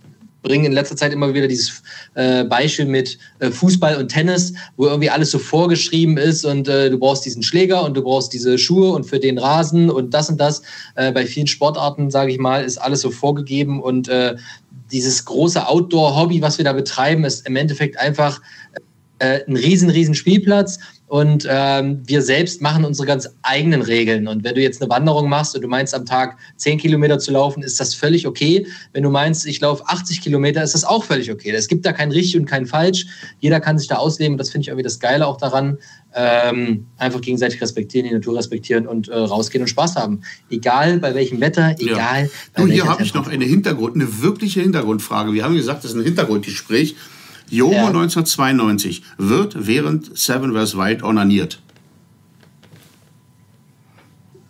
bringe 0.47 0.67
in 0.67 0.73
letzter 0.73 0.97
Zeit 0.97 1.13
immer 1.13 1.35
wieder 1.35 1.49
dieses 1.49 1.83
äh, 2.15 2.45
Beispiel 2.45 2.87
mit 2.87 3.19
äh, 3.41 3.51
Fußball 3.51 3.97
und 3.97 4.09
Tennis, 4.09 4.53
wo 4.77 4.87
irgendwie 4.87 5.11
alles 5.11 5.33
so 5.33 5.39
vorgeschrieben 5.39 6.17
ist 6.17 6.45
und 6.45 6.69
äh, 6.69 6.89
du 6.89 6.99
brauchst 6.99 7.25
diesen 7.25 7.43
Schläger 7.43 7.85
und 7.85 7.97
du 7.97 8.03
brauchst 8.03 8.33
diese 8.33 8.57
Schuhe 8.57 8.93
und 8.93 9.05
für 9.05 9.19
den 9.19 9.39
Rasen 9.39 9.91
und 9.91 10.15
das 10.15 10.31
und 10.31 10.41
das. 10.41 10.63
Äh, 10.95 11.11
bei 11.11 11.27
vielen 11.27 11.49
Sportarten, 11.49 12.11
sage 12.11 12.31
ich 12.31 12.39
mal, 12.39 12.65
ist 12.65 12.79
alles 12.79 13.01
so 13.01 13.11
vorgegeben 13.11 13.83
und 13.83 14.09
äh, 14.09 14.37
dieses 14.93 15.25
große 15.25 15.67
Outdoor-Hobby, 15.67 16.41
was 16.43 16.59
wir 16.59 16.65
da 16.65 16.73
betreiben, 16.73 17.25
ist 17.25 17.45
im 17.49 17.57
Endeffekt 17.57 17.99
einfach 17.99 18.41
äh, 19.19 19.41
ein 19.49 19.57
riesen, 19.57 19.91
riesen 19.91 20.15
Spielplatz 20.15 20.79
und 21.09 21.47
ähm, 21.49 22.03
wir 22.05 22.21
selbst 22.21 22.61
machen 22.61 22.85
unsere 22.85 23.07
ganz 23.07 23.29
eigenen 23.43 23.83
Regeln. 23.83 24.27
Und 24.27 24.43
wenn 24.43 24.57
du 24.57 24.61
jetzt 24.61 24.83
eine 24.83 24.91
Wanderung 24.91 25.29
machst 25.29 25.55
und 25.55 25.63
du 25.63 25.69
meinst, 25.69 25.95
am 25.95 26.05
Tag 26.05 26.37
10 26.57 26.79
Kilometer 26.79 27.21
zu 27.21 27.31
laufen, 27.31 27.63
ist 27.63 27.79
das 27.79 27.95
völlig 27.95 28.27
okay. 28.27 28.67
Wenn 28.93 29.05
du 29.05 29.11
meinst, 29.11 29.47
ich 29.47 29.61
laufe 29.61 29.85
80 29.87 30.21
Kilometer, 30.21 30.65
ist 30.65 30.75
das 30.75 30.85
auch 30.85 31.05
völlig 31.05 31.31
okay. 31.31 31.51
Es 31.51 31.69
gibt 31.69 31.87
da 31.87 31.93
kein 31.93 32.11
richtig 32.11 32.41
und 32.41 32.47
kein 32.47 32.67
falsch. 32.67 33.07
Jeder 33.39 33.61
kann 33.61 33.79
sich 33.79 33.87
da 33.87 33.97
ausleben. 33.97 34.35
Und 34.35 34.39
das 34.39 34.51
finde 34.51 34.63
ich 34.63 34.69
irgendwie 34.69 34.83
das 34.83 34.99
Geile 34.99 35.29
auch 35.29 35.37
daran. 35.37 35.79
Ähm, 36.13 36.87
einfach 36.97 37.21
gegenseitig 37.21 37.61
respektieren, 37.61 38.09
die 38.09 38.15
Natur 38.15 38.37
respektieren 38.39 38.87
und 38.87 39.09
äh, 39.09 39.17
rausgehen 39.17 39.63
und 39.63 39.69
Spaß 39.69 39.97
haben. 39.97 40.23
Egal 40.51 40.99
bei 40.99 41.15
welchem 41.15 41.41
Wetter, 41.41 41.77
egal. 41.79 42.25
Ja. 42.25 42.31
Bei 42.55 42.63
du, 42.63 42.69
hier 42.69 42.87
habe 42.87 43.03
ich 43.03 43.15
noch 43.15 43.29
eine 43.29 43.45
Hintergrund, 43.45 43.95
eine 43.95 44.23
wirkliche 44.23 44.63
Hintergrundfrage. 44.63 45.35
Wir 45.35 45.45
haben 45.45 45.55
gesagt, 45.55 45.85
das 45.85 45.93
ist 45.93 45.97
ein 45.97 46.05
Hintergrundgespräch. 46.05 46.97
Jomo 47.49 47.73
ja. 47.73 47.87
1992 47.87 49.03
wird 49.19 49.67
während 49.67 50.19
Seven 50.19 50.53
vs. 50.53 50.77
Wild 50.77 51.03
onaniert. 51.03 51.61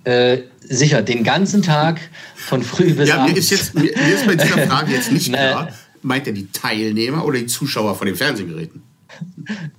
Äh, 0.05 0.43
sicher, 0.61 1.03
den 1.03 1.25
ganzen 1.25 1.63
Tag 1.63 2.01
von 2.37 2.63
früh 2.63 2.95
bis 2.95 3.09
ja, 3.09 3.17
abends. 3.17 3.33
Mir 3.33 3.39
ist, 3.39 3.51
jetzt, 3.51 3.75
mir, 3.75 3.83
mir 3.83 4.15
ist 4.15 4.27
bei 4.27 4.37
dieser 4.37 4.59
Frage 4.69 4.93
jetzt 4.93 5.11
nicht 5.11 5.33
klar, 5.33 5.71
meint 6.03 6.27
er 6.27 6.33
die 6.33 6.51
Teilnehmer 6.53 7.25
oder 7.25 7.39
die 7.39 7.47
Zuschauer 7.47 7.97
von 7.97 8.07
den 8.07 8.17
Fernsehgeräten? 8.17 8.83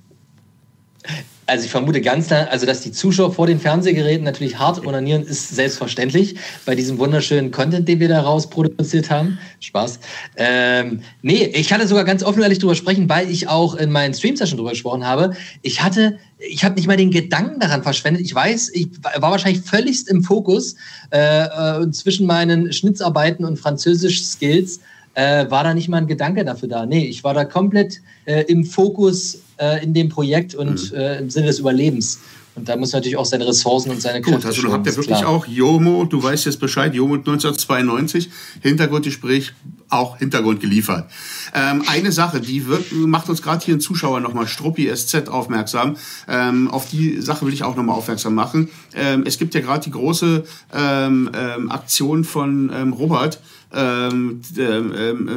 Also 1.48 1.64
ich 1.64 1.70
vermute 1.70 2.02
ganz 2.02 2.26
klar, 2.26 2.48
also 2.50 2.66
dass 2.66 2.82
die 2.82 2.92
Zuschauer 2.92 3.32
vor 3.32 3.46
den 3.46 3.58
Fernsehgeräten 3.58 4.22
natürlich 4.22 4.58
hart 4.58 4.86
onanieren, 4.86 5.22
ist 5.22 5.48
selbstverständlich 5.48 6.36
bei 6.66 6.74
diesem 6.74 6.98
wunderschönen 6.98 7.50
Content, 7.50 7.88
den 7.88 8.00
wir 8.00 8.08
da 8.08 8.20
rausproduziert 8.20 9.10
haben. 9.10 9.38
Spaß. 9.58 9.98
Ähm, 10.36 11.00
nee, 11.22 11.46
ich 11.54 11.72
hatte 11.72 11.88
sogar 11.88 12.04
ganz 12.04 12.22
offen 12.22 12.42
ehrlich 12.42 12.58
drüber 12.58 12.74
sprechen, 12.74 13.08
weil 13.08 13.30
ich 13.30 13.48
auch 13.48 13.76
in 13.76 13.90
meinen 13.90 14.12
Stream-Session 14.12 14.58
drüber 14.58 14.72
gesprochen 14.72 15.06
habe. 15.06 15.32
Ich 15.62 15.82
hatte, 15.82 16.18
ich 16.38 16.64
habe 16.64 16.74
nicht 16.74 16.86
mal 16.86 16.98
den 16.98 17.10
Gedanken 17.10 17.60
daran 17.60 17.82
verschwendet. 17.82 18.20
Ich 18.20 18.34
weiß, 18.34 18.68
ich 18.74 18.90
war 19.02 19.30
wahrscheinlich 19.30 19.62
völligst 19.62 20.10
im 20.10 20.22
Fokus 20.22 20.76
äh, 21.10 21.44
äh 21.44 21.90
zwischen 21.92 22.26
meinen 22.26 22.74
Schnitzarbeiten 22.74 23.46
und 23.46 23.58
Französisch-Skills 23.58 24.80
äh, 25.14 25.50
war 25.50 25.64
da 25.64 25.72
nicht 25.72 25.88
mal 25.88 25.96
ein 25.96 26.06
Gedanke 26.06 26.44
dafür 26.44 26.68
da. 26.68 26.84
Nee, 26.84 27.06
ich 27.06 27.24
war 27.24 27.32
da 27.32 27.46
komplett 27.46 28.02
äh, 28.26 28.42
im 28.42 28.66
Fokus 28.66 29.40
äh, 29.58 29.82
in 29.82 29.94
dem 29.94 30.08
Projekt 30.08 30.54
und 30.54 30.92
mhm. 30.92 30.98
Äh, 30.98 31.18
im 31.18 31.30
Sinne 31.30 31.46
des 31.46 31.58
Überlebens. 31.58 32.18
Und 32.58 32.68
da 32.68 32.76
muss 32.76 32.92
natürlich 32.92 33.16
auch 33.16 33.24
seine 33.24 33.46
Ressourcen 33.46 33.90
und 33.90 34.02
seine 34.02 34.20
Kräfte 34.20 34.40
Gut, 34.40 34.46
also 34.46 34.62
du 34.62 34.72
habt 34.72 34.84
ja 34.84 34.96
wirklich 34.96 35.18
klar. 35.18 35.28
auch 35.28 35.46
Jomo, 35.46 36.04
du 36.04 36.20
weißt 36.20 36.46
jetzt 36.46 36.58
Bescheid, 36.58 36.92
Jomo 36.92 37.14
1992, 37.14 38.30
Hintergrundgespräch, 38.62 39.52
auch 39.88 40.18
Hintergrund 40.18 40.60
geliefert. 40.60 41.08
Ähm, 41.54 41.84
eine 41.86 42.10
Sache, 42.10 42.40
die 42.40 42.66
wird, 42.66 42.90
macht 42.92 43.28
uns 43.28 43.42
gerade 43.42 43.64
hier 43.64 43.76
ein 43.76 43.80
Zuschauer 43.80 44.18
nochmal, 44.18 44.48
Struppi 44.48 44.92
SZ, 44.92 45.28
aufmerksam. 45.28 45.96
Ähm, 46.26 46.68
auf 46.68 46.88
die 46.90 47.20
Sache 47.20 47.46
will 47.46 47.54
ich 47.54 47.62
auch 47.62 47.76
nochmal 47.76 47.94
aufmerksam 47.94 48.34
machen. 48.34 48.68
Ähm, 48.92 49.22
es 49.24 49.38
gibt 49.38 49.54
ja 49.54 49.60
gerade 49.60 49.84
die 49.84 49.92
große 49.92 50.42
ähm, 50.74 51.30
ähm, 51.32 51.70
Aktion 51.70 52.24
von 52.24 52.72
ähm, 52.74 52.92
Robert, 52.92 53.40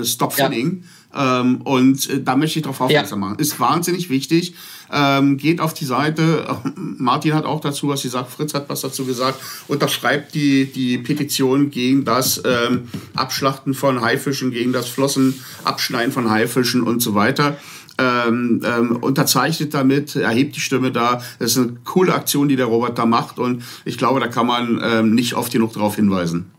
Stop 0.03 0.33
Finning. 0.33 0.83
Ja. 0.83 0.87
Ähm, 1.13 1.61
und 1.61 2.09
äh, 2.09 2.21
da 2.21 2.35
möchte 2.35 2.59
ich 2.59 2.63
darauf 2.63 2.81
aufmerksam 2.81 3.21
ja. 3.21 3.27
machen. 3.27 3.39
Ist 3.39 3.59
wahnsinnig 3.59 4.09
wichtig. 4.09 4.53
Ähm, 4.91 5.37
geht 5.37 5.61
auf 5.61 5.73
die 5.73 5.85
Seite. 5.85 6.45
Martin 6.75 7.33
hat 7.33 7.45
auch 7.45 7.61
dazu 7.61 7.87
was 7.87 8.03
gesagt. 8.03 8.31
Fritz 8.31 8.53
hat 8.53 8.69
was 8.69 8.81
dazu 8.81 9.05
gesagt. 9.05 9.39
Unterschreibt 9.67 10.33
die, 10.33 10.65
die 10.65 10.97
Petition 10.97 11.71
gegen 11.71 12.05
das 12.05 12.41
ähm, 12.45 12.89
Abschlachten 13.15 13.73
von 13.73 14.01
Haifischen, 14.01 14.51
gegen 14.51 14.73
das 14.73 14.87
Flossenabschneiden 14.87 16.11
von 16.11 16.29
Haifischen 16.29 16.83
und 16.83 17.01
so 17.01 17.15
weiter. 17.15 17.57
Ähm, 17.97 18.61
ähm, 18.65 18.95
unterzeichnet 18.97 19.73
damit, 19.73 20.15
erhebt 20.15 20.55
die 20.55 20.61
Stimme 20.61 20.91
da. 20.91 21.21
Das 21.39 21.51
ist 21.51 21.57
eine 21.57 21.73
coole 21.83 22.13
Aktion, 22.13 22.47
die 22.47 22.55
der 22.55 22.65
Robert 22.65 22.97
da 22.97 23.05
macht 23.05 23.37
und 23.37 23.63
ich 23.85 23.97
glaube, 23.97 24.19
da 24.19 24.27
kann 24.27 24.47
man 24.47 24.81
ähm, 24.83 25.13
nicht 25.13 25.35
oft 25.35 25.51
genug 25.51 25.73
darauf 25.73 25.97
hinweisen. 25.97 26.51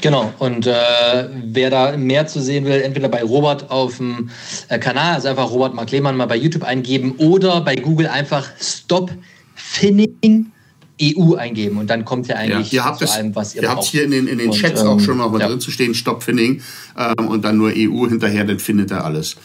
Genau, 0.00 0.32
und 0.38 0.66
äh, 0.66 1.28
wer 1.44 1.70
da 1.70 1.96
mehr 1.96 2.26
zu 2.26 2.40
sehen 2.40 2.64
will, 2.64 2.80
entweder 2.80 3.08
bei 3.08 3.22
Robert 3.22 3.70
auf 3.70 3.98
dem 3.98 4.30
äh, 4.68 4.78
Kanal, 4.78 5.14
also 5.14 5.28
einfach 5.28 5.50
Robert 5.50 5.74
Mark 5.74 5.90
Lehmann 5.90 6.16
mal 6.16 6.26
bei 6.26 6.36
YouTube 6.36 6.64
eingeben 6.64 7.16
oder 7.18 7.60
bei 7.60 7.76
Google 7.76 8.06
einfach 8.06 8.48
Stop 8.60 9.10
Finning 9.54 10.52
EU 11.02 11.34
eingeben 11.34 11.78
und 11.78 11.88
dann 11.88 12.04
kommt 12.04 12.28
ja 12.28 12.36
eigentlich 12.36 12.72
ja, 12.72 12.82
ihr 12.82 12.84
habt 12.84 12.98
zu 12.98 13.10
allem, 13.10 13.34
was 13.34 13.54
ihr, 13.54 13.62
ihr 13.62 13.70
habt 13.70 13.84
hier 13.84 14.04
in 14.04 14.10
den, 14.10 14.26
in 14.26 14.38
den 14.38 14.50
und, 14.50 14.56
Chats 14.56 14.82
ähm, 14.82 14.88
auch 14.88 15.00
schon 15.00 15.16
mal 15.18 15.30
ja. 15.38 15.48
drin 15.48 15.60
zu 15.60 15.70
stehen, 15.70 15.94
Stop 15.94 16.22
Finning 16.22 16.62
ähm, 16.96 17.28
und 17.28 17.44
dann 17.44 17.56
nur 17.56 17.70
EU 17.74 18.06
hinterher, 18.08 18.44
dann 18.44 18.58
findet 18.58 18.90
er 18.90 19.04
alles. 19.04 19.36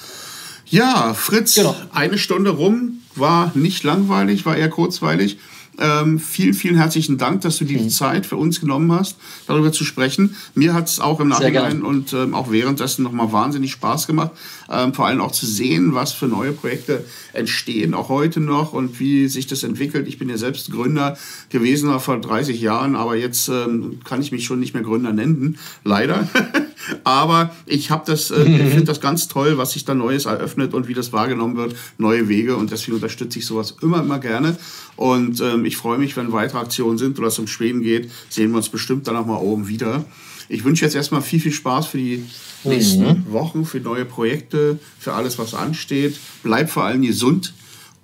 Ja, 0.68 1.14
Fritz, 1.14 1.56
genau. 1.56 1.76
eine 1.94 2.18
Stunde 2.18 2.52
rum, 2.52 3.02
war 3.16 3.52
nicht 3.56 3.84
langweilig, 3.84 4.46
war 4.46 4.58
eher 4.58 4.70
kurzweilig. 4.70 5.38
Ähm, 5.80 6.20
vielen, 6.20 6.54
vielen 6.54 6.76
herzlichen 6.76 7.18
Dank, 7.18 7.42
dass 7.42 7.58
du 7.58 7.66
dir 7.66 7.78
die 7.78 7.86
mhm. 7.86 7.90
Zeit 7.90 8.26
für 8.26 8.38
uns 8.38 8.60
genommen 8.62 8.92
hast, 8.92 9.18
darüber 9.48 9.72
zu 9.72 9.84
sprechen. 9.84 10.36
Mir 10.54 10.74
hat 10.74 10.88
es 10.88 11.00
auch 11.00 11.20
im 11.20 11.28
Nachhinein 11.28 11.82
und 11.82 12.14
ähm, 12.14 12.34
auch 12.34 12.52
währenddessen 12.52 13.04
nochmal 13.04 13.32
wahnsinnig 13.32 13.72
Spaß 13.72 14.08
gemacht. 14.08 14.32
Ähm, 14.70 14.94
vor 14.94 15.06
allem 15.06 15.22
auch 15.22 15.32
zu 15.32 15.46
sehen, 15.46 15.94
was 15.94 16.14
für 16.14 16.28
neue 16.28 16.52
Projekte 16.52 17.04
entstehen, 17.34 17.94
auch 17.94 18.10
heute 18.10 18.40
noch 18.40 18.74
und 18.74 19.00
wie 19.00 19.28
sich 19.28 19.48
das 19.48 19.64
entwickelt. 19.64 20.08
Ich 20.08 20.18
bin 20.18 20.30
ja 20.30 20.38
selbst 20.38 20.72
Gründer 20.72 21.18
gewesen 21.50 22.00
vor 22.00 22.20
30 22.20 22.60
Jahren, 22.62 22.96
aber 22.96 23.16
jetzt 23.16 23.48
ähm, 23.50 24.00
kann 24.04 24.22
ich 24.22 24.32
mich 24.32 24.46
schon 24.46 24.60
nicht 24.60 24.74
mehr 24.74 24.84
Gründer 24.84 25.14
nennen, 25.14 25.58
leider. 25.84 26.28
aber 27.04 27.56
ich 27.66 27.92
habe 27.92 28.04
das, 28.06 28.32
äh, 28.32 28.44
ich 28.44 28.70
finde 28.70 28.84
das 28.86 29.02
ganz 29.02 29.28
toll, 29.28 29.58
was 29.58 29.72
sich 29.74 29.86
da 29.86 29.94
Neues 29.94 30.26
eröffnet 30.26 30.74
und 30.74 30.88
wie 30.88 30.94
das 30.94 31.14
wahrgenommen 31.14 31.58
wird, 31.58 31.76
neue 31.98 32.28
Wege 32.28 32.56
und 32.56 32.72
deswegen 32.72 32.96
unterstütze 32.96 33.40
ich 33.40 33.46
sowas 33.46 33.76
immer, 33.82 34.02
immer 34.02 34.20
gerne. 34.20 34.58
Und 34.96 35.42
ähm, 35.42 35.65
ich 35.66 35.78
freue 35.78 35.98
mich, 35.98 36.16
wenn 36.18 36.32
weitere 36.32 36.60
Aktionen 36.60 36.98
sind 36.98 37.18
oder 37.20 37.28
es 37.28 37.40
um 37.40 37.48
Schweden 37.48 37.82
geht, 37.82 38.12
sehen 38.30 38.52
wir 38.52 38.58
uns 38.58 38.70
bestimmt 38.70 39.08
dann 39.08 39.16
auch 39.16 39.26
mal 39.26 39.38
oben 39.38 39.68
wieder. 39.68 40.06
Ich 40.48 40.64
wünsche 40.64 40.86
jetzt 40.86 40.96
erstmal 40.96 41.22
viel, 41.22 41.40
viel 41.40 41.52
Spaß 41.52 41.88
für 41.88 41.98
die 41.98 42.24
nächsten 42.64 43.04
mhm. 43.04 43.32
Wochen, 43.32 43.66
für 43.66 43.80
neue 43.80 44.06
Projekte, 44.06 44.80
für 45.00 45.14
alles, 45.14 45.40
was 45.40 45.54
ansteht. 45.54 46.20
Bleib 46.44 46.70
vor 46.70 46.84
allem 46.84 47.02
gesund 47.02 47.54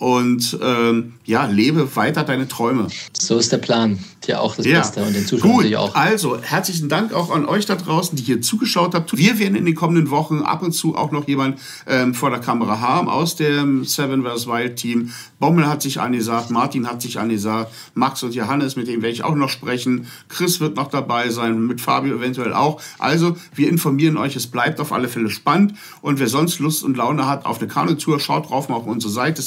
und 0.02 0.58
ähm, 0.64 1.14
ja, 1.26 1.46
lebe 1.46 1.96
weiter 1.96 2.24
deine 2.24 2.48
Träume. 2.48 2.88
So 3.14 3.38
ist 3.38 3.52
der 3.52 3.60
Plan. 3.60 4.00
Dir 4.26 4.42
auch 4.42 4.56
das 4.56 4.66
Ja. 4.66 4.80
Beste 4.80 5.04
und 5.04 5.14
den 5.16 5.26
Zuschauern 5.28 5.52
Gut, 5.52 5.58
natürlich 5.64 5.78
auch. 5.78 5.94
also 5.96 6.42
herzlichen 6.42 6.90
Dank 6.90 7.14
auch 7.14 7.30
an 7.32 7.46
euch 7.46 7.68
da 7.68 7.76
draußen, 7.76 8.16
die 8.16 8.24
hier 8.24 8.42
zugeschaut 8.42 8.96
habt. 8.96 9.16
Wir 9.16 9.38
werden 9.38 9.56
in 9.56 9.66
den 9.66 9.76
kommenden 9.76 10.10
Wochen 10.10 10.40
ab 10.42 10.64
und 10.64 10.72
zu 10.74 10.96
auch 10.96 11.12
noch 11.12 11.28
jemand 11.28 11.60
ähm, 11.88 12.16
vor 12.16 12.32
der 12.32 12.40
Kamera 12.40 12.80
haben 12.80 13.10
aus 13.10 13.36
dem 13.36 13.84
Seven 13.86 14.24
vs. 14.24 14.48
Wild 14.48 14.76
Team. 14.76 15.12
Bommel 15.40 15.68
hat 15.68 15.84
sich 15.84 16.00
angesagt, 16.02 16.50
Martin 16.50 16.88
hat 16.88 17.02
sich 17.04 17.20
angesagt, 17.20 17.72
Max 17.94 18.24
und 18.24 18.34
Johannes, 18.34 18.76
mit 18.76 18.88
denen 18.88 19.04
werde 19.04 19.14
ich 19.14 19.24
auch 19.24 19.36
noch 19.36 19.50
sprechen. 19.50 20.08
Chris 20.30 20.60
wird 20.60 20.76
noch 20.76 20.90
dabei 20.90 21.30
sein, 21.30 21.66
mit 21.68 21.80
Fabio 21.80 22.16
eventuell 22.16 22.54
auch. 22.54 22.82
Also, 23.00 23.38
wir 23.56 23.70
informieren 23.70 24.18
euch, 24.18 24.36
es 24.36 24.48
bleibt 24.48 24.80
auf 24.80 24.94
alle 24.94 25.10
Fälle 25.10 25.30
spannend. 25.30 25.74
Und 26.02 26.20
wer 26.20 26.28
sonst 26.28 26.60
Lust 26.60 26.84
und 26.84 26.98
Laune 26.98 27.28
hat 27.28 27.46
auf 27.46 27.60
eine 27.60 27.68
Kanutour, 27.68 28.20
schaut 28.20 28.50
drauf 28.50 28.68
mal 28.70 28.76
auf 28.76 28.86
unsere 28.88 29.12
Seite 29.12 29.42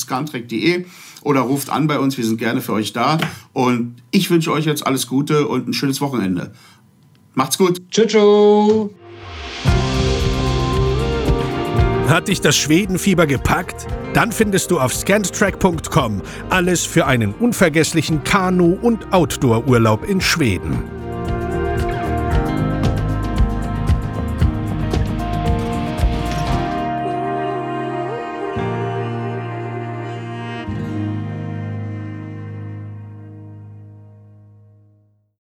scantrek.de 0.45 0.84
oder 1.22 1.40
ruft 1.40 1.70
an 1.70 1.86
bei 1.86 1.99
uns, 1.99 2.16
wir 2.16 2.24
sind 2.24 2.38
gerne 2.38 2.61
für 2.61 2.72
euch 2.72 2.92
da. 2.92 3.18
Und 3.53 3.97
ich 4.11 4.30
wünsche 4.30 4.53
euch 4.53 4.66
jetzt 4.66 4.86
alles 4.86 5.07
Gute 5.07 5.49
und 5.49 5.68
ein 5.68 5.72
schönes 5.72 6.01
Wochenende. 6.01 6.53
Macht's 7.34 7.59
gut. 7.59 7.80
Tschüss. 7.90 8.12
tschüss. 8.12 8.90
Hat 12.09 12.28
dich 12.28 12.42
das 12.42 12.55
Schwedenfieber 12.57 13.26
gepackt? 13.26 13.86
Dann 14.12 14.30
findest 14.30 14.70
du 14.70 14.78
auf 14.78 14.95
scanttrack.com 14.95 16.22
alles 16.51 16.84
für 16.84 17.07
einen 17.07 17.32
unvergesslichen 17.32 18.22
Kanu- 18.22 18.78
und 18.80 19.12
Outdoor-Urlaub 19.12 20.07
in 20.07 20.20
Schweden. 20.20 20.93